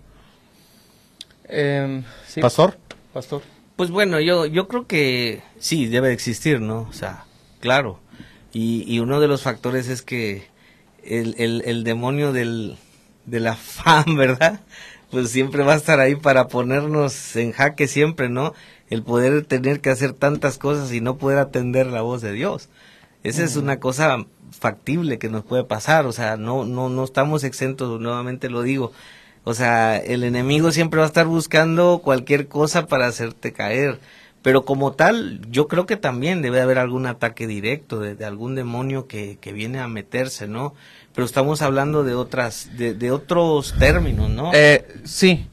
Em, 1.45 2.05
¿Pastor? 2.41 2.79
Pastor. 3.13 3.43
Pues 3.77 3.91
bueno, 3.91 4.21
yo, 4.21 4.47
yo 4.47 4.69
creo 4.69 4.87
que 4.87 5.43
sí, 5.59 5.87
debe 5.87 6.13
existir, 6.13 6.61
¿no? 6.61 6.87
O 6.89 6.93
sea, 6.93 7.25
claro. 7.61 8.01
Y, 8.53 8.85
y 8.93 9.01
uno 9.01 9.21
de 9.21 9.29
los 9.29 9.43
factores 9.43 9.89
es 9.89 10.03
que 10.03 10.47
el, 11.05 11.35
el, 11.39 11.63
el 11.65 11.85
demonio 11.85 12.33
del, 12.33 12.77
del 13.27 13.47
afán, 13.47 14.05
¿verdad? 14.17 14.61
Pues 15.11 15.31
siempre 15.31 15.63
va 15.63 15.75
a 15.75 15.77
estar 15.77 16.01
ahí 16.01 16.15
para 16.15 16.49
ponernos 16.49 17.37
en 17.37 17.53
jaque 17.53 17.87
siempre, 17.87 18.29
¿no? 18.29 18.55
El 18.93 19.03
poder 19.03 19.47
tener 19.47 19.81
que 19.81 19.89
hacer 19.89 20.13
tantas 20.13 20.59
cosas 20.59 20.93
y 20.93 21.01
no 21.01 21.17
poder 21.17 21.39
atender 21.39 21.87
la 21.87 22.03
voz 22.03 22.21
de 22.21 22.33
Dios. 22.33 22.69
Esa 23.23 23.43
es 23.43 23.57
una 23.57 23.81
cosa 23.81 24.27
factible 24.51 25.19
que 25.19 25.31
nos 25.31 25.45
puede 25.45 25.65
pasar, 25.65 26.05
o 26.05 26.13
sea, 26.13 26.37
no, 26.37 26.67
no, 26.67 26.91
no 26.91 27.03
estamos 27.03 27.43
exentos, 27.43 27.99
nuevamente 28.03 28.51
lo 28.51 28.61
digo. 28.61 28.93
O 29.45 29.55
sea, 29.55 29.97
el 29.97 30.25
enemigo 30.25 30.73
siempre 30.73 30.99
va 30.99 31.05
a 31.05 31.09
estar 31.09 31.27
buscando 31.27 32.03
cualquier 32.05 32.49
cosa 32.49 32.87
para 32.87 33.07
hacerte 33.07 33.55
caer. 33.55 33.99
Pero 34.43 34.67
como 34.67 34.93
tal, 34.93 35.41
yo 35.51 35.69
creo 35.69 35.87
que 35.87 35.97
también 35.97 36.43
debe 36.43 36.61
haber 36.61 36.79
algún 36.79 37.07
ataque 37.07 37.47
directo 37.47 37.99
de, 37.99 38.23
algún 38.27 38.57
demonio 38.57 39.07
que, 39.07 39.39
que, 39.41 39.53
viene 39.55 39.79
a 39.79 39.89
meterse, 39.89 40.49
¿no? 40.49 40.75
Pero 41.15 41.25
estamos 41.25 41.63
hablando 41.63 42.05
de 42.05 42.15
otras, 42.15 42.77
de, 42.77 42.93
de 42.93 43.11
otros 43.11 43.75
términos, 43.79 44.29
¿no? 44.29 44.51
Eh, 44.53 44.85
sí. 45.05 45.47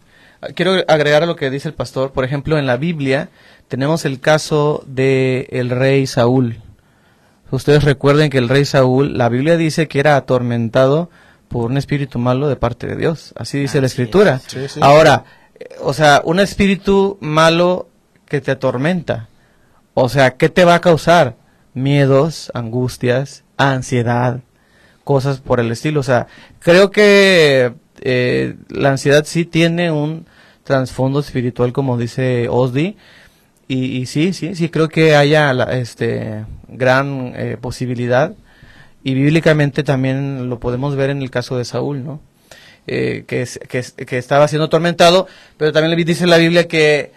Quiero 0.56 0.84
agregar 0.88 1.24
a 1.24 1.26
lo 1.26 1.36
que 1.36 1.50
dice 1.50 1.68
el 1.68 1.74
pastor. 1.74 2.12
Por 2.12 2.24
ejemplo, 2.24 2.58
en 2.58 2.66
la 2.66 2.78
Biblia 2.78 3.30
tenemos 3.68 4.06
el 4.06 4.20
caso 4.20 4.84
de 4.88 5.48
el 5.52 5.70
rey 5.70 6.08
Saúl. 6.08 6.62
Ustedes 7.52 7.84
recuerden 7.84 8.30
que 8.30 8.38
el 8.38 8.48
rey 8.48 8.64
Saúl, 8.66 9.18
la 9.18 9.28
Biblia 9.28 9.58
dice 9.58 9.88
que 9.88 10.00
era 10.00 10.16
atormentado 10.16 11.10
por 11.50 11.70
un 11.70 11.78
espíritu 11.78 12.20
malo 12.20 12.48
de 12.48 12.56
parte 12.56 12.88
de 12.88 12.96
Dios. 12.96 13.34
Así 13.36 13.58
dice 13.58 13.82
la 13.82 13.88
escritura. 13.88 14.40
Ahora, 14.82 15.26
o 15.82 15.94
sea, 15.94 16.22
un 16.24 16.40
espíritu 16.40 17.18
malo 17.20 17.90
que 18.28 18.40
te 18.40 18.52
atormenta. 18.52 19.28
O 19.94 20.08
sea, 20.08 20.38
¿qué 20.38 20.48
te 20.48 20.64
va 20.64 20.76
a 20.76 20.82
causar? 20.82 21.36
Miedos, 21.74 22.52
angustias, 22.54 23.44
ansiedad, 23.58 24.40
cosas 25.04 25.40
por 25.40 25.60
el 25.60 25.72
estilo. 25.72 26.00
O 26.00 26.04
sea, 26.04 26.28
creo 26.60 26.92
que 26.92 27.74
eh, 28.02 28.56
la 28.70 28.92
ansiedad 28.92 29.24
sí 29.26 29.46
tiene 29.46 29.92
un 29.92 30.26
trasfondo 30.64 31.20
espiritual, 31.20 31.74
como 31.74 31.98
dice 31.98 32.48
Osdi, 32.50 32.96
y, 33.68 34.08
sí, 34.08 34.34
sí, 34.34 34.56
sí 34.56 34.70
creo 34.70 34.90
que 34.90 35.16
haya 35.16 35.52
este 35.74 36.46
gran 36.68 37.34
eh, 37.36 37.56
posibilidad 37.62 38.34
y 39.04 39.14
bíblicamente 39.14 39.84
también 39.84 40.50
lo 40.50 40.60
podemos 40.60 40.96
ver 40.96 41.12
en 41.12 41.22
el 41.22 41.30
caso 41.30 41.56
de 41.56 41.66
Saúl, 41.66 42.04
¿no? 42.04 42.20
Eh, 42.88 43.26
que, 43.28 43.44
estaba 44.18 44.48
siendo 44.48 44.66
atormentado, 44.66 45.28
pero 45.58 45.72
también 45.72 45.96
dice 46.04 46.26
la 46.26 46.38
Biblia 46.38 46.68
que 46.68 47.12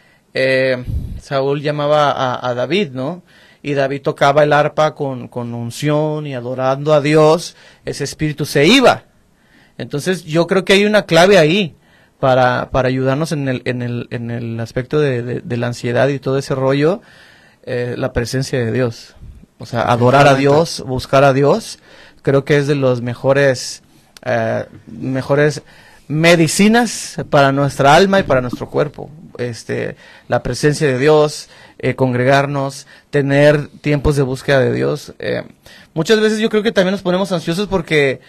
Saúl 1.22 1.62
llamaba 1.62 2.10
a, 2.10 2.46
a, 2.46 2.54
David, 2.54 2.90
¿no? 2.92 3.22
Y 3.62 3.72
David 3.72 4.02
tocaba 4.02 4.42
el 4.42 4.52
arpa 4.52 4.94
con, 4.94 5.28
con 5.28 5.54
unción 5.54 6.26
y 6.26 6.34
adorando 6.34 6.92
a 6.92 7.00
Dios, 7.00 7.56
ese 7.86 8.04
espíritu 8.04 8.44
se 8.44 8.66
iba. 8.66 9.04
Entonces 9.78 10.24
yo 10.24 10.46
creo 10.46 10.64
que 10.64 10.74
hay 10.74 10.84
una 10.84 11.02
clave 11.02 11.38
ahí 11.38 11.74
para, 12.22 12.70
para 12.70 12.86
ayudarnos 12.86 13.32
en 13.32 13.48
el, 13.48 13.62
en 13.64 13.82
el, 13.82 14.06
en 14.10 14.30
el 14.30 14.60
aspecto 14.60 15.00
de, 15.00 15.40
de, 15.40 15.56
la 15.56 15.66
ansiedad 15.66 16.06
y 16.06 16.20
todo 16.20 16.38
ese 16.38 16.54
rollo, 16.54 17.02
eh, 17.64 17.96
la 17.98 18.12
presencia 18.12 18.60
de 18.60 18.70
Dios. 18.70 19.16
O 19.58 19.66
sea, 19.66 19.90
adorar 19.90 20.28
a 20.28 20.36
Dios, 20.36 20.84
buscar 20.86 21.24
a 21.24 21.32
Dios, 21.32 21.80
creo 22.22 22.44
que 22.44 22.58
es 22.58 22.68
de 22.68 22.76
los 22.76 23.02
mejores, 23.02 23.82
eh, 24.24 24.66
mejores 24.86 25.62
medicinas 26.06 27.16
para 27.28 27.50
nuestra 27.50 27.96
alma 27.96 28.20
y 28.20 28.22
para 28.22 28.40
nuestro 28.40 28.70
cuerpo. 28.70 29.10
Este, 29.38 29.96
la 30.28 30.44
presencia 30.44 30.86
de 30.86 31.00
Dios, 31.00 31.48
eh, 31.80 31.96
congregarnos, 31.96 32.86
tener 33.10 33.66
tiempos 33.66 34.14
de 34.14 34.22
búsqueda 34.22 34.60
de 34.60 34.72
Dios. 34.72 35.12
muchas 35.92 36.20
veces 36.20 36.38
yo 36.38 36.50
creo 36.50 36.62
que 36.62 36.70
también 36.70 36.92
nos 36.92 37.02
ponemos 37.02 37.32
ansiosos 37.32 37.66
porque 37.66 38.20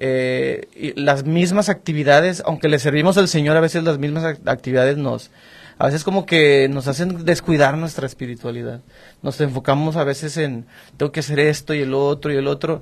eh, 0.00 0.92
las 0.96 1.24
mismas 1.24 1.68
actividades, 1.68 2.42
aunque 2.46 2.68
le 2.68 2.78
servimos 2.78 3.18
al 3.18 3.26
Señor, 3.26 3.56
a 3.56 3.60
veces 3.60 3.82
las 3.82 3.98
mismas 3.98 4.38
actividades 4.46 4.96
nos, 4.96 5.30
a 5.76 5.86
veces 5.86 6.04
como 6.04 6.24
que 6.24 6.68
nos 6.68 6.86
hacen 6.86 7.24
descuidar 7.24 7.76
nuestra 7.76 8.06
espiritualidad. 8.06 8.80
Nos 9.22 9.40
enfocamos 9.40 9.96
a 9.96 10.04
veces 10.04 10.36
en, 10.36 10.66
tengo 10.96 11.10
que 11.10 11.20
hacer 11.20 11.40
esto 11.40 11.74
y 11.74 11.80
el 11.80 11.94
otro 11.94 12.32
y 12.32 12.36
el 12.36 12.46
otro, 12.46 12.80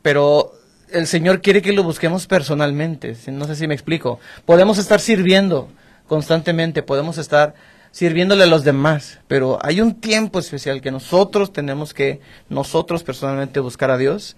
pero 0.00 0.52
el 0.90 1.06
Señor 1.06 1.42
quiere 1.42 1.60
que 1.60 1.72
lo 1.72 1.82
busquemos 1.82 2.26
personalmente, 2.26 3.14
no 3.26 3.46
sé 3.46 3.54
si 3.54 3.66
me 3.66 3.74
explico. 3.74 4.18
Podemos 4.46 4.78
estar 4.78 5.00
sirviendo 5.00 5.68
constantemente, 6.06 6.82
podemos 6.82 7.18
estar 7.18 7.54
sirviéndole 7.90 8.44
a 8.44 8.46
los 8.46 8.64
demás, 8.64 9.20
pero 9.28 9.58
hay 9.62 9.82
un 9.82 10.00
tiempo 10.00 10.38
especial 10.38 10.80
que 10.80 10.90
nosotros 10.90 11.52
tenemos 11.52 11.92
que, 11.92 12.20
nosotros 12.48 13.02
personalmente 13.02 13.60
buscar 13.60 13.90
a 13.90 13.98
Dios 13.98 14.36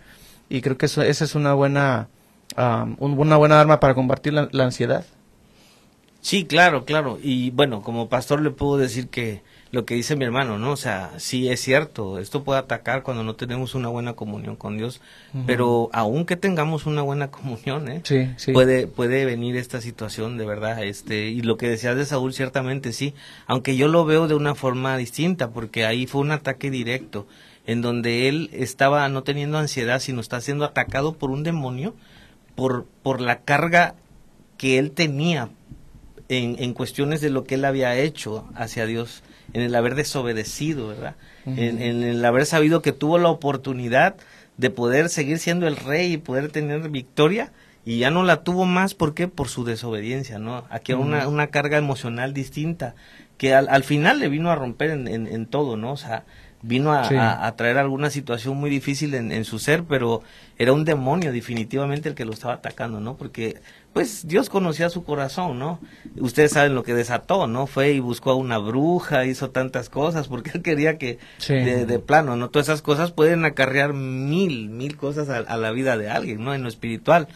y 0.54 0.62
creo 0.62 0.78
que 0.78 0.86
eso, 0.86 1.02
esa 1.02 1.24
es 1.24 1.34
una 1.34 1.52
buena, 1.52 2.08
una 2.98 3.36
buena 3.36 3.60
arma 3.60 3.80
para 3.80 3.94
combatir 3.94 4.32
la, 4.32 4.64
ansiedad. 4.64 5.04
Sí, 6.20 6.44
claro, 6.44 6.84
claro. 6.84 7.18
Y 7.20 7.50
bueno, 7.50 7.82
como 7.82 8.08
pastor 8.08 8.40
le 8.40 8.50
puedo 8.50 8.76
decir 8.76 9.08
que 9.08 9.42
lo 9.72 9.84
que 9.84 9.96
dice 9.96 10.14
mi 10.14 10.24
hermano, 10.24 10.56
¿no? 10.56 10.70
O 10.70 10.76
sea, 10.76 11.10
sí 11.18 11.48
es 11.48 11.60
cierto, 11.60 12.20
esto 12.20 12.44
puede 12.44 12.60
atacar 12.60 13.02
cuando 13.02 13.24
no 13.24 13.34
tenemos 13.34 13.74
una 13.74 13.88
buena 13.88 14.12
comunión 14.12 14.54
con 14.54 14.78
Dios, 14.78 15.00
pero 15.44 15.90
aunque 15.92 16.36
tengamos 16.36 16.86
una 16.86 17.02
buena 17.02 17.32
comunión, 17.32 17.90
¿eh? 17.90 18.00
Sí, 18.04 18.30
sí. 18.36 18.52
Puede, 18.52 18.86
puede 18.86 19.24
venir 19.24 19.56
esta 19.56 19.80
situación 19.80 20.38
de 20.38 20.46
verdad, 20.46 20.84
este, 20.84 21.30
y 21.30 21.42
lo 21.42 21.56
que 21.56 21.68
decías 21.68 21.96
de 21.96 22.06
Saúl, 22.06 22.32
ciertamente 22.32 22.92
sí, 22.92 23.12
aunque 23.48 23.76
yo 23.76 23.88
lo 23.88 24.04
veo 24.04 24.28
de 24.28 24.36
una 24.36 24.54
forma 24.54 24.96
distinta, 24.96 25.50
porque 25.50 25.84
ahí 25.84 26.06
fue 26.06 26.20
un 26.20 26.30
ataque 26.30 26.70
directo 26.70 27.26
en 27.66 27.82
donde 27.82 28.28
él 28.28 28.50
estaba 28.52 29.08
no 29.08 29.22
teniendo 29.22 29.58
ansiedad, 29.58 30.00
sino 30.00 30.20
está 30.20 30.40
siendo 30.40 30.64
atacado 30.64 31.14
por 31.14 31.30
un 31.30 31.42
demonio 31.42 31.94
por, 32.54 32.86
por 33.02 33.20
la 33.20 33.40
carga 33.40 33.94
que 34.58 34.78
él 34.78 34.92
tenía 34.92 35.48
en, 36.28 36.56
en 36.58 36.72
cuestiones 36.74 37.20
de 37.20 37.30
lo 37.30 37.44
que 37.44 37.56
él 37.56 37.64
había 37.64 37.96
hecho 37.96 38.48
hacia 38.54 38.86
Dios, 38.86 39.22
en 39.52 39.62
el 39.62 39.74
haber 39.74 39.94
desobedecido, 39.94 40.88
¿verdad? 40.88 41.16
en, 41.46 41.82
en, 41.82 42.02
el 42.02 42.24
haber 42.24 42.46
sabido 42.46 42.80
que 42.82 42.92
tuvo 42.92 43.18
la 43.18 43.28
oportunidad 43.28 44.16
de 44.56 44.70
poder 44.70 45.08
seguir 45.08 45.38
siendo 45.38 45.66
el 45.66 45.76
rey 45.76 46.12
y 46.12 46.18
poder 46.18 46.50
tener 46.50 46.88
victoria, 46.88 47.52
y 47.84 47.98
ya 47.98 48.10
no 48.10 48.22
la 48.22 48.42
tuvo 48.42 48.64
más, 48.64 48.94
¿por 48.94 49.12
qué? 49.12 49.28
Por 49.28 49.48
su 49.48 49.64
desobediencia, 49.64 50.38
¿no? 50.38 50.64
Aquí 50.70 50.92
era 50.92 51.02
una, 51.02 51.28
una 51.28 51.48
carga 51.48 51.76
emocional 51.76 52.32
distinta, 52.32 52.94
que 53.36 53.52
al, 53.52 53.68
al 53.68 53.84
final 53.84 54.20
le 54.20 54.30
vino 54.30 54.50
a 54.50 54.54
romper 54.54 54.90
en, 54.90 55.06
en, 55.06 55.26
en 55.26 55.44
todo, 55.44 55.76
¿no? 55.76 55.92
O 55.92 55.96
sea, 55.98 56.24
vino 56.66 56.92
a, 56.92 57.54
traer 57.56 57.76
alguna 57.76 58.08
situación 58.08 58.56
muy 58.56 58.70
difícil 58.70 59.14
en, 59.14 59.44
su 59.44 59.58
ser, 59.58 59.84
pero 59.84 60.22
era 60.58 60.72
un 60.72 60.84
demonio 60.84 61.30
definitivamente 61.30 62.08
el 62.08 62.14
que 62.14 62.24
lo 62.24 62.32
estaba 62.32 62.54
atacando, 62.54 63.00
¿no? 63.00 63.16
Porque 63.16 63.60
pues 63.92 64.26
Dios 64.26 64.48
conocía 64.48 64.88
su 64.88 65.04
corazón, 65.04 65.58
¿no? 65.58 65.78
Ustedes 66.16 66.52
saben 66.52 66.74
lo 66.74 66.82
que 66.82 66.94
desató, 66.94 67.46
¿no? 67.46 67.66
Fue 67.66 67.92
y 67.92 68.00
buscó 68.00 68.30
a 68.30 68.34
una 68.34 68.56
bruja, 68.56 69.26
hizo 69.26 69.50
tantas 69.50 69.90
cosas, 69.90 70.28
porque 70.28 70.52
él 70.54 70.62
quería 70.62 70.96
que 70.96 71.18
de, 71.48 71.98
plano, 71.98 72.34
¿no? 72.36 72.48
Todas 72.48 72.68
esas 72.68 72.82
cosas 72.82 73.12
pueden 73.12 73.44
acarrear 73.44 73.92
mil, 73.92 74.70
mil 74.70 74.96
cosas 74.96 75.28
a, 75.28 75.56
la 75.58 75.70
vida 75.70 75.98
de 75.98 76.08
alguien, 76.08 76.42
¿no? 76.42 76.54
En 76.54 76.62
lo 76.62 76.68
espiritual. 76.68 77.28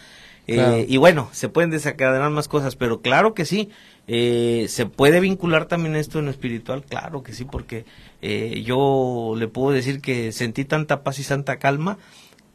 Eh, 0.46 0.86
y 0.88 0.96
bueno, 0.96 1.28
se 1.32 1.50
pueden 1.50 1.68
desencadenar 1.68 2.30
más 2.30 2.48
cosas, 2.48 2.74
pero 2.76 3.02
claro 3.02 3.34
que 3.34 3.44
sí, 3.44 3.68
eh, 4.10 4.66
¿Se 4.70 4.86
puede 4.86 5.20
vincular 5.20 5.66
también 5.66 5.94
esto 5.94 6.18
en 6.18 6.24
lo 6.24 6.30
espiritual? 6.30 6.82
Claro 6.82 7.22
que 7.22 7.34
sí, 7.34 7.44
porque 7.44 7.84
eh, 8.22 8.62
yo 8.64 9.34
le 9.36 9.48
puedo 9.48 9.70
decir 9.70 10.00
que 10.00 10.32
sentí 10.32 10.64
tanta 10.64 11.04
paz 11.04 11.18
y 11.18 11.24
tanta 11.24 11.58
calma 11.58 11.98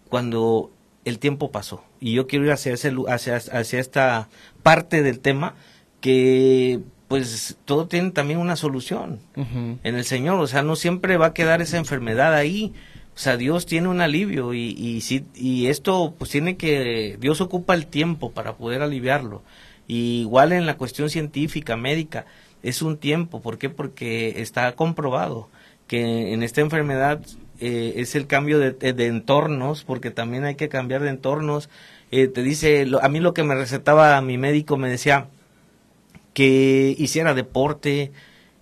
cuando 0.10 0.72
el 1.06 1.20
tiempo 1.20 1.52
pasó. 1.52 1.84
Y 2.00 2.14
yo 2.14 2.26
quiero 2.26 2.46
ir 2.46 2.52
hacia, 2.52 2.74
ese, 2.74 2.92
hacia, 3.08 3.36
hacia 3.36 3.80
esta 3.80 4.30
parte 4.64 5.04
del 5.04 5.20
tema 5.20 5.54
que 6.02 6.80
pues 7.08 7.58
todo 7.66 7.88
tiene 7.88 8.10
también 8.10 8.40
una 8.40 8.56
solución 8.56 9.20
en 9.36 9.96
el 9.96 10.06
Señor. 10.06 10.40
O 10.40 10.48
sea, 10.48 10.64
no 10.64 10.76
siempre 10.76 11.18
va 11.18 11.28
a 11.28 11.34
quedar 11.36 11.62
esa 11.62 11.78
enfermedad 11.78 12.34
ahí. 12.34 12.74
O 13.16 13.20
sea, 13.20 13.38
Dios 13.38 13.68
tiene 13.68 13.90
un 13.90 14.02
alivio 14.02 14.56
y, 14.56 14.70
y, 14.72 15.02
si, 15.02 15.24
y 15.36 15.68
esto 15.68 16.16
pues 16.18 16.32
tiene 16.32 16.58
que, 16.58 17.18
Dios 17.20 17.42
ocupa 17.42 17.76
el 17.76 17.86
tiempo 17.86 18.32
para 18.32 18.56
poder 18.56 18.82
aliviarlo 18.82 19.44
igual 19.88 20.52
en 20.54 20.66
la 20.66 20.78
cuestión 20.78 21.10
científica, 21.10 21.76
médica, 21.78 22.26
es 22.64 22.82
un 22.82 22.98
tiempo. 22.98 23.42
¿Por 23.42 23.58
qué? 23.58 23.70
Porque 23.70 24.42
está 24.42 24.72
comprobado 24.76 25.50
que 25.88 26.34
en 26.34 26.44
esta 26.44 26.62
enfermedad 26.62 27.22
eh, 27.60 27.94
es 27.98 28.16
el 28.16 28.28
cambio 28.28 28.60
de, 28.60 28.72
de, 28.72 29.08
entornos, 29.08 29.84
porque 29.84 30.12
también 30.12 30.46
hay 30.46 30.56
que 30.56 30.70
cambiar 30.70 31.02
de 31.02 31.10
entornos. 31.10 31.70
Eh, 32.12 32.28
te 32.28 32.44
dice, 32.44 32.88
a 33.02 33.10
mí 33.10 33.20
lo 33.20 33.34
que 33.34 33.44
me 33.44 33.56
recetaba 33.56 34.20
mi 34.22 34.38
médico 34.38 34.78
me 34.78 34.90
decía 34.90 35.28
que 36.34 36.96
hiciera 36.98 37.34
deporte, 37.34 38.12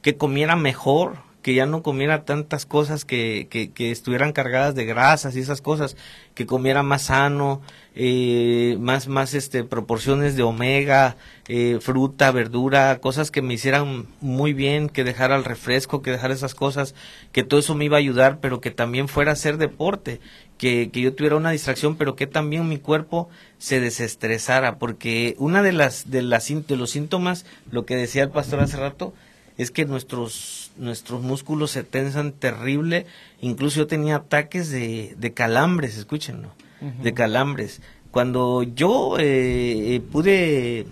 que 0.01 0.17
comiera 0.17 0.55
mejor, 0.55 1.17
que 1.41 1.53
ya 1.53 1.65
no 1.65 1.81
comiera 1.81 2.23
tantas 2.23 2.65
cosas 2.65 3.05
que, 3.05 3.47
que, 3.49 3.71
que 3.71 3.91
estuvieran 3.91 4.31
cargadas 4.31 4.75
de 4.75 4.85
grasas 4.85 5.35
y 5.35 5.39
esas 5.39 5.61
cosas, 5.61 5.97
que 6.35 6.45
comiera 6.45 6.83
más 6.83 7.03
sano, 7.03 7.61
eh, 7.95 8.77
más, 8.79 9.07
más 9.07 9.33
este, 9.33 9.63
proporciones 9.63 10.35
de 10.35 10.43
omega, 10.43 11.17
eh, 11.47 11.79
fruta, 11.81 12.31
verdura, 12.31 12.99
cosas 12.99 13.31
que 13.31 13.41
me 13.41 13.55
hicieran 13.55 14.05
muy 14.21 14.53
bien, 14.53 14.87
que 14.87 15.03
dejara 15.03 15.35
el 15.35 15.43
refresco, 15.43 16.01
que 16.01 16.11
dejara 16.11 16.33
esas 16.33 16.55
cosas, 16.55 16.95
que 17.31 17.43
todo 17.43 17.59
eso 17.59 17.75
me 17.75 17.85
iba 17.85 17.97
a 17.97 17.99
ayudar, 17.99 18.39
pero 18.39 18.61
que 18.61 18.71
también 18.71 19.07
fuera 19.07 19.31
a 19.31 19.33
hacer 19.33 19.57
deporte, 19.57 20.21
que, 20.57 20.89
que 20.91 21.01
yo 21.01 21.13
tuviera 21.15 21.35
una 21.35 21.51
distracción, 21.51 21.97
pero 21.97 22.15
que 22.15 22.27
también 22.27 22.69
mi 22.69 22.77
cuerpo 22.77 23.29
se 23.57 23.79
desestresara, 23.79 24.77
porque 24.77 25.35
una 25.39 25.63
de 25.63 25.73
las, 25.73 26.09
de 26.11 26.21
las, 26.21 26.47
de 26.47 26.75
los 26.77 26.91
síntomas, 26.91 27.45
lo 27.71 27.85
que 27.85 27.95
decía 27.95 28.23
el 28.23 28.29
pastor 28.29 28.59
hace 28.59 28.77
rato, 28.77 29.13
es 29.61 29.69
que 29.69 29.85
nuestros, 29.85 30.71
nuestros 30.77 31.21
músculos 31.21 31.69
se 31.69 31.83
tensan 31.83 32.31
terrible, 32.31 33.05
incluso 33.41 33.77
yo 33.77 33.87
tenía 33.87 34.15
ataques 34.15 34.71
de, 34.71 35.13
de 35.19 35.33
calambres, 35.33 35.97
escúchenlo, 35.97 36.49
de 36.81 37.13
calambres. 37.13 37.79
Cuando 38.09 38.63
yo 38.63 39.17
eh, 39.19 40.01
pude 40.11 40.87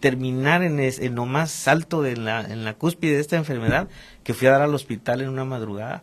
terminar 0.00 0.62
en, 0.62 0.78
en, 0.78 1.14
lo 1.14 1.24
más 1.24 1.68
alto 1.68 2.02
de 2.02 2.18
la, 2.18 2.42
en 2.42 2.64
la 2.64 2.74
cúspide 2.74 3.14
de 3.14 3.20
esta 3.20 3.36
enfermedad, 3.36 3.88
que 4.24 4.34
fui 4.34 4.46
a 4.46 4.52
dar 4.52 4.62
al 4.62 4.74
hospital 4.74 5.22
en 5.22 5.30
una 5.30 5.46
madrugada, 5.46 6.02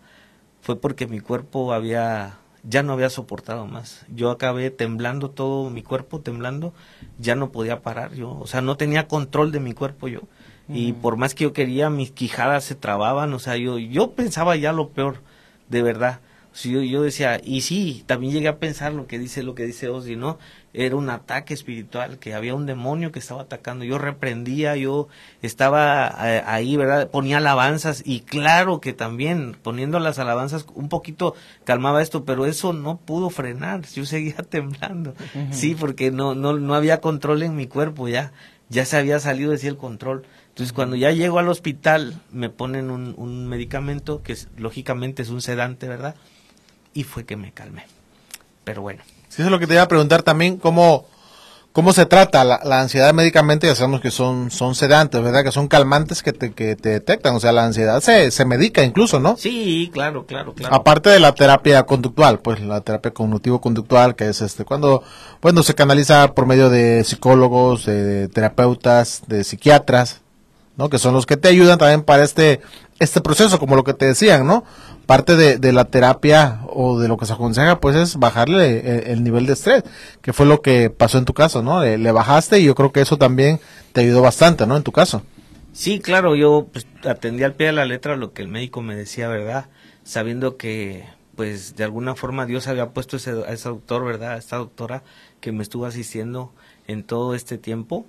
fue 0.61 0.81
porque 0.81 1.05
mi 1.05 1.19
cuerpo 1.19 1.73
había 1.73 2.39
ya 2.65 2.81
no 2.81 2.93
había 2.93 3.09
soportado 3.09 3.67
más. 3.67 4.05
Yo 4.07 4.31
acabé 4.31 4.71
temblando 4.71 5.29
todo 5.29 5.69
mi 5.69 5.83
cuerpo, 5.83 6.21
temblando, 6.21 6.73
ya 7.19 7.35
no 7.35 7.51
podía 7.51 7.81
parar 7.81 8.13
yo, 8.13 8.31
o 8.39 8.47
sea, 8.47 8.61
no 8.61 8.77
tenía 8.77 9.07
control 9.07 9.51
de 9.51 9.59
mi 9.59 9.73
cuerpo 9.73 10.07
yo 10.07 10.21
y 10.69 10.93
por 10.93 11.17
más 11.17 11.35
que 11.35 11.43
yo 11.43 11.53
quería, 11.53 11.89
mis 11.89 12.11
quijadas 12.11 12.63
se 12.63 12.75
trababan, 12.75 13.33
o 13.33 13.39
sea, 13.39 13.57
yo, 13.57 13.77
yo 13.77 14.11
pensaba 14.11 14.55
ya 14.55 14.71
lo 14.71 14.89
peor, 14.89 15.17
de 15.69 15.81
verdad. 15.81 16.21
yo, 16.63 16.81
yo 16.81 17.01
decía, 17.01 17.41
y 17.43 17.61
sí, 17.61 18.03
también 18.05 18.33
llegué 18.33 18.47
a 18.47 18.59
pensar 18.59 18.93
lo 18.93 19.05
que 19.05 19.19
dice, 19.19 19.43
lo 19.43 19.55
que 19.55 19.65
dice 19.65 19.89
Ozzy, 19.89 20.15
¿no? 20.15 20.37
Era 20.71 20.95
un 20.95 21.09
ataque 21.09 21.53
espiritual, 21.53 22.17
que 22.17 22.33
había 22.33 22.55
un 22.55 22.65
demonio 22.65 23.11
que 23.11 23.19
estaba 23.19 23.41
atacando. 23.43 23.85
Yo 23.85 23.99
reprendía, 23.99 24.75
yo 24.75 25.07
estaba 25.41 26.15
eh, 26.21 26.41
ahí, 26.47 26.77
¿verdad? 26.77 27.09
Ponía 27.09 27.37
alabanzas 27.37 28.01
y 28.05 28.21
claro 28.21 28.79
que 28.79 28.93
también 28.93 29.55
poniendo 29.61 29.99
las 29.99 30.17
alabanzas 30.17 30.65
un 30.73 30.89
poquito 30.89 31.35
calmaba 31.63 32.01
esto, 32.01 32.23
pero 32.25 32.45
eso 32.47 32.73
no 32.73 32.97
pudo 32.97 33.29
frenar. 33.29 33.81
Yo 33.93 34.05
seguía 34.05 34.37
temblando. 34.37 35.13
Sí, 35.51 35.75
porque 35.75 36.09
no, 36.09 36.33
no, 36.33 36.53
no 36.53 36.73
había 36.73 37.01
control 37.01 37.43
en 37.43 37.55
mi 37.55 37.67
cuerpo 37.67 38.07
ya. 38.07 38.31
Ya 38.69 38.85
se 38.85 38.97
había 38.97 39.19
salido 39.19 39.51
de 39.51 39.59
sí 39.59 39.67
el 39.67 39.77
control. 39.77 40.25
Entonces, 40.53 40.71
cuando 40.71 40.95
ya 40.95 41.09
llego 41.09 41.39
al 41.39 41.49
hospital, 41.49 42.21
me 42.31 42.47
ponen 42.51 42.91
un, 42.91 43.15
un 43.17 43.47
medicamento 43.47 44.21
que 44.21 44.37
lógicamente 44.55 45.23
es 45.23 45.29
un 45.29 45.41
sedante, 45.41 45.87
¿verdad? 45.87 46.13
Y 46.93 47.05
fue 47.05 47.25
que 47.25 47.35
me 47.35 47.51
calmé. 47.51 47.87
Pero 48.63 48.83
bueno. 48.83 49.01
Sí, 49.29 49.41
eso 49.41 49.45
es 49.45 49.49
lo 49.49 49.57
que 49.57 49.65
te 49.65 49.73
iba 49.73 49.81
a 49.81 49.87
preguntar 49.87 50.21
también, 50.21 50.57
¿cómo, 50.57 51.07
cómo 51.71 51.91
se 51.91 52.05
trata 52.05 52.43
la, 52.43 52.81
ansiedad 52.81 53.11
médicamente? 53.15 53.65
Ya 53.65 53.73
sabemos 53.73 53.99
que 53.99 54.11
son, 54.11 54.51
son 54.51 54.75
sedantes, 54.75 55.23
¿verdad? 55.23 55.43
Que 55.43 55.51
son 55.51 55.67
calmantes 55.67 56.21
que 56.21 56.33
te, 56.33 56.51
que 56.51 56.75
te 56.75 56.89
detectan. 56.89 57.35
O 57.35 57.39
sea, 57.39 57.51
la 57.51 57.65
ansiedad 57.65 57.99
se, 58.01 58.29
se 58.29 58.45
medica 58.45 58.83
incluso, 58.83 59.19
¿no? 59.19 59.35
Sí, 59.37 59.89
claro, 59.91 60.27
claro, 60.27 60.53
claro. 60.53 60.75
Aparte 60.75 61.09
de 61.09 61.19
la 61.19 61.33
terapia 61.33 61.81
conductual, 61.87 62.41
pues 62.41 62.59
la 62.59 62.81
terapia 62.81 63.11
cognitivo-conductual, 63.11 64.15
que 64.15 64.29
es 64.29 64.41
este, 64.41 64.65
cuando, 64.65 65.01
bueno, 65.41 65.63
se 65.63 65.73
canaliza 65.73 66.35
por 66.35 66.45
medio 66.45 66.69
de 66.69 67.03
psicólogos, 67.03 67.87
de 67.87 68.27
terapeutas, 68.27 69.23
de 69.25 69.43
psiquiatras, 69.43 70.22
¿no? 70.77 70.89
Que 70.89 70.97
son 70.97 71.13
los 71.13 71.25
que 71.25 71.37
te 71.37 71.49
ayudan 71.49 71.77
también 71.77 72.03
para 72.03 72.23
este, 72.23 72.61
este 72.99 73.21
proceso, 73.21 73.59
como 73.59 73.75
lo 73.75 73.83
que 73.83 73.93
te 73.93 74.05
decían, 74.05 74.47
¿no? 74.47 74.63
Parte 75.05 75.35
de, 75.35 75.57
de 75.57 75.73
la 75.73 75.85
terapia 75.85 76.61
o 76.67 76.99
de 76.99 77.07
lo 77.07 77.17
que 77.17 77.25
se 77.25 77.33
aconseja, 77.33 77.79
pues 77.79 77.95
es 77.95 78.17
bajarle 78.17 79.11
el, 79.11 79.23
nivel 79.23 79.45
de 79.45 79.53
estrés, 79.53 79.83
que 80.21 80.33
fue 80.33 80.45
lo 80.45 80.61
que 80.61 80.89
pasó 80.89 81.17
en 81.17 81.25
tu 81.25 81.33
caso, 81.33 81.61
¿no? 81.61 81.81
Le, 81.83 82.11
bajaste 82.11 82.59
y 82.59 82.65
yo 82.65 82.75
creo 82.75 82.91
que 82.91 83.01
eso 83.01 83.17
también 83.17 83.59
te 83.91 84.01
ayudó 84.01 84.21
bastante, 84.21 84.65
¿no? 84.65 84.77
En 84.77 84.83
tu 84.83 84.91
caso. 84.91 85.23
Sí, 85.73 85.99
claro, 85.99 86.35
yo 86.35 86.67
pues, 86.71 86.85
atendí 87.03 87.43
al 87.43 87.53
pie 87.53 87.67
de 87.67 87.73
la 87.73 87.85
letra 87.85 88.15
lo 88.15 88.33
que 88.33 88.41
el 88.41 88.47
médico 88.47 88.81
me 88.81 88.95
decía, 88.95 89.27
¿verdad? 89.27 89.67
Sabiendo 90.03 90.57
que, 90.57 91.05
pues, 91.35 91.75
de 91.75 91.83
alguna 91.83 92.15
forma 92.15 92.45
Dios 92.45 92.67
había 92.67 92.89
puesto 92.89 93.17
ese, 93.17 93.31
a 93.31 93.51
ese 93.51 93.69
doctor, 93.69 94.05
¿verdad? 94.05 94.33
A 94.33 94.37
esta 94.37 94.57
doctora 94.57 95.03
que 95.41 95.51
me 95.51 95.63
estuvo 95.63 95.85
asistiendo 95.85 96.53
en 96.87 97.03
todo 97.03 97.33
este 97.35 97.57
tiempo 97.57 98.05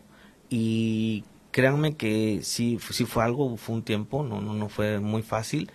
y 0.51 1.25
créanme 1.55 1.95
que 1.95 2.41
sí, 2.43 2.81
sí 2.91 3.05
fue 3.05 3.23
algo, 3.23 3.57
fue 3.57 3.77
un 3.77 3.85
tiempo, 3.85 4.25
no, 4.25 4.41
no, 4.41 4.55
no 4.55 4.69
fue 4.69 4.99
muy 4.99 5.23
fácil. 5.23 5.71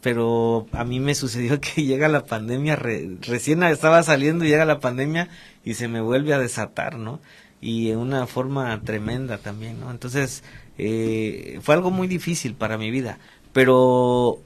pero 0.00 0.66
a 0.72 0.84
mí 0.84 0.98
me 0.98 1.14
sucedió 1.14 1.60
que 1.60 1.84
llega 1.84 2.08
la 2.08 2.24
pandemia, 2.26 2.74
recién 2.74 3.62
estaba 3.62 4.02
saliendo 4.02 4.44
llega 4.44 4.64
la 4.64 4.80
pandemia 4.80 5.28
y 5.64 5.74
se 5.74 5.86
me 5.86 6.00
vuelve 6.00 6.34
a 6.34 6.40
desatar, 6.40 6.98
¿no? 6.98 7.20
Y 7.60 7.90
en 7.90 7.98
una 7.98 8.26
forma 8.26 8.80
tremenda 8.82 9.38
también, 9.38 9.78
¿no? 9.78 9.92
Entonces, 9.92 10.42
eh, 10.76 11.60
fue 11.62 11.76
algo 11.76 11.92
muy 11.92 12.08
difícil 12.08 12.54
para 12.56 12.78
mi 12.78 12.90
vida, 12.90 13.20
pero 13.52 14.40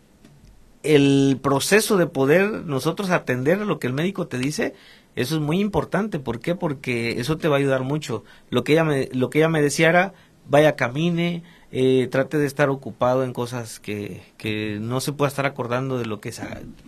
el 0.82 1.38
proceso 1.42 1.96
de 1.96 2.06
poder 2.06 2.66
nosotros 2.66 3.08
atender 3.08 3.58
lo 3.60 3.78
que 3.78 3.86
el 3.86 3.94
médico 3.94 4.26
te 4.26 4.36
dice 4.36 4.74
eso 5.16 5.34
es 5.36 5.40
muy 5.40 5.60
importante. 5.60 6.18
¿Por 6.18 6.40
qué? 6.40 6.54
Porque 6.54 7.18
eso 7.18 7.38
te 7.38 7.48
va 7.48 7.56
a 7.56 7.58
ayudar 7.58 7.82
mucho. 7.82 8.22
Lo 8.50 8.62
que 8.62 8.72
ella 8.72 8.84
me, 8.84 9.08
lo 9.12 9.30
que 9.30 9.38
ella 9.38 9.48
me 9.48 9.62
decía 9.62 9.88
era, 9.88 10.12
vaya, 10.48 10.76
camine, 10.76 11.42
eh, 11.72 12.06
trate 12.10 12.38
de 12.38 12.46
estar 12.46 12.68
ocupado 12.68 13.24
en 13.24 13.32
cosas 13.32 13.80
que, 13.80 14.22
que 14.36 14.78
no 14.80 15.00
se 15.00 15.12
pueda 15.12 15.28
estar 15.28 15.46
acordando 15.46 15.98
de 15.98 16.06
lo 16.06 16.20
que 16.20 16.32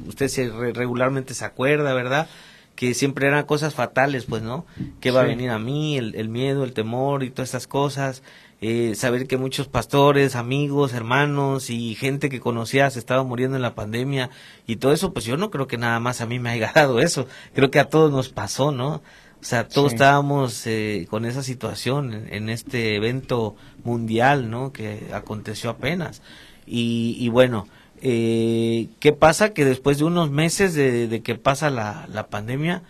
usted 0.07 0.29
se, 0.29 0.51
regularmente 0.51 1.35
se 1.35 1.47
acuerda, 1.47 1.95
¿verdad? 1.95 2.29
Que 2.77 2.95
siempre 2.95 3.27
eran 3.27 3.45
cosas 3.47 3.75
fatales, 3.75 4.27
pues, 4.27 4.43
¿no? 4.43 4.67
Que 5.01 5.11
va 5.11 5.23
a 5.23 5.25
venir 5.25 5.51
a 5.51 5.59
mí, 5.59 5.97
el, 5.97 6.15
el 6.15 6.29
miedo, 6.29 6.65
el 6.65 6.75
temor 6.75 7.25
y 7.25 7.31
todas 7.31 7.49
estas 7.49 7.67
cosas. 7.67 8.23
Eh, 8.61 8.97
saber 8.97 9.29
que 9.29 9.37
muchos 9.37 9.69
pastores, 9.69 10.35
amigos, 10.35 10.93
hermanos 10.93 11.71
y 11.71 11.95
gente 11.95 12.29
que 12.29 12.41
conocías 12.41 12.97
estaba 12.97 13.23
muriendo 13.23 13.55
en 13.55 13.63
la 13.63 13.77
pandemia 13.77 14.31
y 14.67 14.77
todo 14.77 14.93
eso, 14.93 15.13
pues 15.13 15.25
yo 15.25 15.37
no 15.37 15.51
creo 15.51 15.69
que 15.69 15.79
nada 15.79 16.01
más 16.01 16.21
a 16.21 16.27
mí 16.27 16.41
me 16.41 16.51
haya 16.51 16.73
dado 16.75 16.99
eso, 16.99 17.29
creo 17.55 17.71
que 17.71 17.79
a 17.79 17.89
todos 17.89 18.11
nos 18.11 18.31
pasó, 18.31 18.73
¿no? 18.73 19.01
O 19.41 19.45
sea, 19.45 19.69
todos 19.69 19.93
estábamos 19.93 20.67
eh, 20.67 21.07
con 21.09 21.25
esa 21.25 21.45
situación 21.45 22.27
en, 22.29 22.49
este 22.49 22.97
evento 22.97 23.55
mundial, 23.85 24.51
¿no? 24.51 24.73
Que 24.73 25.11
aconteció 25.13 25.71
apenas. 25.71 26.23
Y, 26.67 27.17
y 27.21 27.29
bueno, 27.29 27.69
eh, 28.03 28.89
¿qué 28.99 29.13
pasa? 29.13 29.55
Que 29.55 29.65
después 29.65 29.99
de 29.99 30.05
unos 30.05 30.33
meses 30.33 30.75
de, 30.75 31.07
de 31.07 31.23
que 31.23 31.37
pasa 31.37 31.71
la, 31.71 32.09
la 32.13 32.27
pandemia, 32.27 32.83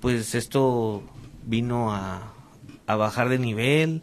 pues 0.00 0.36
esto 0.36 1.02
vino 1.44 1.92
a, 1.92 2.32
a 2.86 2.94
bajar 2.94 3.28
de 3.28 3.38
nivel, 3.38 4.02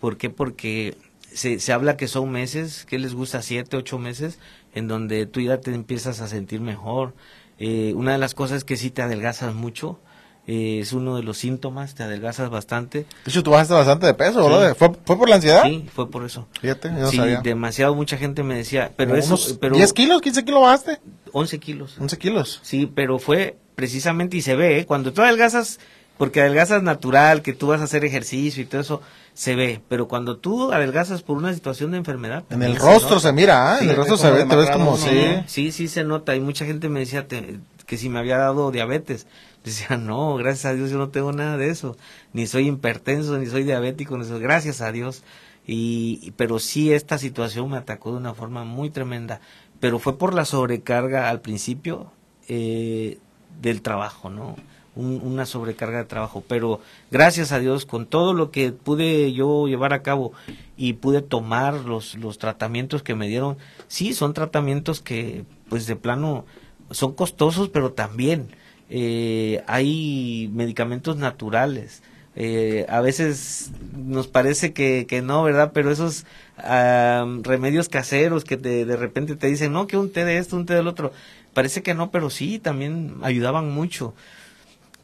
¿Por 0.00 0.16
qué? 0.16 0.30
Porque 0.30 0.96
se, 1.32 1.60
se 1.60 1.72
habla 1.72 1.96
que 1.96 2.08
son 2.08 2.30
meses, 2.30 2.84
que 2.84 2.98
les 2.98 3.14
gusta 3.14 3.42
siete, 3.42 3.76
ocho 3.76 3.98
meses, 3.98 4.38
en 4.74 4.88
donde 4.88 5.26
tú 5.26 5.40
ya 5.40 5.60
te 5.60 5.74
empiezas 5.74 6.20
a 6.20 6.28
sentir 6.28 6.60
mejor. 6.60 7.14
Eh, 7.58 7.92
una 7.96 8.12
de 8.12 8.18
las 8.18 8.34
cosas 8.34 8.64
que 8.64 8.76
sí 8.76 8.90
te 8.90 9.02
adelgazas 9.02 9.54
mucho, 9.54 9.98
eh, 10.46 10.78
es 10.80 10.92
uno 10.92 11.16
de 11.16 11.22
los 11.22 11.36
síntomas, 11.36 11.94
te 11.94 12.04
adelgazas 12.04 12.48
bastante. 12.48 13.00
De 13.00 13.30
hecho, 13.30 13.42
tú 13.42 13.50
bajaste 13.50 13.74
bastante 13.74 14.06
de 14.06 14.14
peso, 14.14 14.48
¿verdad? 14.48 14.76
¿Fue, 14.76 14.90
¿Fue, 15.04 15.18
por 15.18 15.28
la 15.28 15.34
ansiedad? 15.34 15.64
Sí, 15.64 15.86
fue 15.92 16.10
por 16.10 16.24
eso. 16.24 16.46
Fíjate, 16.60 16.88
yo 16.88 17.00
no 17.00 17.10
sí, 17.10 17.20
demasiado, 17.42 17.94
mucha 17.94 18.16
gente 18.16 18.42
me 18.42 18.56
decía, 18.56 18.92
pero 18.96 19.14
eso... 19.16 19.36
Pero, 19.60 19.76
¿10 19.76 19.92
kilos? 19.92 20.22
¿15 20.22 20.44
kilos 20.44 20.62
bajaste? 20.62 21.00
11 21.32 21.58
kilos. 21.58 21.96
11 21.98 22.18
kilos. 22.18 22.60
Sí, 22.62 22.90
pero 22.92 23.18
fue 23.18 23.58
precisamente, 23.74 24.36
y 24.38 24.42
se 24.42 24.56
ve, 24.56 24.78
¿eh? 24.78 24.86
cuando 24.86 25.12
tú 25.12 25.20
adelgazas, 25.20 25.80
porque 26.16 26.40
adelgazas 26.40 26.82
natural, 26.82 27.42
que 27.42 27.52
tú 27.52 27.66
vas 27.66 27.80
a 27.80 27.84
hacer 27.84 28.04
ejercicio 28.04 28.62
y 28.62 28.66
todo 28.66 28.80
eso, 28.80 29.02
se 29.38 29.54
ve, 29.54 29.80
pero 29.88 30.08
cuando 30.08 30.38
tú 30.38 30.72
adelgazas 30.72 31.22
por 31.22 31.36
una 31.36 31.54
situación 31.54 31.92
de 31.92 31.98
enfermedad... 31.98 32.42
En 32.50 32.60
el 32.64 32.74
rostro 32.74 33.20
se 33.20 33.32
mira, 33.32 33.78
¿eh? 33.78 33.84
en 33.84 33.90
el 33.90 33.94
rostro 33.94 34.16
se 34.16 34.32
ve, 34.32 34.44
te 34.44 34.56
ves 34.56 34.68
como... 34.68 34.96
Sí. 34.96 35.44
sí, 35.46 35.70
sí 35.70 35.86
se 35.86 36.02
nota, 36.02 36.34
y 36.34 36.40
mucha 36.40 36.64
gente 36.64 36.88
me 36.88 36.98
decía 36.98 37.28
que 37.28 37.96
si 37.96 38.08
me 38.08 38.18
había 38.18 38.36
dado 38.38 38.72
diabetes. 38.72 39.28
Decía, 39.64 39.96
no, 39.96 40.34
gracias 40.34 40.64
a 40.64 40.74
Dios 40.74 40.90
yo 40.90 40.98
no 40.98 41.10
tengo 41.10 41.30
nada 41.30 41.56
de 41.56 41.70
eso, 41.70 41.96
ni 42.32 42.48
soy 42.48 42.66
hipertenso, 42.66 43.38
ni 43.38 43.46
soy 43.46 43.62
diabético, 43.62 44.18
ni 44.18 44.24
soy, 44.24 44.40
gracias 44.40 44.80
a 44.80 44.90
Dios. 44.90 45.22
Y, 45.64 46.32
pero 46.36 46.58
sí 46.58 46.92
esta 46.92 47.16
situación 47.16 47.70
me 47.70 47.76
atacó 47.76 48.10
de 48.10 48.16
una 48.16 48.34
forma 48.34 48.64
muy 48.64 48.90
tremenda, 48.90 49.40
pero 49.78 50.00
fue 50.00 50.18
por 50.18 50.34
la 50.34 50.46
sobrecarga 50.46 51.28
al 51.28 51.42
principio 51.42 52.10
eh, 52.48 53.18
del 53.62 53.82
trabajo, 53.82 54.30
¿no? 54.30 54.56
Una 54.98 55.46
sobrecarga 55.46 55.98
de 55.98 56.04
trabajo. 56.04 56.42
Pero 56.46 56.80
gracias 57.10 57.52
a 57.52 57.60
Dios, 57.60 57.86
con 57.86 58.06
todo 58.06 58.34
lo 58.34 58.50
que 58.50 58.72
pude 58.72 59.32
yo 59.32 59.68
llevar 59.68 59.92
a 59.92 60.02
cabo 60.02 60.32
y 60.76 60.94
pude 60.94 61.22
tomar 61.22 61.74
los, 61.74 62.16
los 62.16 62.38
tratamientos 62.38 63.02
que 63.02 63.14
me 63.14 63.28
dieron, 63.28 63.56
sí, 63.86 64.12
son 64.12 64.34
tratamientos 64.34 65.00
que, 65.00 65.44
pues 65.68 65.86
de 65.86 65.96
plano, 65.96 66.44
son 66.90 67.14
costosos, 67.14 67.68
pero 67.68 67.92
también 67.92 68.48
eh, 68.90 69.62
hay 69.66 70.50
medicamentos 70.52 71.16
naturales. 71.16 72.02
Eh, 72.40 72.86
a 72.88 73.00
veces 73.00 73.72
nos 73.96 74.28
parece 74.28 74.72
que, 74.72 75.06
que 75.08 75.22
no, 75.22 75.42
¿verdad? 75.42 75.72
Pero 75.72 75.90
esos 75.90 76.24
remedios 76.56 77.88
caseros 77.88 78.44
que 78.44 78.56
de 78.56 78.96
repente 78.96 79.36
te 79.36 79.46
dicen, 79.46 79.72
no, 79.72 79.86
que 79.86 79.96
un 79.96 80.12
té 80.12 80.24
de 80.24 80.38
esto, 80.38 80.56
un 80.56 80.66
té 80.66 80.74
del 80.74 80.88
otro, 80.88 81.12
parece 81.54 81.82
que 81.82 81.94
no, 81.94 82.10
pero 82.10 82.30
sí, 82.30 82.58
también 82.58 83.16
ayudaban 83.22 83.70
mucho. 83.70 84.14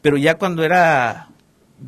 Pero 0.05 0.17
ya 0.17 0.37
cuando 0.37 0.63
era 0.63 1.29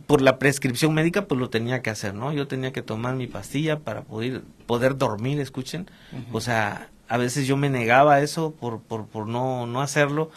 por 0.07 0.23
la 0.23 0.39
prescripción 0.39 0.91
médica, 0.91 1.27
pues 1.27 1.39
lo 1.39 1.51
tenía 1.51 1.83
que 1.83 1.91
hacer, 1.91 2.15
¿no? 2.15 2.33
Yo 2.33 2.47
tenía 2.47 2.73
que 2.73 2.81
tomar 2.81 3.13
mi 3.13 3.27
pastilla 3.27 3.77
para 3.81 4.01
poder, 4.01 4.41
poder 4.65 4.97
dormir, 4.97 5.39
escuchen. 5.39 5.87
O 6.31 6.41
sea, 6.41 6.89
a 7.07 7.17
veces 7.17 7.45
yo 7.45 7.57
me 7.57 7.69
negaba 7.69 8.15
a 8.15 8.21
eso 8.21 8.55
por, 8.59 8.81
por, 8.81 9.05
por 9.05 9.27
no, 9.27 9.67
no 9.67 9.83
hacerlo, 9.83 10.31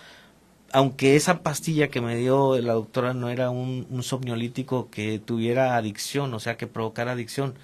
aunque 0.72 1.16
esa 1.16 1.42
pastilla 1.42 1.88
que 1.88 2.02
me 2.02 2.16
dio 2.16 2.58
la 2.60 2.74
doctora 2.74 3.14
no 3.14 3.30
era 3.30 3.48
un, 3.48 3.86
un 3.88 4.02
somniolítico 4.02 4.90
que 4.90 5.18
tuviera 5.18 5.76
adicción, 5.76 6.34
o 6.34 6.38
sea, 6.38 6.58
que 6.58 6.66
provocara 6.66 7.12
adicción. 7.12 7.54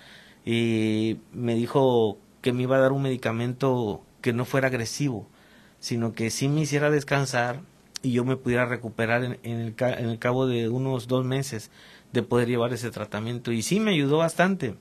Y 0.46 1.18
me 1.34 1.54
dijo 1.54 2.16
que 2.40 2.54
me 2.54 2.62
iba 2.62 2.76
a 2.76 2.80
dar 2.80 2.92
un 2.92 3.02
medicamento 3.02 4.00
que 4.22 4.32
no 4.32 4.46
fuera 4.46 4.68
agresivo, 4.68 5.26
sino 5.78 6.14
que 6.14 6.30
sí 6.30 6.48
me 6.48 6.62
hiciera 6.62 6.88
descansar 6.90 7.60
y 8.06 8.12
yo 8.12 8.24
me 8.24 8.36
pudiera 8.36 8.66
recuperar 8.66 9.24
en, 9.24 9.38
el, 9.42 9.74
en 9.76 10.08
el 10.08 10.18
cabo 10.20 10.46
de 10.46 10.68
unos 10.68 11.08
dos 11.08 11.24
meses 11.24 11.72
de 12.12 12.22
poder 12.22 12.46
llevar 12.46 12.72
ese 12.72 12.92
tratamiento. 12.92 13.50
Y 13.50 13.62
sí 13.62 13.80
me 13.80 13.90
ayudó 13.90 14.18
bastante, 14.18 14.76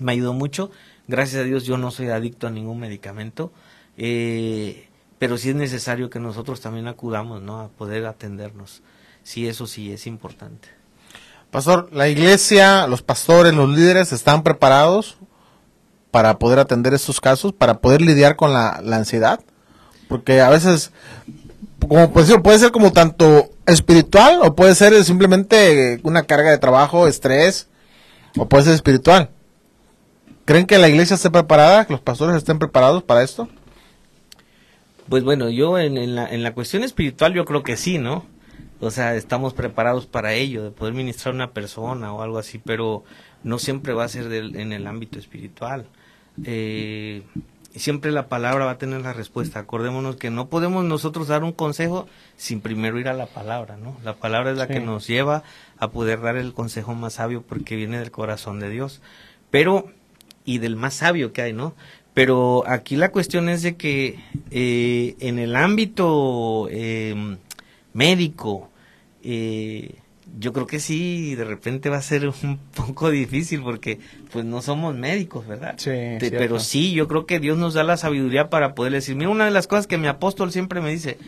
me 0.00 0.10
ayudó 0.10 0.32
mucho. 0.32 0.72
Gracias 1.06 1.42
a 1.42 1.44
Dios 1.44 1.64
yo 1.64 1.78
no 1.78 1.92
soy 1.92 2.08
adicto 2.08 2.48
a 2.48 2.50
ningún 2.50 2.80
medicamento, 2.80 3.52
eh, 3.96 4.88
pero 5.20 5.38
sí 5.38 5.50
es 5.50 5.54
necesario 5.54 6.10
que 6.10 6.18
nosotros 6.18 6.60
también 6.60 6.88
acudamos 6.88 7.40
¿no? 7.42 7.60
a 7.60 7.68
poder 7.68 8.06
atendernos. 8.06 8.82
Sí, 9.22 9.46
eso 9.46 9.68
sí 9.68 9.92
es 9.92 10.08
importante. 10.08 10.68
Pastor, 11.52 11.90
¿la 11.92 12.08
iglesia, 12.08 12.88
los 12.88 13.02
pastores, 13.02 13.54
los 13.54 13.68
líderes 13.68 14.10
están 14.12 14.42
preparados 14.42 15.16
para 16.10 16.40
poder 16.40 16.58
atender 16.58 16.92
estos 16.92 17.20
casos, 17.20 17.52
para 17.52 17.78
poder 17.78 18.00
lidiar 18.02 18.34
con 18.34 18.52
la 18.52 18.80
ansiedad? 18.90 19.38
Porque 20.12 20.42
a 20.42 20.50
veces 20.50 20.92
como 21.88 22.12
pues, 22.12 22.32
puede 22.42 22.58
ser 22.58 22.70
como 22.70 22.92
tanto 22.92 23.50
espiritual 23.66 24.40
o 24.42 24.54
puede 24.54 24.74
ser 24.74 25.02
simplemente 25.04 26.00
una 26.02 26.24
carga 26.24 26.50
de 26.50 26.58
trabajo, 26.58 27.06
estrés, 27.06 27.68
o 28.36 28.48
puede 28.48 28.64
ser 28.64 28.74
espiritual. 28.74 29.30
¿Creen 30.44 30.66
que 30.66 30.78
la 30.78 30.88
iglesia 30.88 31.14
esté 31.14 31.30
preparada, 31.30 31.86
que 31.86 31.92
los 31.92 32.02
pastores 32.02 32.36
estén 32.36 32.58
preparados 32.58 33.02
para 33.02 33.22
esto? 33.22 33.48
Pues 35.08 35.24
bueno, 35.24 35.50
yo 35.50 35.78
en, 35.78 36.14
la, 36.14 36.26
en 36.26 36.42
la 36.42 36.54
cuestión 36.54 36.82
espiritual 36.82 37.34
yo 37.34 37.44
creo 37.44 37.62
que 37.62 37.76
sí, 37.76 37.98
¿no? 37.98 38.24
O 38.80 38.90
sea, 38.90 39.14
estamos 39.14 39.54
preparados 39.54 40.06
para 40.06 40.34
ello, 40.34 40.64
de 40.64 40.70
poder 40.70 40.94
ministrar 40.94 41.32
a 41.32 41.36
una 41.36 41.52
persona 41.52 42.12
o 42.12 42.22
algo 42.22 42.38
así, 42.38 42.58
pero 42.58 43.04
no 43.44 43.58
siempre 43.58 43.92
va 43.92 44.04
a 44.04 44.08
ser 44.08 44.32
en 44.32 44.72
el 44.72 44.86
ámbito 44.86 45.18
espiritual. 45.18 45.86
Eh, 46.44 47.22
siempre 47.74 48.12
la 48.12 48.28
palabra 48.28 48.64
va 48.64 48.72
a 48.72 48.78
tener 48.78 49.00
la 49.02 49.12
respuesta. 49.12 49.60
Acordémonos 49.60 50.16
que 50.16 50.30
no 50.30 50.48
podemos 50.48 50.84
nosotros 50.84 51.28
dar 51.28 51.44
un 51.44 51.52
consejo 51.52 52.06
sin 52.36 52.60
primero 52.60 52.98
ir 52.98 53.08
a 53.08 53.14
la 53.14 53.26
palabra, 53.26 53.76
¿no? 53.76 53.96
La 54.04 54.14
palabra 54.14 54.50
es 54.50 54.58
la 54.58 54.68
que 54.68 54.80
nos 54.80 55.06
lleva 55.06 55.42
a 55.78 55.90
poder 55.90 56.20
dar 56.20 56.36
el 56.36 56.52
consejo 56.52 56.94
más 56.94 57.14
sabio 57.14 57.42
porque 57.42 57.76
viene 57.76 57.98
del 57.98 58.10
corazón 58.10 58.60
de 58.60 58.70
Dios. 58.70 59.00
Pero, 59.50 59.90
y 60.44 60.58
del 60.58 60.76
más 60.76 60.94
sabio 60.94 61.32
que 61.32 61.42
hay, 61.42 61.52
¿no? 61.52 61.74
Pero 62.14 62.64
aquí 62.66 62.96
la 62.96 63.10
cuestión 63.10 63.48
es 63.48 63.62
de 63.62 63.76
que 63.76 64.18
eh, 64.50 65.16
en 65.20 65.38
el 65.38 65.56
ámbito 65.56 66.68
eh, 66.70 67.36
médico, 67.94 68.70
eh, 69.22 69.94
yo 70.38 70.52
creo 70.52 70.66
que 70.66 70.80
sí, 70.80 71.34
de 71.34 71.44
repente 71.44 71.88
va 71.88 71.98
a 71.98 72.02
ser 72.02 72.26
un 72.26 72.58
poco 72.74 73.10
difícil 73.10 73.62
porque 73.62 73.98
pues 74.32 74.44
no 74.44 74.62
somos 74.62 74.94
médicos, 74.94 75.46
¿verdad? 75.46 75.74
Sí. 75.78 75.90
pero 76.30 76.58
sí, 76.58 76.92
yo 76.92 77.08
creo 77.08 77.26
que 77.26 77.40
Dios 77.40 77.58
nos 77.58 77.74
da 77.74 77.84
la 77.84 77.96
sabiduría 77.96 78.48
para 78.50 78.74
poder 78.74 78.92
decir, 78.92 79.16
mira, 79.16 79.30
una 79.30 79.44
de 79.44 79.50
las 79.50 79.66
cosas 79.66 79.86
que 79.86 79.98
mi 79.98 80.06
apóstol 80.06 80.52
siempre 80.52 80.80
me 80.80 80.90
dice, 80.90 81.18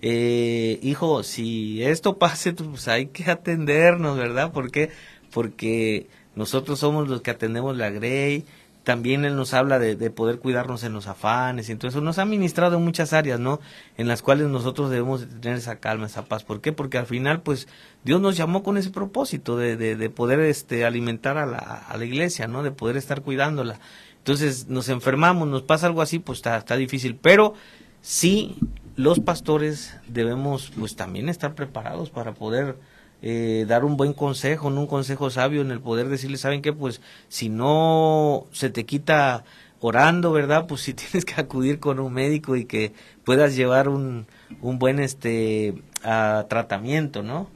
eh, 0.00 0.78
hijo, 0.82 1.22
si 1.22 1.82
esto 1.82 2.16
pase, 2.18 2.52
pues 2.52 2.88
hay 2.88 3.06
que 3.06 3.30
atendernos, 3.30 4.16
¿verdad? 4.16 4.52
¿Por 4.52 4.70
qué? 4.70 4.90
Porque 5.30 6.06
nosotros 6.34 6.78
somos 6.78 7.08
los 7.08 7.22
que 7.22 7.30
atendemos 7.30 7.76
la 7.76 7.90
Grey, 7.90 8.44
también 8.84 9.24
él 9.24 9.36
nos 9.36 9.54
habla 9.54 9.78
de, 9.78 10.10
poder 10.10 10.38
cuidarnos 10.38 10.82
en 10.82 10.92
los 10.92 11.06
afanes 11.06 11.68
y 11.68 11.72
entonces 11.72 12.02
nos 12.02 12.18
ha 12.18 12.24
ministrado 12.24 12.76
en 12.76 12.84
muchas 12.84 13.12
áreas, 13.12 13.38
¿no? 13.38 13.60
En 13.96 14.08
las 14.08 14.22
cuales 14.22 14.48
nosotros 14.48 14.90
debemos 14.90 15.26
tener 15.40 15.58
esa 15.58 15.76
calma, 15.76 16.06
esa 16.06 16.24
paz. 16.24 16.42
¿Por 16.42 16.60
qué? 16.60 16.72
Porque 16.72 16.98
al 16.98 17.06
final, 17.06 17.42
pues, 17.42 17.68
Dios 18.04 18.20
nos 18.20 18.36
llamó 18.36 18.62
con 18.62 18.76
ese 18.76 18.90
propósito 18.90 19.56
de, 19.56 19.76
de, 19.76 20.10
poder 20.10 20.40
este, 20.40 20.84
alimentar 20.84 21.38
a 21.38 21.46
la, 21.46 21.58
a 21.58 21.96
la 21.96 22.04
iglesia, 22.04 22.48
¿no? 22.48 22.62
De 22.62 22.72
poder 22.72 22.96
estar 22.96 23.22
cuidándola. 23.22 23.78
Entonces, 24.18 24.68
nos 24.68 24.88
enfermamos, 24.88 25.46
nos 25.48 25.62
pasa 25.62 25.86
algo 25.86 26.02
así, 26.02 26.18
pues 26.18 26.38
está, 26.38 26.56
está 26.56 26.76
difícil. 26.76 27.14
Pero 27.14 27.54
sí, 28.00 28.56
los 28.96 29.20
pastores 29.20 29.96
debemos, 30.08 30.72
pues, 30.76 30.96
también 30.96 31.28
estar 31.28 31.54
preparados 31.54 32.10
para 32.10 32.34
poder 32.34 32.76
eh, 33.24 33.66
dar 33.68 33.84
un 33.84 33.96
buen 33.96 34.14
consejo, 34.14 34.66
un 34.66 34.86
consejo 34.88 35.30
sabio 35.30 35.60
en 35.60 35.70
el 35.70 35.80
poder 35.80 36.08
decirle, 36.08 36.38
¿saben 36.38 36.60
qué? 36.60 36.72
Pues 36.72 37.00
si 37.28 37.48
no 37.48 38.46
se 38.50 38.68
te 38.68 38.84
quita 38.84 39.44
orando, 39.80 40.32
¿verdad? 40.32 40.66
Pues 40.68 40.80
si 40.80 40.92
tienes 40.92 41.24
que 41.24 41.40
acudir 41.40 41.78
con 41.78 42.00
un 42.00 42.12
médico 42.12 42.56
y 42.56 42.64
que 42.64 42.92
puedas 43.24 43.54
llevar 43.54 43.88
un, 43.88 44.26
un 44.60 44.78
buen 44.80 44.98
este 44.98 45.74
tratamiento, 46.02 47.22
¿no? 47.22 47.48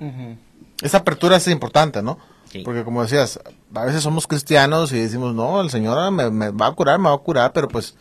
Esa 0.81 0.99
apertura 0.99 1.37
es 1.37 1.49
importante, 1.49 2.01
¿no? 2.01 2.19
Porque 2.65 2.85
como 2.85 3.03
decías, 3.03 3.41
a 3.75 3.85
veces 3.85 4.05
somos 4.05 4.29
cristianos 4.29 4.93
y 4.93 5.01
decimos, 5.01 5.35
no, 5.35 5.61
el 5.61 5.69
Señor 5.69 6.13
me, 6.13 6.51
va 6.51 6.69
a 6.69 6.73
curar, 6.73 7.01
me 7.01 7.09
va 7.09 7.17
a 7.17 7.19
curar, 7.19 7.53
pero 7.53 7.67
pues 7.67 7.97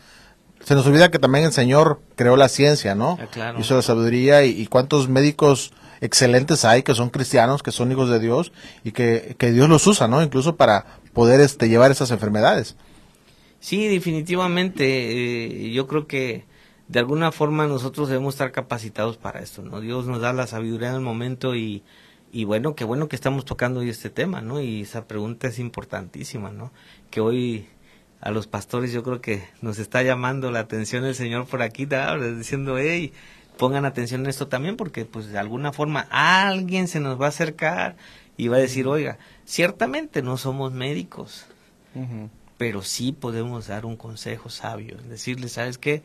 se 0.64 0.74
nos 0.76 0.86
olvida 0.86 1.10
que 1.10 1.18
también 1.18 1.44
el 1.44 1.52
Señor 1.52 2.00
creó 2.14 2.36
la 2.36 2.48
ciencia, 2.48 2.94
¿no? 2.94 3.18
Ah, 3.36 3.54
Hizo 3.58 3.74
la 3.74 3.82
sabiduría 3.82 4.44
y 4.44 4.66
cuántos 4.68 5.08
médicos 5.08 5.72
excelentes 6.00 6.64
hay 6.64 6.82
que 6.82 6.94
son 6.94 7.10
cristianos, 7.10 7.62
que 7.62 7.72
son 7.72 7.90
hijos 7.92 8.10
de 8.10 8.20
Dios 8.20 8.52
y 8.84 8.92
que, 8.92 9.36
Dios 9.38 9.68
los 9.68 9.86
usa, 9.86 10.08
¿no? 10.08 10.22
Incluso 10.22 10.56
para 10.56 10.86
poder 11.12 11.40
este, 11.40 11.68
llevar 11.68 11.90
esas 11.90 12.10
enfermedades. 12.10 12.76
Sí, 13.60 13.86
definitivamente. 13.88 15.66
Eh, 15.66 15.70
yo 15.72 15.86
creo 15.86 16.06
que 16.06 16.44
de 16.88 16.98
alguna 16.98 17.32
forma 17.32 17.66
nosotros 17.66 18.08
debemos 18.08 18.34
estar 18.34 18.52
capacitados 18.52 19.16
para 19.16 19.40
esto, 19.40 19.62
¿no? 19.62 19.80
Dios 19.80 20.06
nos 20.06 20.20
da 20.20 20.32
la 20.32 20.46
sabiduría 20.46 20.90
en 20.90 20.94
el 20.96 21.00
momento 21.00 21.54
y, 21.54 21.82
y 22.32 22.44
bueno, 22.44 22.74
qué 22.74 22.84
bueno 22.84 23.08
que 23.08 23.16
estamos 23.16 23.44
tocando 23.44 23.80
hoy 23.80 23.88
este 23.88 24.10
tema, 24.10 24.40
¿no? 24.40 24.60
Y 24.60 24.82
esa 24.82 25.06
pregunta 25.08 25.48
es 25.48 25.58
importantísima, 25.58 26.50
¿no? 26.50 26.72
Que 27.10 27.20
hoy 27.20 27.66
a 28.20 28.30
los 28.30 28.46
pastores 28.46 28.92
yo 28.92 29.02
creo 29.02 29.20
que 29.20 29.44
nos 29.62 29.78
está 29.78 30.02
llamando 30.02 30.50
la 30.50 30.60
atención 30.60 31.04
el 31.04 31.14
Señor 31.14 31.46
por 31.46 31.62
aquí, 31.62 31.86
diciendo, 32.36 32.78
hey, 32.78 33.12
pongan 33.56 33.84
atención 33.84 34.22
en 34.22 34.28
esto 34.28 34.48
también 34.48 34.76
porque 34.76 35.04
pues 35.04 35.28
de 35.28 35.38
alguna 35.38 35.72
forma 35.72 36.06
alguien 36.10 36.88
se 36.88 37.00
nos 37.00 37.20
va 37.20 37.26
a 37.26 37.30
acercar 37.30 37.96
y 38.36 38.48
va 38.48 38.56
a 38.56 38.60
decir, 38.60 38.86
oiga, 38.86 39.18
ciertamente 39.44 40.22
no 40.22 40.36
somos 40.36 40.72
médicos, 40.72 41.46
pero 42.58 42.82
sí 42.82 43.12
podemos 43.12 43.68
dar 43.68 43.86
un 43.86 43.96
consejo 43.96 44.50
sabio, 44.50 44.98
decirle, 45.08 45.48
¿sabes 45.48 45.78
qué? 45.78 46.02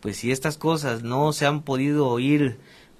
Pues 0.00 0.18
si 0.18 0.30
estas 0.30 0.58
cosas 0.58 1.02
no 1.02 1.32
se 1.32 1.46
han 1.46 1.62
podido 1.62 2.08
oír 2.08 2.58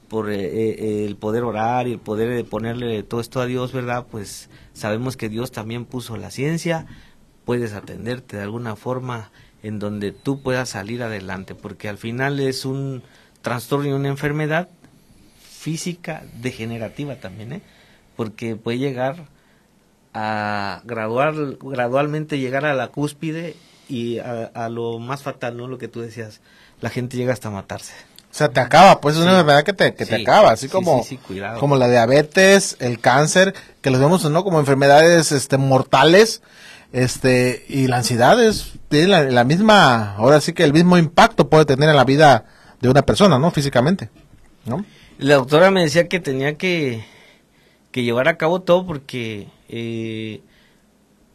por 0.09 0.31
eh, 0.31 0.41
eh, 0.41 1.07
el 1.07 1.17
poder 1.17 1.45
orar 1.45 1.87
y 1.87 1.93
el 1.93 1.99
poder 1.99 2.45
ponerle 2.45 3.03
todo 3.03 3.21
esto 3.21 3.41
a 3.41 3.47
Dios, 3.47 3.73
¿verdad? 3.73 4.07
Pues 4.11 4.51
sabemos 4.73 5.17
que 5.17 5.29
Dios 5.29 5.53
también 5.53 5.85
puso 5.85 6.17
la 6.17 6.31
ciencia, 6.31 6.87
puedes 7.45 7.75
atenderte 7.75 8.37
de 8.37 8.43
alguna 8.43 8.77
forma 8.77 9.31
en 9.63 9.79
donde 9.79 10.13
tú 10.13 10.43
puedas 10.43 10.71
salir 10.71 11.03
adelante, 11.03 11.55
porque 11.55 11.89
al 11.89 11.99
final 11.99 12.41
es 12.41 12.65
un 12.65 13.03
trastorno 13.43 13.87
y 13.87 13.93
una 13.93 14.09
enfermedad 14.09 14.69
física 15.61 16.23
degenerativa 16.41 17.17
también, 17.17 17.53
¿eh? 17.53 17.63
porque 18.17 18.57
puede 18.57 18.79
llegar 18.79 19.27
a 20.15 20.81
gradual, 20.85 21.59
gradualmente 21.61 22.39
llegar 22.39 22.65
a 22.65 22.75
la 22.75 22.89
cúspide 22.89 23.57
y 23.89 24.19
a, 24.19 24.69
lo 24.69 24.99
más 24.99 25.23
fatal, 25.23 25.57
¿no? 25.57 25.67
Lo 25.67 25.79
que 25.79 25.89
tú 25.89 26.01
decías, 26.01 26.41
la 26.81 26.91
gente 26.91 27.17
llega 27.17 27.33
hasta 27.33 27.51
matarse. 27.51 27.93
O 28.31 28.35
sea, 28.35 28.49
te 28.49 28.61
acaba, 28.61 29.01
pues 29.01 29.17
es 29.17 29.23
una 29.23 29.33
enfermedad 29.33 29.65
que 29.65 29.73
te, 29.73 29.95
que 29.95 30.07
te 30.07 30.15
acaba, 30.15 30.53
así 30.53 30.69
como, 30.69 31.05
como 31.59 31.77
la 31.77 31.89
diabetes, 31.89 32.77
el 32.79 33.01
cáncer, 33.01 33.55
que 33.81 33.91
los 33.91 34.01
vemos, 34.01 34.25
¿no? 34.31 34.45
Como 34.45 34.61
enfermedades, 34.61 35.33
este, 35.33 35.57
mortales, 35.59 36.41
este, 36.93 37.65
y 37.69 37.89
la 37.89 37.97
ansiedad 37.97 38.43
es, 38.43 38.75
tiene 38.89 39.09
la, 39.09 39.23
la 39.25 39.45
misma, 39.45 40.15
ahora 40.15 40.41
sí 40.41 40.53
que 40.53 40.63
el 40.63 40.73
mismo 40.73 40.97
impacto 40.97 41.51
puede 41.51 41.65
tener 41.65 41.89
en 41.89 41.97
la 41.97 42.05
vida 42.05 42.45
de 42.81 42.89
una 42.89 43.03
persona, 43.03 43.39
¿no? 43.39 43.51
Físicamente, 43.51 44.11
¿no? 44.67 44.85
La 45.19 45.37
doctora 45.37 45.71
me 45.71 45.83
decía 45.83 46.09
que 46.09 46.21
tenía 46.21 46.57
que, 46.57 47.05
que 47.93 48.03
llevar 48.03 48.29
a 48.29 48.39
cabo 48.39 48.61
todo 48.63 48.87
porque, 48.87 49.49
eh, 49.69 50.41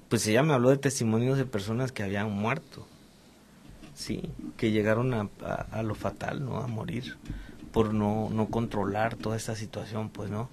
pues 0.10 0.26
ella 0.28 0.44
me 0.44 0.54
habló 0.54 0.70
de 0.70 0.78
testimonios 0.78 1.38
de 1.38 1.46
personas 1.46 1.92
que 1.92 2.04
habían 2.04 2.32
muerto, 2.32 2.88
sí, 3.94 4.30
que 4.58 4.72
llegaron 4.72 5.14
a, 5.14 5.30
a, 5.72 5.84
lo 5.84 5.94
fatal, 5.94 6.44
¿no? 6.44 6.58
A 6.58 6.68
morir 6.68 7.18
por 7.72 7.94
no, 7.94 8.30
no 8.32 8.48
controlar 8.48 9.16
toda 9.16 9.36
esta 9.36 9.56
situación, 9.56 10.10
pues, 10.10 10.30
¿no? 10.30 10.50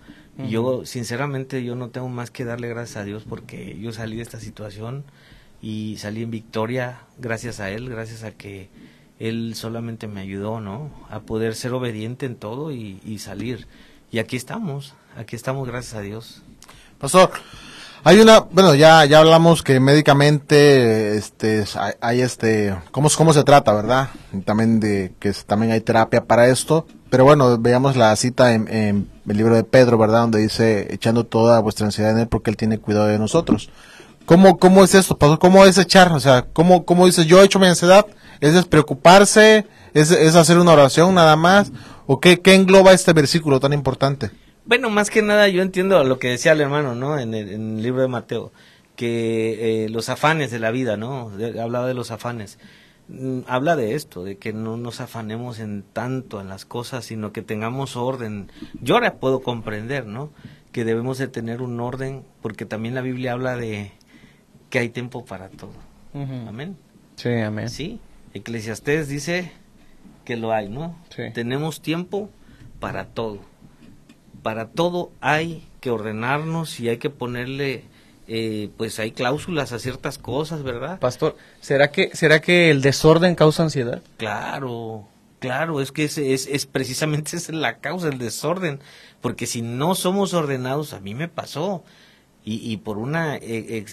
Yo, 0.49 0.85
sinceramente, 0.87 1.63
yo 1.63 1.75
no 1.75 1.91
tengo 1.91 2.09
más 2.09 2.31
que 2.31 2.45
darle 2.45 2.69
gracias 2.69 2.97
a 2.97 3.05
Dios 3.05 3.25
porque 3.29 3.79
yo 3.79 3.93
salí 3.93 4.17
de 4.17 4.23
esta 4.23 4.41
situación 4.41 5.05
y 5.61 5.97
salí 5.99 6.23
en 6.23 6.31
victoria 6.31 7.01
gracias 7.19 7.61
a 7.61 7.71
Él, 7.71 7.89
gracias 7.89 8.25
a 8.25 8.33
que 8.33 8.69
Él 9.23 9.55
solamente 9.55 10.09
me 10.09 10.21
ayudó, 10.21 10.61
¿no? 10.61 10.91
A 11.09 11.21
poder 11.21 11.55
ser 11.55 11.73
obediente 11.75 12.27
en 12.27 12.35
todo 12.35 12.73
y, 12.73 13.19
salir. 13.21 13.69
Y 14.11 14.19
aquí 14.19 14.35
estamos, 14.35 14.95
aquí 15.17 15.37
estamos 15.37 15.69
gracias 15.69 15.95
a 15.95 16.01
Dios. 16.01 16.43
Pastor, 16.99 17.31
hay 18.03 18.19
una, 18.19 18.41
bueno, 18.41 18.75
ya, 18.75 19.05
ya 19.05 19.21
hablamos 19.21 19.63
que 19.63 19.79
médicamente, 19.79 21.17
este, 21.17 21.65
hay, 22.01 22.21
este, 22.21 22.77
cómo, 22.91 23.09
cómo 23.17 23.33
se 23.33 23.45
trata, 23.45 23.73
¿verdad? 23.73 24.09
También 24.45 24.81
de 24.81 25.15
que 25.21 25.33
también 25.47 25.71
hay 25.71 25.83
terapia 25.83 26.25
para 26.25 26.49
esto. 26.49 26.85
Pero 27.09 27.25
bueno, 27.25 27.59
veamos 27.59 27.95
la 27.95 28.17
cita 28.17 28.55
en, 28.55 28.67
el 29.29 29.37
libro 29.37 29.55
de 29.55 29.63
Pedro, 29.63 29.99
¿verdad? 29.99 30.23
Donde 30.23 30.41
dice, 30.41 30.93
echando 30.93 31.25
toda 31.25 31.61
vuestra 31.61 31.87
ansiedad 31.87 32.11
en 32.11 32.19
él 32.19 32.27
porque 32.27 32.51
él 32.51 32.57
tiene 32.57 32.79
cuidado 32.79 33.07
de 33.07 33.21
nosotros. 33.21 33.71
¿Cómo, 34.27 34.59
cómo 34.59 34.85
es 34.85 34.95
esto, 34.95 35.19
pastor? 35.19 35.39
¿Cómo 35.39 35.65
es 35.65 35.79
echar? 35.79 36.13
O 36.13 36.21
sea, 36.21 36.43
¿cómo, 36.53 36.85
cómo 36.85 37.07
dice, 37.07 37.27
yo 37.27 37.41
he 37.41 37.45
hecho 37.45 37.59
mi 37.59 37.67
ansiedad? 37.67 38.07
¿Es 38.41 38.55
despreocuparse? 38.55 39.67
¿Es, 39.95 40.11
es 40.11 40.37
hacer 40.37 40.59
una 40.59 40.73
oración 40.73 41.15
nada 41.15 41.37
más? 41.37 41.73
¿O 42.07 42.21
qué, 42.21 42.41
qué 42.41 42.55
engloba 42.55 42.93
este 42.93 43.13
versículo 43.13 43.61
tan 43.61 43.73
importante? 43.73 44.31
Bueno, 44.65 44.91
más 44.91 45.11
que 45.11 45.23
nada 45.23 45.49
yo 45.49 45.61
entiendo 45.61 46.03
lo 46.05 46.19
que 46.19 46.29
decía 46.29 46.53
el 46.53 46.61
hermano, 46.61 46.95
¿no? 46.95 47.19
En 47.19 47.35
el, 47.35 47.83
libro 47.83 48.03
de 48.03 48.09
Mateo, 48.09 48.53
que 48.95 49.85
eh, 49.85 49.89
los 49.89 50.09
afanes 50.09 50.51
de 50.51 50.61
la 50.61 50.71
vida, 50.71 50.97
¿no? 50.97 51.33
hablaba 51.61 51.87
de 51.87 51.95
los 51.95 52.11
afanes. 52.13 52.59
Mm, 53.09 53.41
habla 53.49 53.75
de 53.75 53.95
esto, 53.95 54.23
de 54.23 54.39
que 54.39 54.53
no 54.53 54.77
nos 54.77 55.01
afanemos 55.01 55.59
en 55.59 55.83
tanto 55.93 56.41
en 56.41 56.49
las 56.49 56.65
cosas, 56.65 57.05
sino 57.05 57.33
que 57.33 57.43
tengamos 57.43 57.97
orden. 57.97 58.53
Yo 58.81 58.95
ahora 58.95 59.15
puedo 59.15 59.41
comprender, 59.41 60.07
¿no? 60.07 60.31
Que 60.71 60.85
debemos 60.85 61.19
de 61.19 61.29
tener 61.29 61.61
un 61.61 61.81
orden, 61.81 62.25
porque 62.41 62.65
también 62.65 62.95
la 62.95 63.03
Biblia 63.03 63.33
habla 63.33 63.57
de 63.57 63.93
que 64.73 64.81
hay 64.81 64.89
tiempo 64.89 65.25
para 65.25 65.51
todo. 65.51 65.75
Amén. 66.15 66.77
Sí, 67.15 67.31
amén. 67.31 67.69
Sí, 67.69 68.01
Eclesiastés 68.35 69.07
dice 69.07 69.53
que 70.25 70.37
lo 70.37 70.53
hay, 70.53 70.69
¿no? 70.69 70.99
Sí. 71.15 71.25
Tenemos 71.33 71.81
tiempo 71.81 72.31
para 72.81 73.05
todo 73.05 73.53
para 74.43 74.69
todo 74.69 75.13
hay 75.21 75.67
que 75.81 75.91
ordenarnos 75.91 76.81
y 76.81 76.89
hay 76.89 76.99
que 76.99 77.11
ponerle 77.11 77.85
eh, 78.29 78.71
pues 78.77 78.99
hay 78.99 79.13
cláusulas 79.13 79.73
a 79.73 79.79
ciertas 79.79 80.19
cosas, 80.19 80.63
¿verdad? 80.63 80.99
Pastor, 80.99 81.37
¿será 81.61 81.91
que 81.91 82.11
será 82.15 82.41
que 82.41 82.71
el 82.71 82.83
desorden 82.83 83.35
causa 83.35 83.63
ansiedad? 83.63 84.03
Claro, 84.17 85.09
claro, 85.39 85.81
es 85.81 85.93
que 85.93 86.05
es, 86.05 86.19
es, 86.19 86.67
precisamente 86.67 87.37
es 87.37 87.49
la 87.51 87.79
causa 87.79 88.09
el 88.09 88.19
desorden, 88.19 88.81
porque 89.21 89.47
si 89.47 89.63
no 89.63 89.95
somos 89.95 90.35
ordenados, 90.35 90.93
a 90.93 91.01
mí 91.01 91.15
me 91.15 91.29
pasó 91.29 91.85
y, 92.45 92.73
y 92.73 92.77
por 92.79 92.99
una 92.99 93.37
e, 93.37 93.85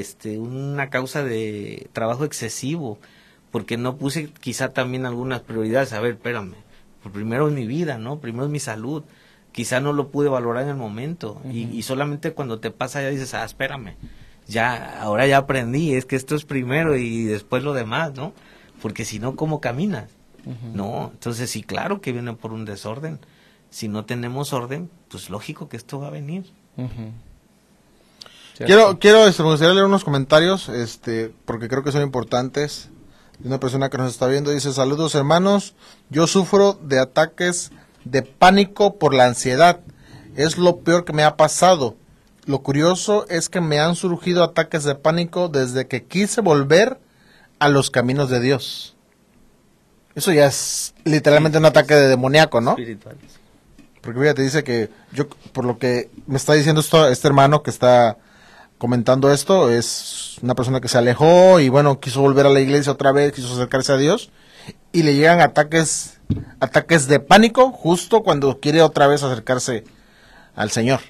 este 0.00 0.38
una 0.38 0.90
causa 0.90 1.24
de 1.24 1.88
trabajo 1.92 2.24
excesivo, 2.24 2.98
porque 3.50 3.76
no 3.76 3.96
puse 3.96 4.28
quizá 4.40 4.72
también 4.72 5.06
algunas 5.06 5.40
prioridades. 5.40 5.92
A 5.92 6.00
ver, 6.00 6.12
espérame, 6.12 6.54
primero 7.12 7.48
es 7.48 7.54
mi 7.54 7.66
vida, 7.66 7.98
¿no? 7.98 8.20
Primero 8.20 8.46
es 8.46 8.50
mi 8.50 8.60
salud 8.60 9.04
quizá 9.56 9.80
no 9.80 9.94
lo 9.94 10.10
pude 10.10 10.28
valorar 10.28 10.64
en 10.64 10.68
el 10.68 10.76
momento 10.76 11.40
y, 11.50 11.80
solamente 11.80 12.32
cuando 12.32 12.60
te 12.60 12.70
pasa 12.70 13.00
ya 13.00 13.08
dices, 13.08 13.32
ah, 13.32 13.42
espérame, 13.42 13.94
ya, 14.46 15.00
ahora 15.00 15.26
ya 15.26 15.38
aprendí, 15.38 15.94
es 15.94 16.04
que 16.04 16.14
esto 16.14 16.34
es 16.34 16.44
primero 16.44 16.94
y 16.94 17.24
después 17.24 17.62
lo 17.62 17.72
demás, 17.72 18.12
¿no? 18.14 18.34
Porque 18.82 19.06
si 19.06 19.18
no, 19.18 19.34
¿cómo 19.34 19.62
caminas? 19.62 20.10
No, 20.74 21.10
entonces 21.10 21.48
sí, 21.48 21.62
claro 21.62 22.02
que 22.02 22.12
viene 22.12 22.34
por 22.34 22.52
un 22.52 22.66
desorden. 22.66 23.18
Si 23.70 23.88
no 23.88 24.04
tenemos 24.04 24.52
orden, 24.52 24.90
pues 25.08 25.30
lógico 25.30 25.70
que 25.70 25.78
esto 25.78 26.00
va 26.00 26.08
a 26.08 26.10
venir. 26.10 26.44
Quiero, 28.64 28.98
quiero 28.98 29.26
este, 29.26 29.42
me 29.42 29.50
gustaría 29.50 29.74
leer 29.74 29.86
unos 29.86 30.04
comentarios, 30.04 30.68
este, 30.68 31.32
porque 31.44 31.68
creo 31.68 31.82
que 31.82 31.92
son 31.92 32.02
importantes. 32.02 32.88
Una 33.44 33.60
persona 33.60 33.90
que 33.90 33.98
nos 33.98 34.12
está 34.12 34.26
viendo 34.28 34.50
dice, 34.50 34.72
saludos 34.72 35.14
hermanos, 35.14 35.74
yo 36.08 36.26
sufro 36.26 36.72
de 36.72 36.98
ataques 36.98 37.70
de 38.04 38.22
pánico 38.22 38.96
por 38.96 39.12
la 39.12 39.26
ansiedad. 39.26 39.80
Es 40.36 40.56
lo 40.56 40.78
peor 40.78 41.04
que 41.04 41.12
me 41.12 41.22
ha 41.22 41.36
pasado. 41.36 41.96
Lo 42.46 42.60
curioso 42.60 43.26
es 43.28 43.48
que 43.48 43.60
me 43.60 43.78
han 43.78 43.94
surgido 43.94 44.42
ataques 44.42 44.84
de 44.84 44.94
pánico 44.94 45.48
desde 45.48 45.86
que 45.86 46.04
quise 46.04 46.40
volver 46.40 46.98
a 47.58 47.68
los 47.68 47.90
caminos 47.90 48.30
de 48.30 48.40
Dios. 48.40 48.96
Eso 50.14 50.32
ya 50.32 50.46
es 50.46 50.94
literalmente 51.04 51.58
un 51.58 51.66
ataque 51.66 51.94
de 51.94 52.08
demoníaco, 52.08 52.62
¿no? 52.62 52.76
Porque 54.00 54.20
fíjate, 54.20 54.42
dice 54.42 54.64
que 54.64 54.88
yo, 55.12 55.28
por 55.52 55.64
lo 55.64 55.78
que 55.78 56.08
me 56.26 56.36
está 56.36 56.54
diciendo 56.54 56.80
esto, 56.80 57.08
este 57.08 57.26
hermano 57.26 57.62
que 57.62 57.70
está 57.70 58.16
comentando 58.78 59.32
esto, 59.32 59.70
es 59.70 60.36
una 60.42 60.54
persona 60.54 60.80
que 60.80 60.88
se 60.88 60.98
alejó 60.98 61.60
y 61.60 61.68
bueno, 61.68 62.00
quiso 62.00 62.20
volver 62.20 62.46
a 62.46 62.50
la 62.50 62.60
iglesia 62.60 62.92
otra 62.92 63.12
vez, 63.12 63.32
quiso 63.32 63.52
acercarse 63.52 63.92
a 63.92 63.96
Dios 63.96 64.30
y 64.92 65.02
le 65.02 65.14
llegan 65.14 65.40
ataques 65.40 66.20
ataques 66.60 67.06
de 67.06 67.20
pánico 67.20 67.70
justo 67.70 68.22
cuando 68.22 68.58
quiere 68.60 68.82
otra 68.82 69.06
vez 69.06 69.22
acercarse 69.22 69.84
al 70.54 70.70
Señor. 70.70 71.00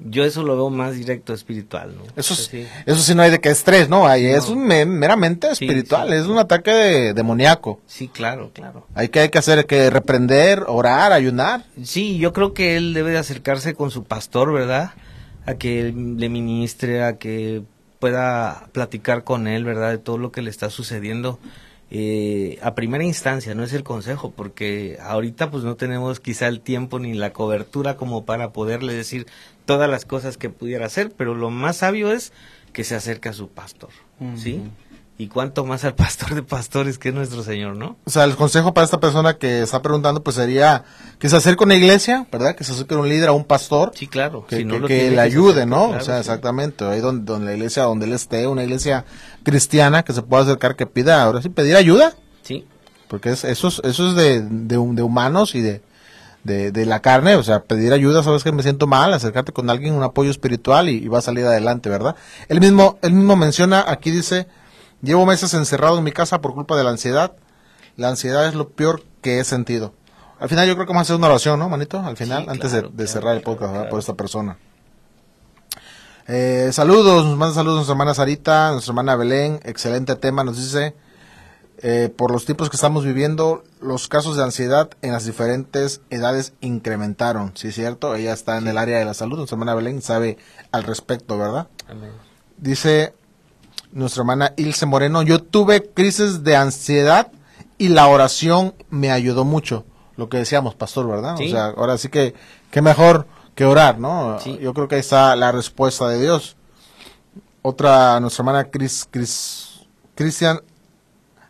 Yo 0.00 0.24
eso 0.24 0.42
lo 0.42 0.56
veo 0.56 0.70
más 0.70 0.96
directo 0.96 1.32
espiritual, 1.32 1.94
¿no? 1.96 2.02
Eso, 2.16 2.34
sí. 2.34 2.66
eso 2.84 3.00
sí 3.00 3.14
no 3.14 3.22
hay 3.22 3.30
de 3.30 3.40
que 3.40 3.48
estrés, 3.48 3.88
¿no? 3.88 4.06
Ahí 4.06 4.26
es 4.26 4.48
un 4.48 4.66
meramente 4.66 5.50
espiritual, 5.50 6.12
es 6.12 6.26
un 6.26 6.36
ataque 6.36 6.72
de, 6.72 7.14
demoníaco. 7.14 7.80
Sí, 7.86 8.08
claro, 8.08 8.50
claro. 8.52 8.86
Hay 8.94 9.08
que, 9.08 9.20
hay 9.20 9.28
que 9.28 9.38
hacer 9.38 9.66
que 9.66 9.90
reprender, 9.90 10.64
orar, 10.66 11.12
ayunar. 11.12 11.64
Sí, 11.84 12.18
yo 12.18 12.32
creo 12.32 12.54
que 12.54 12.76
él 12.76 12.92
debe 12.92 13.12
de 13.12 13.18
acercarse 13.18 13.74
con 13.74 13.92
su 13.92 14.02
pastor, 14.02 14.52
¿verdad? 14.52 14.92
A 15.46 15.54
que 15.54 15.92
le 15.92 16.28
ministre, 16.28 17.02
a 17.02 17.18
que 17.18 17.62
pueda 17.98 18.68
platicar 18.72 19.24
con 19.24 19.46
él, 19.46 19.64
¿verdad? 19.64 19.90
De 19.90 19.98
todo 19.98 20.18
lo 20.18 20.32
que 20.32 20.42
le 20.42 20.50
está 20.50 20.70
sucediendo 20.70 21.38
eh, 21.90 22.58
a 22.62 22.74
primera 22.74 23.04
instancia, 23.04 23.54
no 23.54 23.62
es 23.62 23.72
el 23.72 23.84
consejo, 23.84 24.30
porque 24.30 24.98
ahorita 25.00 25.50
pues 25.50 25.64
no 25.64 25.76
tenemos 25.76 26.18
quizá 26.18 26.48
el 26.48 26.60
tiempo 26.60 26.98
ni 26.98 27.14
la 27.14 27.32
cobertura 27.32 27.96
como 27.96 28.24
para 28.24 28.50
poderle 28.50 28.94
decir 28.94 29.26
todas 29.64 29.88
las 29.88 30.04
cosas 30.04 30.36
que 30.36 30.50
pudiera 30.50 30.86
hacer, 30.86 31.12
pero 31.16 31.34
lo 31.34 31.50
más 31.50 31.76
sabio 31.76 32.10
es 32.10 32.32
que 32.72 32.84
se 32.84 32.96
acerque 32.96 33.28
a 33.28 33.32
su 33.32 33.48
pastor, 33.48 33.90
¿sí? 34.34 34.60
Y 35.16 35.28
cuánto 35.28 35.64
más 35.64 35.84
al 35.84 35.94
pastor 35.94 36.34
de 36.34 36.42
pastores 36.42 36.98
que 36.98 37.10
es 37.10 37.14
nuestro 37.14 37.42
Señor, 37.42 37.76
¿no? 37.76 37.96
O 38.04 38.10
sea, 38.10 38.24
el 38.24 38.34
consejo 38.34 38.74
para 38.74 38.84
esta 38.84 38.98
persona 38.98 39.34
que 39.34 39.62
está 39.62 39.80
preguntando, 39.80 40.22
pues 40.22 40.36
sería 40.36 40.84
que 41.18 41.28
se 41.28 41.36
acerque 41.36 41.62
a 41.62 41.66
una 41.66 41.76
iglesia, 41.76 42.26
¿verdad? 42.32 42.56
Que 42.56 42.64
se 42.64 42.72
acerque 42.72 42.94
a 42.94 42.98
un 42.98 43.08
líder, 43.08 43.28
a 43.28 43.32
un 43.32 43.44
pastor. 43.44 43.92
Sí, 43.94 44.08
claro. 44.08 44.44
Que, 44.46 44.64
le 44.64 45.20
ayude, 45.20 45.66
¿no? 45.66 45.90
o 45.90 46.00
sea, 46.00 46.18
exactamente. 46.18 46.84
Ahí 46.84 47.00
donde, 47.00 47.24
donde, 47.24 47.46
la 47.46 47.54
iglesia, 47.54 47.84
donde 47.84 48.06
él 48.06 48.12
esté, 48.12 48.46
una 48.46 48.64
iglesia 48.64 49.04
cristiana 49.44 50.02
que 50.02 50.12
se 50.12 50.22
pueda 50.22 50.42
acercar, 50.42 50.74
que 50.74 50.86
pida, 50.86 51.22
ahora 51.22 51.40
sí, 51.40 51.48
pedir 51.48 51.76
ayuda. 51.76 52.14
Sí. 52.42 52.66
Porque 53.06 53.30
es, 53.30 53.44
eso 53.44 53.68
es, 53.68 53.80
eso 53.84 54.08
es 54.08 54.16
de, 54.16 54.42
de, 54.42 54.76
de 54.76 55.02
humanos 55.02 55.54
y 55.54 55.60
de, 55.60 55.80
de, 56.42 56.86
la 56.86 57.00
carne, 57.00 57.36
o 57.36 57.42
sea, 57.44 57.62
pedir 57.62 57.92
ayuda, 57.92 58.24
sabes 58.24 58.42
que 58.42 58.50
me 58.50 58.64
siento 58.64 58.88
mal, 58.88 59.14
acercarte 59.14 59.52
con 59.52 59.70
alguien, 59.70 59.94
un 59.94 60.02
apoyo 60.02 60.30
espiritual 60.30 60.88
y, 60.88 60.96
y 60.96 61.08
va 61.08 61.18
a 61.18 61.22
salir 61.22 61.46
adelante, 61.46 61.88
¿verdad? 61.88 62.16
Él 62.48 62.60
mismo, 62.60 62.98
él 63.02 63.12
mismo 63.12 63.36
menciona, 63.36 63.84
aquí 63.86 64.10
dice, 64.10 64.46
Llevo 65.04 65.26
meses 65.26 65.52
encerrado 65.52 65.98
en 65.98 66.04
mi 66.04 66.12
casa 66.12 66.40
por 66.40 66.54
culpa 66.54 66.76
de 66.76 66.84
la 66.84 66.90
ansiedad. 66.90 67.32
La 67.96 68.08
ansiedad 68.08 68.48
es 68.48 68.54
lo 68.54 68.70
peor 68.70 69.02
que 69.20 69.38
he 69.38 69.44
sentido. 69.44 69.92
Al 70.40 70.48
final 70.48 70.66
yo 70.66 70.74
creo 70.74 70.86
que 70.86 70.92
vamos 70.92 71.02
a 71.02 71.06
hacer 71.12 71.16
una 71.16 71.26
oración, 71.26 71.58
¿no, 71.58 71.68
manito? 71.68 72.00
Al 72.00 72.16
final, 72.16 72.46
antes 72.48 72.72
de, 72.72 73.06
cerrar 73.06 73.36
el 73.36 73.42
podcast 73.42 73.90
por 73.90 73.98
esta 73.98 74.14
persona. 74.14 74.56
Eh, 76.26 76.70
saludos, 76.72 77.26
nos 77.26 77.36
manda 77.36 77.54
saludos 77.54 77.76
nuestra 77.76 77.92
hermana 77.92 78.14
Sarita, 78.14 78.72
nuestra 78.72 78.92
hermana 78.92 79.14
Belén, 79.14 79.60
excelente 79.62 80.16
tema, 80.16 80.42
nos 80.42 80.56
dice, 80.56 80.94
eh, 81.78 82.10
por 82.16 82.30
los 82.30 82.46
tiempos 82.46 82.70
que 82.70 82.76
estamos 82.76 83.04
viviendo, 83.04 83.62
los 83.82 84.08
casos 84.08 84.38
de 84.38 84.42
ansiedad 84.42 84.88
en 85.02 85.12
las 85.12 85.26
diferentes 85.26 86.00
edades 86.08 86.54
incrementaron, 86.62 87.52
¿sí 87.56 87.68
es 87.68 87.74
cierto? 87.74 88.14
Ella 88.14 88.32
está 88.32 88.56
en 88.56 88.66
el 88.68 88.78
área 88.78 88.98
de 88.98 89.04
la 89.04 89.12
salud, 89.12 89.36
nuestra 89.36 89.56
hermana 89.56 89.74
Belén 89.74 90.00
sabe 90.00 90.38
al 90.72 90.84
respecto, 90.84 91.36
¿verdad? 91.36 91.68
Amén. 91.88 92.10
Dice, 92.56 93.12
nuestra 93.94 94.20
hermana 94.22 94.52
Ilse 94.56 94.86
Moreno, 94.86 95.22
yo 95.22 95.42
tuve 95.42 95.90
crisis 95.92 96.44
de 96.44 96.56
ansiedad 96.56 97.32
y 97.78 97.88
la 97.88 98.06
oración 98.08 98.74
me 98.90 99.10
ayudó 99.10 99.44
mucho. 99.44 99.84
Lo 100.16 100.28
que 100.28 100.36
decíamos, 100.36 100.74
pastor, 100.74 101.08
¿verdad? 101.08 101.34
O 101.34 101.48
sea, 101.48 101.66
ahora 101.76 101.96
sí 101.96 102.08
que, 102.08 102.34
qué 102.70 102.82
mejor 102.82 103.26
que 103.54 103.64
orar, 103.64 103.98
¿no? 103.98 104.38
Yo 104.44 104.74
creo 104.74 104.88
que 104.88 104.96
ahí 104.96 105.00
está 105.00 105.34
la 105.36 105.52
respuesta 105.52 106.08
de 106.08 106.20
Dios. 106.20 106.56
Otra, 107.62 108.20
nuestra 108.20 108.42
hermana 108.42 108.64
Cris, 108.64 109.08
Cristian 110.14 110.60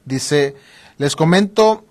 dice, 0.04 0.54
les 0.98 1.16
comento 1.16 1.84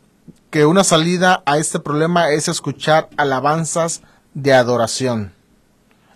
que 0.49 0.65
una 0.65 0.83
salida 0.83 1.43
a 1.45 1.57
este 1.57 1.79
problema 1.79 2.29
es 2.29 2.47
escuchar 2.47 3.09
alabanzas 3.17 4.01
de 4.33 4.53
adoración. 4.53 5.33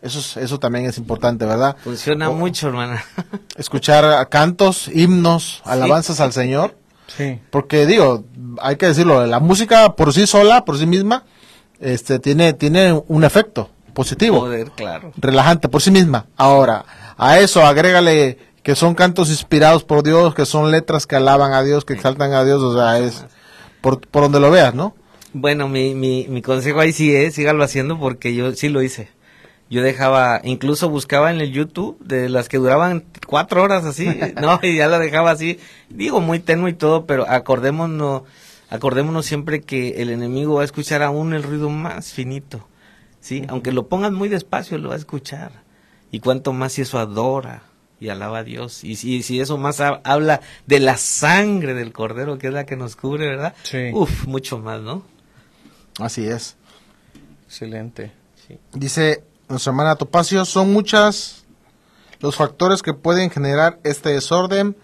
Eso, 0.07 0.39
eso 0.39 0.59
también 0.59 0.85
es 0.85 0.97
importante, 0.97 1.45
¿verdad? 1.45 1.75
Funciona 1.83 2.29
mucho, 2.29 2.67
hermana. 2.67 3.03
escuchar 3.57 4.27
cantos, 4.29 4.89
himnos, 4.93 5.61
alabanzas 5.65 6.19
al 6.19 6.33
Señor. 6.33 6.75
Sí. 7.15 7.39
Porque 7.51 7.85
digo, 7.85 8.25
hay 8.61 8.75
que 8.75 8.87
decirlo, 8.87 9.25
la 9.25 9.39
música 9.39 9.95
por 9.95 10.13
sí 10.13 10.27
sola, 10.27 10.65
por 10.65 10.77
sí 10.77 10.85
misma, 10.85 11.23
este 11.79 12.19
tiene 12.19 12.53
tiene 12.53 13.01
un 13.07 13.23
efecto 13.23 13.69
positivo, 13.93 14.39
Poder, 14.41 14.71
claro. 14.71 15.11
relajante 15.17 15.69
por 15.69 15.81
sí 15.81 15.91
misma. 15.91 16.25
Ahora, 16.35 16.85
a 17.17 17.39
eso 17.39 17.65
agrégale 17.65 18.37
que 18.61 18.75
son 18.75 18.95
cantos 18.95 19.29
inspirados 19.29 19.83
por 19.83 20.03
Dios, 20.03 20.35
que 20.35 20.45
son 20.45 20.71
letras 20.71 21.07
que 21.07 21.15
alaban 21.15 21.53
a 21.53 21.63
Dios, 21.63 21.85
que 21.85 21.93
exaltan 21.93 22.33
a 22.33 22.43
Dios, 22.43 22.61
o 22.61 22.75
sea, 22.75 22.99
es 22.99 23.25
por, 23.81 24.01
por 24.01 24.23
donde 24.23 24.39
lo 24.39 24.51
veas, 24.51 24.73
¿no? 24.73 24.93
Bueno, 25.33 25.67
mi, 25.67 25.95
mi, 25.95 26.27
mi 26.27 26.41
consejo 26.41 26.79
ahí 26.79 26.91
sí 26.91 27.15
es, 27.15 27.35
sígalo 27.35 27.63
haciendo 27.63 27.99
porque 27.99 28.35
yo 28.35 28.53
sí 28.53 28.69
lo 28.69 28.81
hice. 28.81 29.09
Yo 29.69 29.81
dejaba, 29.81 30.39
incluso 30.43 30.89
buscaba 30.89 31.29
en 31.31 31.41
el 31.41 31.51
YouTube 31.51 31.97
de 31.99 32.29
las 32.29 32.47
que 32.47 32.57
duraban 32.57 33.03
cuatro 33.27 33.63
horas 33.63 33.83
así, 33.85 34.07
no, 34.41 34.59
y 34.63 34.77
ya 34.77 34.87
la 34.87 34.97
dejaba 34.99 35.31
así, 35.31 35.59
digo 35.89 36.21
muy 36.21 36.39
tenue 36.39 36.69
y 36.69 36.73
todo, 36.73 37.05
pero 37.05 37.29
acordémonos, 37.29 38.21
acordémonos 38.69 39.25
siempre 39.25 39.61
que 39.61 40.01
el 40.01 40.09
enemigo 40.09 40.55
va 40.55 40.61
a 40.61 40.65
escuchar 40.65 41.03
aún 41.03 41.33
el 41.33 41.43
ruido 41.43 41.69
más 41.69 42.13
finito, 42.13 42.65
sí, 43.19 43.43
aunque 43.49 43.73
lo 43.73 43.87
pongas 43.89 44.13
muy 44.13 44.29
despacio 44.29 44.77
lo 44.77 44.89
va 44.89 44.95
a 44.95 44.99
escuchar, 44.99 45.51
y 46.11 46.21
cuanto 46.21 46.53
más 46.53 46.71
si 46.73 46.83
eso 46.83 46.97
adora 46.97 47.63
y 47.99 48.07
alaba 48.07 48.37
a 48.37 48.43
Dios, 48.45 48.85
y 48.85 48.95
si, 48.95 49.21
si 49.21 49.41
eso 49.41 49.57
más 49.57 49.81
ha- 49.81 49.99
habla 50.05 50.39
de 50.65 50.79
la 50.79 50.95
sangre 50.95 51.73
del 51.73 51.91
cordero 51.91 52.37
que 52.37 52.47
es 52.47 52.53
la 52.53 52.65
que 52.65 52.77
nos 52.77 52.95
cubre, 52.95 53.27
¿verdad? 53.27 53.53
Sí. 53.63 53.89
Uf, 53.91 54.27
mucho 54.27 54.59
más, 54.59 54.81
¿no? 54.81 55.03
Así 55.99 56.25
es. 56.25 56.55
Excelente. 57.47 58.11
Dice 58.73 59.23
nuestra 59.49 59.71
hermana 59.71 59.95
Topacio, 59.95 60.45
son 60.45 60.71
muchas 60.73 61.43
los 62.19 62.35
factores 62.35 62.81
que 62.81 62.93
pueden 62.93 63.29
generar 63.29 63.79
este 63.83 64.09
desorden, 64.09 64.75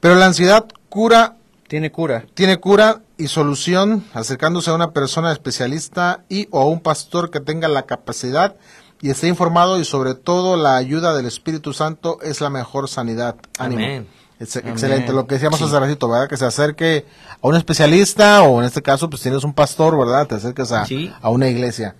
pero 0.00 0.14
la 0.16 0.26
ansiedad 0.26 0.66
cura, 0.88 1.36
Tiene 1.68 1.90
cura. 1.90 2.26
tiene 2.34 2.58
cura 2.58 3.00
y 3.16 3.28
solución 3.28 4.04
acercándose 4.12 4.70
a 4.70 4.74
una 4.74 4.90
persona 4.92 5.32
especialista 5.32 6.24
y 6.28 6.48
o 6.50 6.60
a 6.60 6.66
un 6.66 6.80
pastor 6.80 7.30
que 7.30 7.40
tenga 7.40 7.68
la 7.68 7.82
capacidad 7.82 8.56
y 9.00 9.10
esté 9.10 9.28
informado 9.28 9.78
y 9.80 9.84
sobre 9.84 10.14
todo 10.14 10.56
la 10.56 10.76
ayuda 10.76 11.14
del 11.16 11.26
Espíritu 11.26 11.72
Santo 11.72 12.18
es 12.22 12.40
la 12.40 12.50
mejor 12.50 12.88
sanidad. 12.88 13.36
Ánimo. 13.58 13.82
Amén. 13.84 14.06
Ex- 14.40 14.56
Amén. 14.56 14.72
Excelente, 14.72 15.12
lo 15.12 15.26
que 15.26 15.36
decíamos 15.36 15.58
Sí. 15.58 15.64
hace 15.64 15.78
ratito, 15.80 16.08
¿verdad? 16.08 16.28
Que 16.28 16.36
se 16.36 16.44
acerque 16.44 17.06
a 17.40 17.46
un 17.46 17.54
especialista 17.56 18.42
o 18.42 18.60
en 18.60 18.66
este 18.66 18.82
caso 18.82 19.08
pues 19.08 19.22
tienes 19.22 19.44
un 19.44 19.54
pastor, 19.54 19.96
¿verdad? 19.98 20.26
Te 20.26 20.34
acerques 20.34 20.70
a, 20.72 20.84
Sí. 20.86 21.10
a 21.22 21.30
una 21.30 21.48
iglesia. 21.48 21.96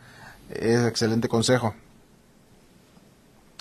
Es 0.51 0.87
excelente 0.87 1.29
consejo. 1.29 1.75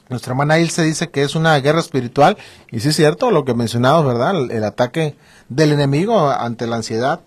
Nuestra 0.10 0.32
hermana 0.32 0.60
Ilse 0.60 0.84
dice 0.84 1.10
que 1.10 1.24
es 1.24 1.36
una 1.36 1.58
guerra 1.60 1.80
espiritual 1.80 2.38
y 2.72 2.82
sí 2.82 2.90
es 2.90 2.96
cierto 2.96 3.32
lo 3.32 3.46
que 3.46 3.54
mencionamos, 3.54 4.06
¿verdad? 4.06 4.36
El, 4.52 4.64
ataque 4.64 5.16
del 5.50 5.72
enemigo 5.72 6.30
ante 6.30 6.68
la 6.68 6.76
ansiedad. 6.76 7.22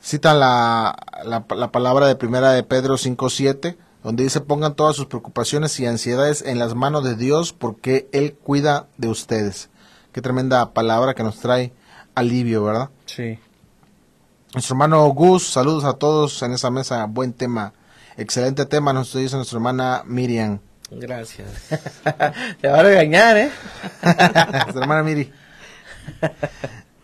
Cita 0.00 0.34
la, 0.34 0.96
la, 1.24 1.44
la 1.56 1.72
palabra 1.72 2.06
de 2.06 2.16
primera 2.16 2.52
de 2.52 2.62
Pedro 2.62 2.94
5.7, 2.94 3.76
donde 4.04 4.24
dice 4.24 4.40
pongan 4.40 4.74
todas 4.74 4.94
sus 4.96 5.06
preocupaciones 5.06 5.78
y 5.80 5.86
ansiedades 5.86 6.42
en 6.42 6.58
las 6.58 6.74
manos 6.74 7.02
de 7.02 7.16
Dios 7.16 7.52
porque 7.52 8.08
Él 8.12 8.34
cuida 8.34 8.86
de 8.96 9.08
ustedes. 9.08 9.68
Qué 10.12 10.22
tremenda 10.22 10.72
palabra 10.72 11.14
que 11.14 11.22
nos 11.22 11.40
trae 11.40 11.72
alivio, 12.14 12.64
¿verdad? 12.64 12.90
Sí. 13.06 13.38
Nuestro 14.52 14.74
hermano 14.74 15.06
Gus, 15.10 15.46
saludos 15.46 15.84
a 15.84 15.92
todos 15.92 16.42
en 16.42 16.52
esa 16.52 16.72
mesa, 16.72 17.06
buen 17.06 17.32
tema, 17.32 17.72
excelente 18.16 18.66
tema, 18.66 18.92
nos 18.92 19.14
dice 19.14 19.36
nuestra 19.36 19.58
hermana 19.58 20.02
Miriam. 20.04 20.58
Gracias. 20.90 21.48
Te 22.60 22.68
va 22.68 22.80
a 22.80 22.82
regañar, 22.82 23.36
¿eh? 23.36 23.50
nuestra 24.02 24.80
hermana 24.82 25.04
Miri. 25.04 25.32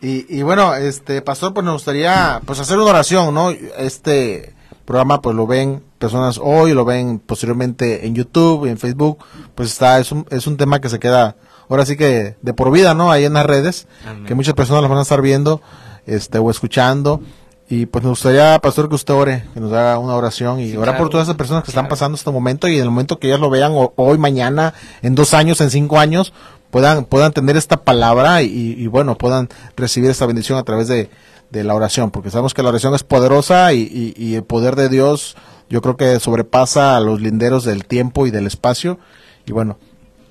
Y, 0.01 0.39
y 0.39 0.43
bueno, 0.43 0.75
este 0.75 1.23
pastor, 1.23 1.55
pues 1.55 1.65
nos 1.65 1.75
gustaría 1.75 2.41
pues 2.45 2.59
hacer 2.59 2.79
una 2.79 2.91
oración, 2.91 3.33
¿no? 3.33 3.51
Este 3.51 4.53
programa 4.85 5.23
pues 5.23 5.37
lo 5.37 5.47
ven 5.47 5.85
personas 6.01 6.41
hoy, 6.43 6.73
lo 6.73 6.85
ven 6.85 7.21
posteriormente 7.21 8.07
en 8.09 8.17
YouTube, 8.17 8.67
en 8.67 8.77
Facebook, 8.77 9.19
pues 9.55 9.71
está, 9.71 10.01
es 10.01 10.11
un, 10.11 10.27
es 10.31 10.49
un 10.49 10.57
tema 10.57 10.81
que 10.81 10.89
se 10.89 10.99
queda 10.99 11.37
ahora 11.69 11.87
sí 11.87 11.97
que 11.97 12.37
de 12.43 12.55
por 12.55 12.73
vida, 12.73 12.95
¿no? 12.95 13.13
Ahí 13.13 13.25
en 13.25 13.35
las 13.35 13.47
redes, 13.47 13.87
Amén. 14.05 14.25
que 14.27 14.35
muchas 14.35 14.55
personas 14.55 14.83
lo 14.83 14.89
van 14.89 14.99
a 14.99 15.03
estar 15.03 15.23
viendo, 15.23 15.63
este, 16.07 16.39
o 16.39 16.51
escuchando. 16.51 17.21
Y 17.69 17.87
pues 17.87 18.05
nos 18.05 18.11
gustaría, 18.13 18.59
pastor, 18.61 18.89
que 18.89 18.95
usted 18.95 19.13
ore, 19.13 19.45
que 19.53 19.59
nos 19.61 19.73
haga 19.73 19.99
una 19.99 20.15
oración 20.15 20.61
y 20.61 20.71
Sí, 20.71 20.77
orar 20.77 20.97
por 20.97 21.09
todas 21.11 21.27
esas 21.27 21.37
personas 21.37 21.65
que 21.65 21.71
están 21.73 21.89
pasando 21.89 22.15
este 22.17 22.31
momento 22.31 22.69
y 22.69 22.77
en 22.77 22.83
el 22.85 22.91
momento 22.91 23.19
que 23.19 23.27
ellas 23.27 23.41
lo 23.41 23.51
vean 23.51 23.73
o- 23.75 23.93
hoy, 23.97 24.19
mañana, 24.19 24.73
en 25.03 25.17
dos 25.17 25.35
años, 25.35 25.61
en 25.61 25.71
cinco 25.71 25.99
años, 25.99 26.33
puedan, 26.71 27.05
puedan 27.07 27.33
tener 27.33 27.57
esta 27.57 27.79
palabra 27.83 28.43
y, 28.43 28.47
y, 28.79 28.87
bueno, 28.87 29.19
puedan 29.19 29.49
recibir 29.77 30.11
esta 30.11 30.27
bendición 30.27 30.59
a 30.59 30.63
través 30.63 30.87
de, 30.87 31.11
de 31.51 31.65
la 31.65 31.75
oración, 31.75 32.13
porque 32.13 32.31
sabemos 32.31 32.55
que 32.55 32.63
la 32.63 32.69
oración 32.69 32.95
es 32.95 33.03
poderosa 33.03 33.73
y, 33.73 33.81
y- 33.81 34.15
y 34.17 34.35
el 34.37 34.45
poder 34.45 34.77
de 34.77 34.89
Dios 34.89 35.37
yo 35.69 35.83
creo 35.83 35.97
que 35.97 36.21
sobrepasa 36.21 36.97
a 36.97 37.01
los 37.01 37.21
linderos 37.21 37.65
del 37.65 37.85
tiempo 37.85 38.29
y 38.29 38.31
del 38.31 38.47
espacio. 38.47 39.01
Y 39.45 39.51
bueno, 39.51 39.77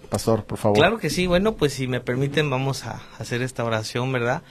pastor, 0.10 0.46
por 0.46 0.58
favor. 0.58 0.78
Claro 0.78 1.00
que 1.00 1.10
sí, 1.10 1.28
bueno, 1.28 1.56
pues 1.56 1.74
si 1.74 1.88
me 1.88 2.00
permiten 2.00 2.50
vamos 2.50 2.86
a 2.86 3.02
hacer 3.20 3.42
esta 3.42 3.66
oración, 3.66 4.14
¿verdad? 4.14 4.42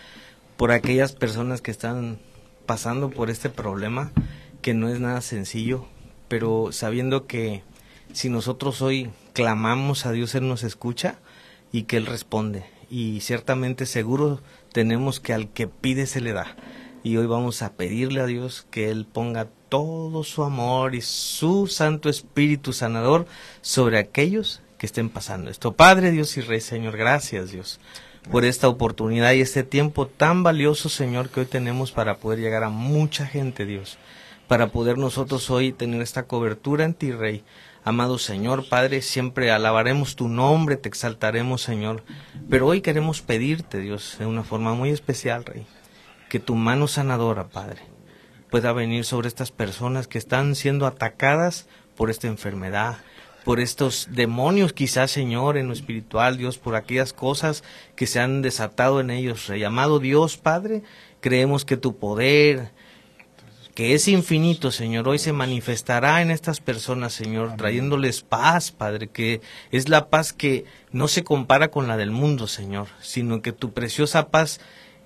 Por 0.57 0.71
aquellas 0.71 1.13
personas 1.13 1.61
que 1.61 1.71
están 1.71 2.19
pasando 2.67 3.11
por 3.11 3.31
este 3.31 3.51
problema, 3.51 4.13
que 4.63 4.75
no 4.75 4.89
es 4.89 5.01
nada 5.01 5.21
sencillo, 5.21 5.87
pero 6.29 6.73
sabiendo 6.73 7.27
que 7.27 7.63
si 8.13 8.29
nosotros 8.29 8.81
hoy 8.81 9.11
clamamos 9.33 10.07
a 10.07 10.13
Dios, 10.13 10.35
Él 10.35 10.49
nos 10.49 10.63
escucha 10.63 11.19
y 11.73 11.83
que 11.83 11.97
Él 11.97 12.07
responde. 12.07 12.65
Y 12.89 13.21
ciertamente 13.21 13.87
seguro 13.87 14.41
tenemos 14.73 15.21
que 15.21 15.33
al 15.33 15.49
que 15.49 15.67
pide 15.67 16.07
se 16.07 16.21
le 16.21 16.33
da. 16.33 16.57
Y 17.03 17.17
hoy 17.17 17.27
vamos 17.27 17.61
a 17.63 17.73
pedirle 17.73 18.21
a 18.21 18.27
Dios 18.27 18.67
que 18.71 18.91
Él 18.91 19.07
ponga 19.11 19.49
todo 19.69 20.25
su 20.25 20.45
amor 20.45 20.95
y 20.95 21.01
su 21.03 21.67
Santo 21.67 22.09
Espíritu 22.09 22.73
sanador 22.73 23.27
sobre 23.61 23.99
aquellos 23.99 24.63
que 24.79 24.87
estén 24.87 25.11
pasando 25.11 25.51
esto. 25.51 25.73
Padre 25.73 26.13
Dios 26.13 26.37
y 26.37 26.41
Rey, 26.41 26.61
Señor, 26.61 26.97
gracias 26.97 27.51
Dios 27.51 27.81
por 28.31 28.45
esta 28.45 28.69
oportunidad 28.69 29.33
y 29.33 29.41
este 29.41 29.63
tiempo 29.63 30.07
tan 30.07 30.43
valioso, 30.43 30.89
Señor, 30.89 31.29
que 31.29 31.41
hoy 31.41 31.47
tenemos 31.47 31.93
para 31.93 32.17
poder 32.17 32.41
llegar 32.41 32.65
a 32.65 32.71
mucha 32.71 33.27
gente, 33.27 33.67
Dios, 33.67 33.99
para 34.49 34.69
poder 34.69 34.99
nosotros 34.99 35.51
hoy 35.51 35.73
tener 35.73 36.01
esta 36.01 36.25
cobertura 36.25 36.85
en 36.85 36.95
ti, 36.95 37.13
Rey. 37.13 37.45
Amado 37.87 38.19
Señor, 38.19 38.67
Padre, 38.67 39.03
siempre 39.03 39.51
alabaremos 39.51 40.17
tu 40.17 40.29
nombre, 40.29 40.79
te 40.79 40.89
exaltaremos, 40.89 41.61
Señor, 41.61 42.03
pero 42.49 42.67
hoy 42.67 42.81
queremos 42.81 43.21
pedirte, 43.21 43.79
Dios, 43.79 44.17
de 44.19 44.25
una 44.25 44.43
forma 44.43 44.73
muy 44.73 44.89
especial, 44.89 45.45
Rey, 45.45 45.67
que 46.31 46.41
tu 46.41 46.55
mano 46.55 46.89
sanadora, 46.89 47.49
Padre, 47.49 47.83
pueda 48.51 48.73
venir 48.73 49.05
sobre 49.05 49.29
estas 49.29 49.51
personas 49.53 50.09
que 50.09 50.17
están 50.17 50.55
siendo 50.55 50.87
atacadas 50.87 51.69
por 51.95 52.09
esta 52.09 52.27
enfermedad, 52.27 52.97
por 53.45 53.61
estos 53.61 54.09
demonios 54.11 54.73
quizás, 54.73 55.11
Señor, 55.11 55.57
en 55.57 55.69
lo 55.69 55.73
espiritual, 55.75 56.39
Dios, 56.39 56.59
por 56.59 56.75
aquellas 56.75 57.13
cosas 57.13 57.63
que 57.95 58.07
se 58.07 58.19
han 58.19 58.43
desatado 58.43 59.01
en 59.01 59.11
ellos. 59.11 59.47
Rey. 59.47 59.63
Amado 59.63 59.99
Dios, 59.99 60.39
Padre, 60.39 60.83
creemos 61.21 61.65
que 61.65 61.77
tu 61.77 61.97
poder, 61.97 62.71
que 63.75 63.95
es 63.95 64.09
infinito, 64.09 64.71
Señor, 64.71 65.09
hoy 65.09 65.19
se 65.19 65.33
manifestará 65.33 66.23
en 66.23 66.31
estas 66.31 66.61
personas, 66.61 67.13
Señor, 67.13 67.57
trayéndoles 67.57 68.23
paz, 68.23 68.71
Padre, 68.71 69.09
que 69.09 69.41
es 69.71 69.89
la 69.89 70.09
paz 70.09 70.33
que 70.33 70.65
no 70.91 71.07
se 71.07 71.23
compara 71.23 71.71
con 71.71 71.87
la 71.87 71.97
del 71.97 72.11
mundo, 72.11 72.47
Señor, 72.47 72.89
sino 73.01 73.43
que 73.43 73.53
tu 73.53 73.73
preciosa 73.73 74.29
paz 74.29 74.61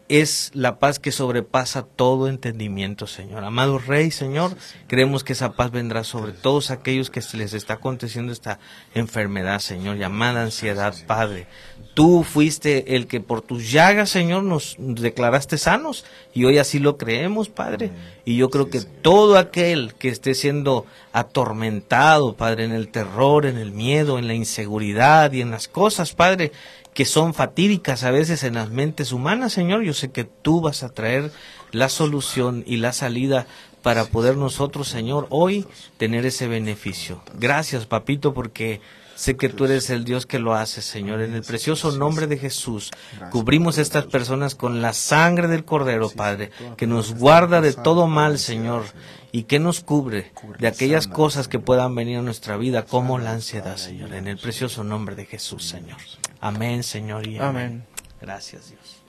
es 0.09 0.51
la 0.55 0.79
paz 0.79 0.99
que 0.99 1.13
sobrepasa 1.13 1.83
todo 1.83 2.29
entendimiento, 2.29 3.07
Señor. 3.07 3.45
Amado 3.45 3.79
Rey, 3.79 4.11
Señor, 4.11 4.57
creemos 4.87 5.23
que 5.23 5.35
esa 5.35 5.53
paz 5.53 5.71
vendrá 5.71 6.03
sobre 6.03 6.33
todos 6.33 6.71
aquellos 6.71 7.11
que 7.11 7.21
se 7.21 7.37
les 7.37 7.53
está 7.53 7.75
aconteciendo 7.75 8.33
esta 8.33 8.59
enfermedad, 8.95 9.61
Señor, 9.61 9.99
llamada 9.99 10.43
ansiedad, 10.43 10.95
Padre. 11.07 11.47
Tú 11.93 12.25
fuiste 12.25 12.97
el 12.97 13.07
que 13.07 13.21
por 13.21 13.43
tus 13.43 13.71
llagas, 13.71 14.09
Señor, 14.09 14.45
nos 14.45 14.77
declaraste 14.79 15.59
sanos 15.59 16.05
y 16.33 16.45
hoy 16.45 16.59
así 16.59 16.79
lo 16.79 16.97
creemos, 16.97 17.49
Padre. 17.49 17.91
Y 18.25 18.37
yo 18.37 18.51
creo 18.51 18.71
que 18.71 18.81
todo 18.81 19.37
aquel 19.37 19.95
que 19.95 20.09
esté 20.09 20.35
siendo 20.35 20.87
atormentado, 21.13 22.37
Padre, 22.37 22.65
en 22.65 22.73
el 22.73 22.89
terror, 22.89 23.47
en 23.47 23.59
el 23.59 23.73
miedo, 23.73 24.19
en 24.19 24.27
la 24.27 24.35
inseguridad 24.35 25.33
y 25.33 25.41
en 25.41 25.51
las 25.51 25.69
cosas, 25.69 26.15
Padre, 26.15 26.53
que 26.99 27.05
son 27.05 27.33
fatídicas 27.33 28.03
a 28.03 28.11
veces 28.11 28.43
en 28.43 28.55
las 28.55 28.71
mentes 28.71 29.13
humanas, 29.13 29.53
Señor, 29.53 29.85
yo 29.85 29.95
sé 29.95 30.11
que 30.11 30.25
tú 30.25 30.61
vas 30.61 30.83
a 30.83 30.89
traer 30.89 31.31
la 31.71 31.89
solución 31.89 32.65
y 32.67 32.79
la 32.79 32.93
salida 32.93 33.47
para 33.83 34.07
poder 34.07 34.37
nosotros, 34.37 34.89
Señor, 34.89 35.29
hoy 35.31 35.65
tener 35.97 36.27
ese 36.27 36.49
beneficio. 36.49 37.23
Gracias, 37.35 37.87
papito, 37.87 38.35
porque 38.35 38.81
sé 39.15 39.37
que 39.37 39.49
tú 39.49 39.67
eres 39.67 39.91
el 39.91 40.03
Dios 40.05 40.27
que 40.27 40.41
lo 40.41 40.57
hace, 40.57 40.83
Señor. 40.83 41.21
En 41.21 41.35
el 41.35 41.43
precioso 41.45 41.93
nombre 41.93 42.27
de 42.27 42.37
Jesús, 42.37 42.91
cubrimos 43.31 43.79
a 43.79 43.83
estas 43.83 44.07
personas 44.07 44.57
con 44.57 44.83
la 44.83 44.93
sangre 44.93 45.47
del 45.47 45.65
Cordero, 45.65 46.11
Padre, 46.11 46.51
que 46.77 46.89
nos 46.89 47.15
guarda 47.15 47.61
de 47.61 47.75
todo 47.75 48.09
mal, 48.09 48.41
Señor, 48.41 48.83
y 49.31 49.45
que 49.45 49.61
nos 49.61 49.85
cubre 49.85 50.33
de 50.59 50.67
aquellas 50.67 51.07
cosas 51.07 51.47
que 51.47 51.61
puedan 51.61 51.95
venir 51.95 52.19
a 52.19 52.23
nuestra 52.23 52.57
vida, 52.57 52.87
como 52.87 53.21
la 53.21 53.31
ansiedad, 53.31 53.77
Señor. 53.77 54.15
En 54.15 54.27
el 54.27 54.37
precioso 54.37 54.83
nombre 54.83 55.15
de 55.15 55.27
Jesús, 55.27 55.65
Señor. 55.65 55.99
Amén, 56.41 56.83
Señor, 56.83 57.27
y 57.27 57.39
amén. 57.39 57.49
Amén. 57.49 57.87
Gracias, 58.21 58.69
Dios. 58.69 59.03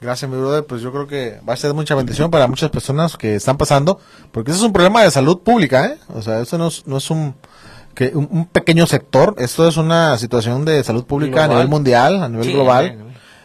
Gracias, 0.00 0.30
mi 0.30 0.36
brother. 0.36 0.64
Pues 0.64 0.82
yo 0.82 0.92
creo 0.92 1.06
que 1.06 1.40
va 1.48 1.54
a 1.54 1.56
ser 1.56 1.72
mucha 1.74 1.94
bendición 1.94 2.30
para 2.30 2.46
muchas 2.46 2.70
personas 2.70 3.16
que 3.16 3.34
están 3.34 3.56
pasando, 3.56 3.98
porque 4.32 4.50
eso 4.50 4.60
es 4.60 4.66
un 4.66 4.72
problema 4.72 5.02
de 5.02 5.10
salud 5.10 5.40
pública, 5.40 5.86
¿eh? 5.86 5.98
O 6.14 6.22
sea, 6.22 6.40
eso 6.40 6.58
no 6.58 6.68
es, 6.68 6.86
no 6.86 6.98
es 6.98 7.10
un, 7.10 7.34
que 7.94 8.12
un, 8.14 8.28
un 8.30 8.46
pequeño 8.46 8.86
sector, 8.86 9.34
esto 9.38 9.66
es 9.66 9.76
una 9.78 10.18
situación 10.18 10.64
de 10.64 10.84
salud 10.84 11.04
pública 11.04 11.44
a 11.44 11.48
nivel 11.48 11.68
mundial, 11.68 12.22
a 12.22 12.28
nivel 12.28 12.46
Sí, 12.46 12.52
global. 12.52 12.98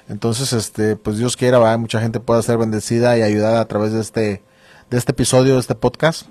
Entonces, 0.10 0.52
este, 0.52 0.98
pues 0.98 1.18
Dios 1.18 1.38
quiera, 1.38 1.58
¿verdad? 1.58 1.80
mucha 1.80 2.02
gente 2.02 2.20
pueda 2.20 2.42
ser 2.42 2.58
bendecida 2.58 3.18
y 3.18 3.22
ayudada 3.22 3.62
a 3.62 3.66
través 3.66 3.94
de 3.94 4.02
este, 4.02 4.44
de 4.90 4.98
este 4.98 5.14
episodio, 5.14 5.54
de 5.54 5.62
este 5.62 5.76
podcast. 5.76 6.24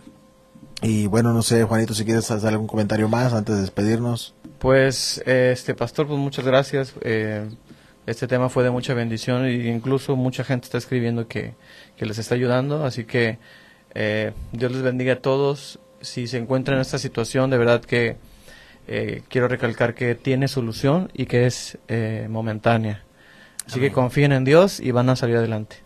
Y 0.83 1.07
bueno, 1.07 1.33
no 1.33 1.43
sé, 1.43 1.63
Juanito, 1.65 1.95
si 1.95 2.05
quieres 2.05 2.31
hacer 2.31 2.49
algún 2.51 2.67
comentario 2.67 3.09
más 3.09 3.33
antes 3.33 3.57
de 3.57 3.61
despedirnos. 3.63 4.35
Pues, 4.59 5.23
este 5.27 5.75
pastor, 5.75 6.07
pues 6.07 6.19
muchas 6.19 6.45
gracias. 6.45 6.95
Eh, 7.03 7.49
este 8.07 8.27
tema 8.27 8.49
fue 8.49 8.65
de 8.65 8.71
mucha 8.71 8.95
bendición 8.95 9.45
e 9.45 9.69
incluso 9.69 10.17
mucha 10.17 10.43
gente 10.43 10.65
está 10.65 10.79
escribiendo 10.79 11.29
que, 11.29 11.55
que 11.97 12.07
les 12.07 12.19
está 12.19 12.35
ayudando. 12.35 12.85
Así 12.85 13.05
que 13.05 13.39
eh, 13.95 14.33
Dios 14.53 14.73
les 14.73 14.83
bendiga 14.83 15.15
a 15.15 15.17
todos. 15.17 15.79
Si 16.01 16.27
se 16.27 16.39
encuentran 16.39 16.77
en 16.79 16.83
esta 16.83 16.99
situación, 16.99 17.51
de 17.51 17.59
verdad 17.59 17.83
que 17.83 18.17
eh, 18.89 19.23
quiero 19.29 19.49
recalcar 19.49 19.95
que 19.95 20.15
tiene 20.15 20.49
solución 20.49 21.11
y 21.15 21.27
que 21.27 21.47
es 21.47 21.79
eh, 21.89 22.27
momentánea. 22.31 23.05
Así 23.67 23.79
Amén. 23.79 23.91
que 23.91 23.95
confíen 23.95 24.33
en 24.33 24.45
Dios 24.45 24.81
y 24.81 24.91
van 24.91 25.09
a 25.11 25.17
salir 25.17 25.37
adelante. 25.37 25.77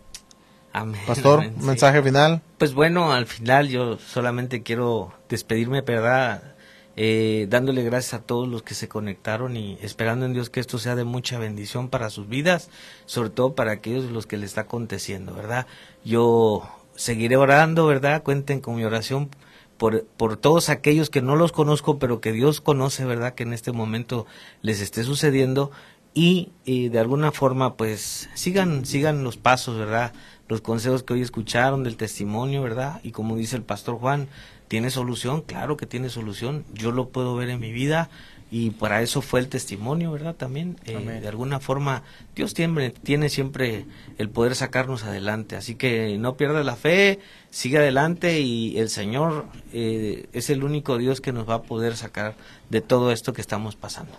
Amén. 0.75 0.99
Pastor, 1.07 1.39
amén, 1.39 1.53
un 1.55 1.61
sí. 1.61 1.67
mensaje 1.67 2.03
final. 2.03 2.41
Pues 2.57 2.73
bueno, 2.73 3.13
al 3.13 3.27
final 3.27 3.69
yo 3.69 3.97
solamente 3.97 4.61
quiero 4.61 5.13
despedirme, 5.29 5.79
¿verdad? 5.79 6.55
Eh, 6.97 7.47
dándole 7.49 7.81
gracias 7.83 8.13
a 8.13 8.23
todos 8.23 8.49
los 8.49 8.61
que 8.61 8.73
se 8.73 8.89
conectaron 8.89 9.55
y 9.55 9.77
esperando 9.81 10.25
en 10.25 10.33
Dios 10.33 10.49
que 10.49 10.59
esto 10.59 10.77
sea 10.77 10.95
de 10.95 11.05
mucha 11.05 11.39
bendición 11.39 11.87
para 11.87 12.09
sus 12.09 12.27
vidas, 12.27 12.69
sobre 13.05 13.29
todo 13.29 13.55
para 13.55 13.71
aquellos 13.71 14.11
los 14.11 14.25
que 14.27 14.35
le 14.35 14.45
está 14.45 14.61
aconteciendo, 14.61 15.33
¿verdad? 15.33 15.65
Yo 16.03 16.69
seguiré 16.95 17.37
orando, 17.37 17.85
¿verdad? 17.85 18.21
Cuenten 18.23 18.59
con 18.59 18.75
mi 18.75 18.83
oración 18.83 19.29
por, 19.77 20.05
por 20.05 20.35
todos 20.35 20.67
aquellos 20.67 21.09
que 21.09 21.21
no 21.21 21.37
los 21.37 21.53
conozco, 21.53 21.99
pero 21.99 22.19
que 22.19 22.33
Dios 22.33 22.59
conoce, 22.59 23.05
¿verdad? 23.05 23.33
Que 23.33 23.43
en 23.43 23.53
este 23.53 23.71
momento 23.71 24.25
les 24.61 24.81
esté 24.81 25.05
sucediendo 25.05 25.71
y, 26.17 26.53
eh, 26.65 26.89
de 26.89 26.97
alguna 26.99 27.33
forma, 27.33 27.75
pues 27.75 28.29
sigan, 28.35 28.85
sigan 28.85 29.25
los 29.25 29.35
pasos, 29.35 29.77
¿verdad? 29.77 30.13
Los 30.47 30.61
consejos 30.61 31.03
que 31.03 31.13
hoy 31.13 31.21
escucharon 31.21 31.83
del 31.83 31.97
testimonio, 31.97 32.61
¿verdad? 32.61 32.99
Y 33.03 33.11
como 33.11 33.35
dice 33.35 33.55
el 33.55 33.63
pastor 33.63 33.95
Juan, 33.95 34.27
¿tiene 34.67 34.89
solución? 34.91 35.41
Claro 35.41 35.77
que 35.77 35.85
tiene 35.85 36.09
solución. 36.09 36.65
Yo 36.73 36.91
lo 36.91 37.09
puedo 37.09 37.35
ver 37.35 37.49
en 37.49 37.59
mi 37.59 37.71
vida 37.71 38.09
y 38.51 38.69
para 38.69 39.01
eso 39.01 39.21
fue 39.21 39.39
el 39.39 39.47
testimonio, 39.47 40.11
¿verdad? 40.11 40.35
También, 40.35 40.77
eh, 40.85 41.19
de 41.21 41.27
alguna 41.27 41.59
forma, 41.59 42.03
Dios 42.35 42.53
tiene, 42.53 42.91
tiene 42.91 43.29
siempre 43.29 43.85
el 44.19 44.29
poder 44.29 44.55
sacarnos 44.55 45.03
adelante. 45.03 45.55
Así 45.55 45.75
que 45.75 46.17
no 46.19 46.37
pierda 46.37 46.63
la 46.63 46.75
fe, 46.75 47.19
sigue 47.49 47.79
adelante 47.79 48.39
y 48.39 48.77
el 48.77 48.89
Señor 48.89 49.45
eh, 49.73 50.27
es 50.31 50.49
el 50.51 50.63
único 50.63 50.97
Dios 50.97 51.21
que 51.21 51.33
nos 51.33 51.49
va 51.49 51.55
a 51.55 51.61
poder 51.63 51.97
sacar 51.97 52.35
de 52.69 52.81
todo 52.81 53.11
esto 53.11 53.33
que 53.33 53.41
estamos 53.41 53.75
pasando. 53.75 54.13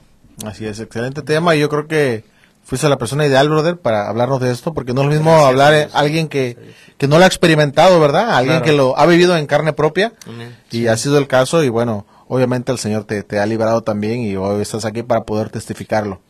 Así 0.45 0.67
es, 0.67 0.81
excelente 0.81 1.23
tema 1.23 1.55
y 1.55 1.61
yo 1.61 1.69
creo 1.69 1.87
que 1.87 2.25
fuiste 2.67 2.89
la 2.89 2.99
persona 2.99 3.25
ideal, 3.25 3.49
brother, 3.49 3.79
para 3.79 4.09
hablarnos 4.09 4.41
de 4.41 4.51
esto, 4.51 4.75
porque 4.75 4.93
no 4.93 5.01
es 5.03 5.07
lo 5.07 5.13
mismo 5.15 5.47
hablar 5.47 5.73
a 5.73 5.99
alguien 5.99 6.27
que, 6.29 6.59
que 6.99 7.07
no 7.09 7.17
lo 7.19 7.25
ha 7.25 7.27
experimentado, 7.29 7.99
¿verdad? 8.01 8.31
Alguien 8.37 8.57
Claro. 8.59 8.65
que 8.65 8.73
lo 8.73 8.99
ha 8.99 9.07
vivido 9.07 9.37
en 9.37 9.47
carne 9.47 9.73
propia 9.73 10.13
y 10.73 10.89
ha 10.89 10.97
sido 10.97 11.17
el 11.19 11.29
caso 11.29 11.63
y 11.63 11.69
bueno, 11.69 12.05
obviamente 12.29 12.73
el 12.73 12.79
Señor 12.79 13.05
te, 13.05 13.23
te 13.23 13.39
ha 13.39 13.47
librado 13.47 13.83
también 13.83 14.21
y 14.21 14.35
hoy 14.37 14.61
estás 14.61 14.85
aquí 14.85 15.03
para 15.05 15.23
poder 15.23 15.49
testificarlo. 15.51 16.21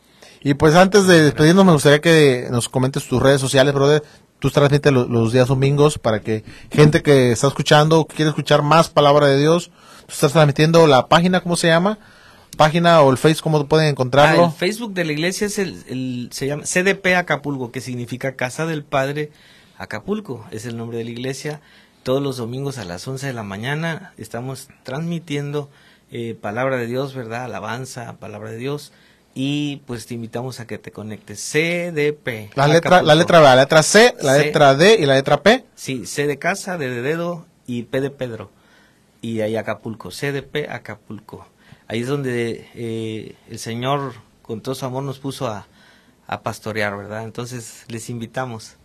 Y 0.41 0.53
pues 0.53 0.75
antes 0.75 1.07
de 1.07 1.23
despedirnos 1.23 1.65
me 1.65 1.71
gustaría 1.73 1.99
que 2.01 2.47
nos 2.51 2.69
comentes 2.69 3.07
tus 3.07 3.21
redes 3.21 3.41
sociales, 3.41 3.73
brother. 3.73 4.03
Tú 4.39 4.51
transmites 4.51 4.93
lo- 4.93 5.07
los 5.07 5.33
días 5.33 5.47
domingos 5.47 5.97
para 5.97 6.19
que 6.21 6.43
gente 6.71 7.01
que 7.01 7.31
está 7.31 7.47
escuchando, 7.47 8.05
que 8.05 8.15
quiere 8.15 8.29
escuchar 8.29 8.61
más 8.61 8.87
palabra 8.89 9.25
de 9.25 9.39
Dios, 9.39 9.71
tú 10.05 10.13
estás 10.13 10.33
transmitiendo 10.33 10.85
la 10.85 11.07
página, 11.07 11.41
¿cómo 11.41 11.55
se 11.55 11.67
llama? 11.69 11.97
Página 12.55 13.01
o 13.01 13.11
el 13.11 13.17
Face, 13.17 13.41
¿cómo 13.41 13.67
pueden 13.67 13.87
Ah, 13.87 13.89
encontrarlo? 13.89 14.45
el 14.45 14.51
Facebook 14.51 14.93
de 14.93 15.05
la 15.05 15.11
iglesia 15.11 15.47
es 15.47 15.59
el, 15.59 15.83
el- 15.87 16.29
se 16.31 16.47
llama 16.47 16.63
CDP 16.63 17.15
Acapulco, 17.15 17.71
que 17.71 17.81
significa 17.81 18.35
Casa 18.35 18.65
del 18.65 18.83
Padre 18.83 19.31
Acapulco, 19.77 20.45
es 20.51 20.65
el 20.65 20.75
nombre 20.77 20.97
de 20.97 21.03
la 21.03 21.11
iglesia. 21.11 21.61
Todos 22.03 22.21
los 22.23 22.37
domingos 22.37 22.77
a 22.77 22.85
las 22.85 23.07
11 23.07 23.27
de 23.27 23.33
la 23.33 23.43
mañana 23.43 24.13
estamos 24.17 24.69
transmitiendo 24.83 25.69
eh, 26.11 26.35
palabra 26.39 26.77
de 26.77 26.87
Dios, 26.87 27.13
¿verdad? 27.13 27.43
Alabanza, 27.43 28.13
palabra 28.17 28.51
de 28.51 28.57
Dios. 28.57 28.93
Y 29.35 29.83
pues 29.85 30.07
te 30.07 30.15
invitamos 30.15 30.59
a 30.59 30.65
que 30.65 30.79
te 30.79 30.91
conectes. 30.91 31.39
CDP. 31.51 32.49
La 32.55 32.67
letra, 32.67 33.03
la 33.03 33.13
letra, 33.13 33.39
la 33.39 33.55
letra 33.55 33.83
C, 33.83 34.15
la 34.21 34.33
C. 34.35 34.45
letra 34.45 34.73
D 34.73 34.97
y 34.99 35.05
la 35.05 35.13
letra 35.15 35.43
P. 35.43 35.63
Sí, 35.75 36.07
C 36.07 36.25
de 36.25 36.39
casa, 36.39 36.77
D 36.79 36.89
de 36.89 37.01
dedo 37.03 37.45
y 37.67 37.83
P 37.83 38.01
de 38.01 38.09
Pedro. 38.09 38.49
Y 39.21 39.41
ahí 39.41 39.55
Acapulco, 39.57 40.09
CDP 40.09 40.67
Acapulco. 40.71 41.45
Ahí 41.87 42.01
es 42.01 42.07
donde 42.07 42.69
eh, 42.75 43.35
el 43.49 43.59
Señor 43.59 44.13
con 44.41 44.61
todo 44.61 44.75
su 44.75 44.85
amor 44.85 45.03
nos 45.03 45.19
puso 45.19 45.47
a, 45.47 45.67
a 46.27 46.41
pastorear, 46.41 46.95
¿verdad? 46.97 47.23
Entonces 47.23 47.85
les 47.87 48.09
invitamos. 48.09 48.75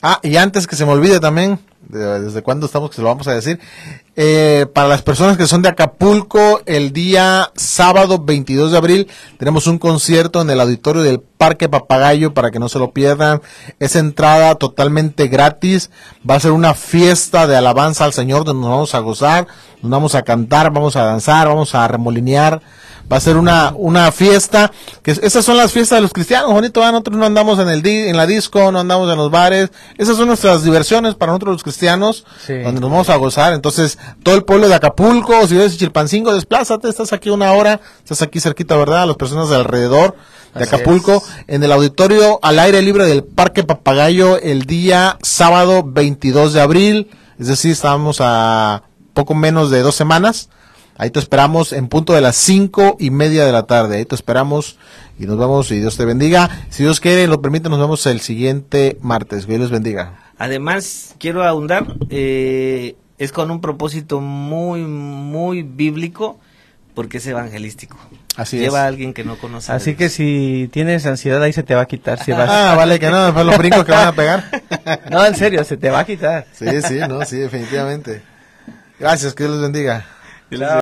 Ah, 0.00 0.20
y 0.22 0.36
antes 0.36 0.66
que 0.66 0.76
se 0.76 0.84
me 0.84 0.92
olvide 0.92 1.20
también, 1.20 1.58
desde 1.88 2.42
cuándo 2.42 2.66
estamos 2.66 2.90
que 2.90 2.96
se 2.96 3.02
lo 3.02 3.08
vamos 3.08 3.28
a 3.28 3.32
decir, 3.34 3.58
eh, 4.16 4.66
para 4.72 4.88
las 4.88 5.02
personas 5.02 5.36
que 5.36 5.46
son 5.46 5.62
de 5.62 5.68
Acapulco, 5.68 6.60
el 6.66 6.92
día 6.92 7.50
sábado 7.54 8.18
22 8.18 8.72
de 8.72 8.78
abril 8.78 9.08
tenemos 9.38 9.66
un 9.66 9.78
concierto 9.78 10.40
en 10.40 10.50
el 10.50 10.60
auditorio 10.60 11.02
del 11.02 11.20
Parque 11.20 11.68
Papagayo 11.68 12.34
para 12.34 12.50
que 12.50 12.58
no 12.58 12.68
se 12.68 12.78
lo 12.78 12.92
pierdan. 12.92 13.40
Es 13.80 13.96
entrada 13.96 14.54
totalmente 14.56 15.28
gratis. 15.28 15.90
Va 16.28 16.36
a 16.36 16.40
ser 16.40 16.52
una 16.52 16.74
fiesta 16.74 17.46
de 17.46 17.56
alabanza 17.56 18.04
al 18.04 18.12
Señor 18.12 18.44
donde 18.44 18.60
nos 18.62 18.70
vamos 18.70 18.94
a 18.94 18.98
gozar, 19.00 19.46
nos 19.82 19.90
vamos 19.90 20.14
a 20.14 20.22
cantar, 20.22 20.70
vamos 20.72 20.96
a 20.96 21.04
danzar, 21.04 21.48
vamos 21.48 21.74
a 21.74 21.88
remolinear. 21.88 22.60
Va 23.12 23.16
a 23.16 23.20
ser 23.20 23.36
una, 23.36 23.74
una 23.76 24.10
fiesta, 24.12 24.70
que 25.02 25.10
es- 25.10 25.18
esas 25.22 25.44
son 25.44 25.56
las 25.58 25.72
fiestas 25.72 25.98
de 25.98 26.02
los 26.02 26.12
cristianos, 26.12 26.54
¿verdad? 26.54 26.92
nosotros 26.92 27.16
no 27.18 27.26
andamos 27.26 27.58
en 27.58 27.68
el 27.68 27.84
en 27.84 28.16
la 28.16 28.26
disco, 28.26 28.70
no 28.72 28.78
andamos 28.78 29.10
en 29.10 29.18
los 29.18 29.30
bares, 29.30 29.70
esas 29.98 30.16
son 30.16 30.28
nuestras 30.28 30.62
diversiones 30.62 31.14
para 31.16 31.32
nosotros 31.32 31.54
los 31.56 31.62
cristianos, 31.62 31.71
Sí. 32.46 32.58
donde 32.58 32.80
nos 32.80 32.90
vamos 32.90 33.08
a 33.10 33.16
gozar, 33.16 33.52
entonces 33.52 33.98
todo 34.22 34.34
el 34.34 34.44
pueblo 34.44 34.68
de 34.68 34.74
Acapulco, 34.74 35.46
si 35.46 35.54
de 35.54 35.70
Chilpancingo, 35.70 36.34
desplázate, 36.34 36.88
estás 36.88 37.12
aquí 37.12 37.30
una 37.30 37.52
hora, 37.52 37.80
estás 37.98 38.22
aquí 38.22 38.40
cerquita, 38.40 38.76
¿verdad? 38.76 39.06
Las 39.06 39.16
personas 39.16 39.48
de 39.48 39.56
alrededor 39.56 40.16
de 40.54 40.64
Así 40.64 40.74
Acapulco, 40.74 41.16
es. 41.16 41.44
en 41.48 41.62
el 41.62 41.72
auditorio 41.72 42.38
al 42.42 42.58
aire 42.58 42.82
libre 42.82 43.06
del 43.06 43.24
Parque 43.24 43.64
Papagayo 43.64 44.38
el 44.38 44.64
día 44.64 45.18
sábado 45.22 45.82
22 45.84 46.52
de 46.52 46.60
abril, 46.60 47.10
es 47.38 47.48
decir, 47.48 47.72
estamos 47.72 48.18
a 48.20 48.82
poco 49.14 49.34
menos 49.34 49.70
de 49.70 49.80
dos 49.82 49.94
semanas. 49.94 50.48
Ahí 50.98 51.10
te 51.10 51.18
esperamos 51.18 51.72
en 51.72 51.88
punto 51.88 52.12
de 52.12 52.20
las 52.20 52.36
cinco 52.36 52.96
y 53.00 53.10
media 53.10 53.44
de 53.46 53.52
la 53.52 53.64
tarde. 53.64 53.96
Ahí 53.96 54.04
te 54.04 54.14
esperamos 54.14 54.76
y 55.18 55.26
nos 55.26 55.38
vemos 55.38 55.70
y 55.70 55.80
Dios 55.80 55.96
te 55.96 56.04
bendiga. 56.04 56.66
Si 56.68 56.82
Dios 56.82 57.00
quiere 57.00 57.26
lo 57.26 57.40
permite, 57.40 57.68
nos 57.68 57.78
vemos 57.80 58.06
el 58.06 58.20
siguiente 58.20 58.98
martes. 59.00 59.46
Que 59.46 59.52
Dios 59.52 59.62
les 59.62 59.70
bendiga. 59.70 60.31
Además, 60.42 61.14
quiero 61.20 61.44
ahondar, 61.44 61.86
eh, 62.10 62.96
es 63.16 63.30
con 63.30 63.52
un 63.52 63.60
propósito 63.60 64.20
muy, 64.20 64.80
muy 64.80 65.62
bíblico, 65.62 66.40
porque 66.96 67.18
es 67.18 67.26
evangelístico. 67.28 67.96
Así 68.34 68.58
Lleva 68.58 68.78
es. 68.78 68.84
a 68.84 68.86
alguien 68.88 69.14
que 69.14 69.22
no 69.22 69.36
conoce. 69.38 69.70
Así 69.70 69.94
que 69.94 70.08
si 70.08 70.68
tienes 70.72 71.06
ansiedad 71.06 71.40
ahí 71.40 71.52
se 71.52 71.62
te 71.62 71.76
va 71.76 71.82
a 71.82 71.86
quitar. 71.86 72.18
Si 72.24 72.32
vas... 72.32 72.48
Ah, 72.52 72.74
vale, 72.76 72.98
que 72.98 73.08
no, 73.08 73.26
después 73.26 73.46
los 73.46 73.56
brincos 73.56 73.84
que 73.84 73.92
van 73.92 74.08
a 74.08 74.12
pegar. 74.16 74.44
No, 75.12 75.24
en 75.24 75.36
serio, 75.36 75.62
se 75.62 75.76
te 75.76 75.90
va 75.90 76.00
a 76.00 76.04
quitar. 76.04 76.44
Sí, 76.52 76.66
sí, 76.82 76.98
no, 77.08 77.24
sí, 77.24 77.36
definitivamente. 77.36 78.22
Gracias, 78.98 79.34
que 79.34 79.44
Dios 79.44 79.54
les 79.54 79.62
bendiga. 79.62 80.04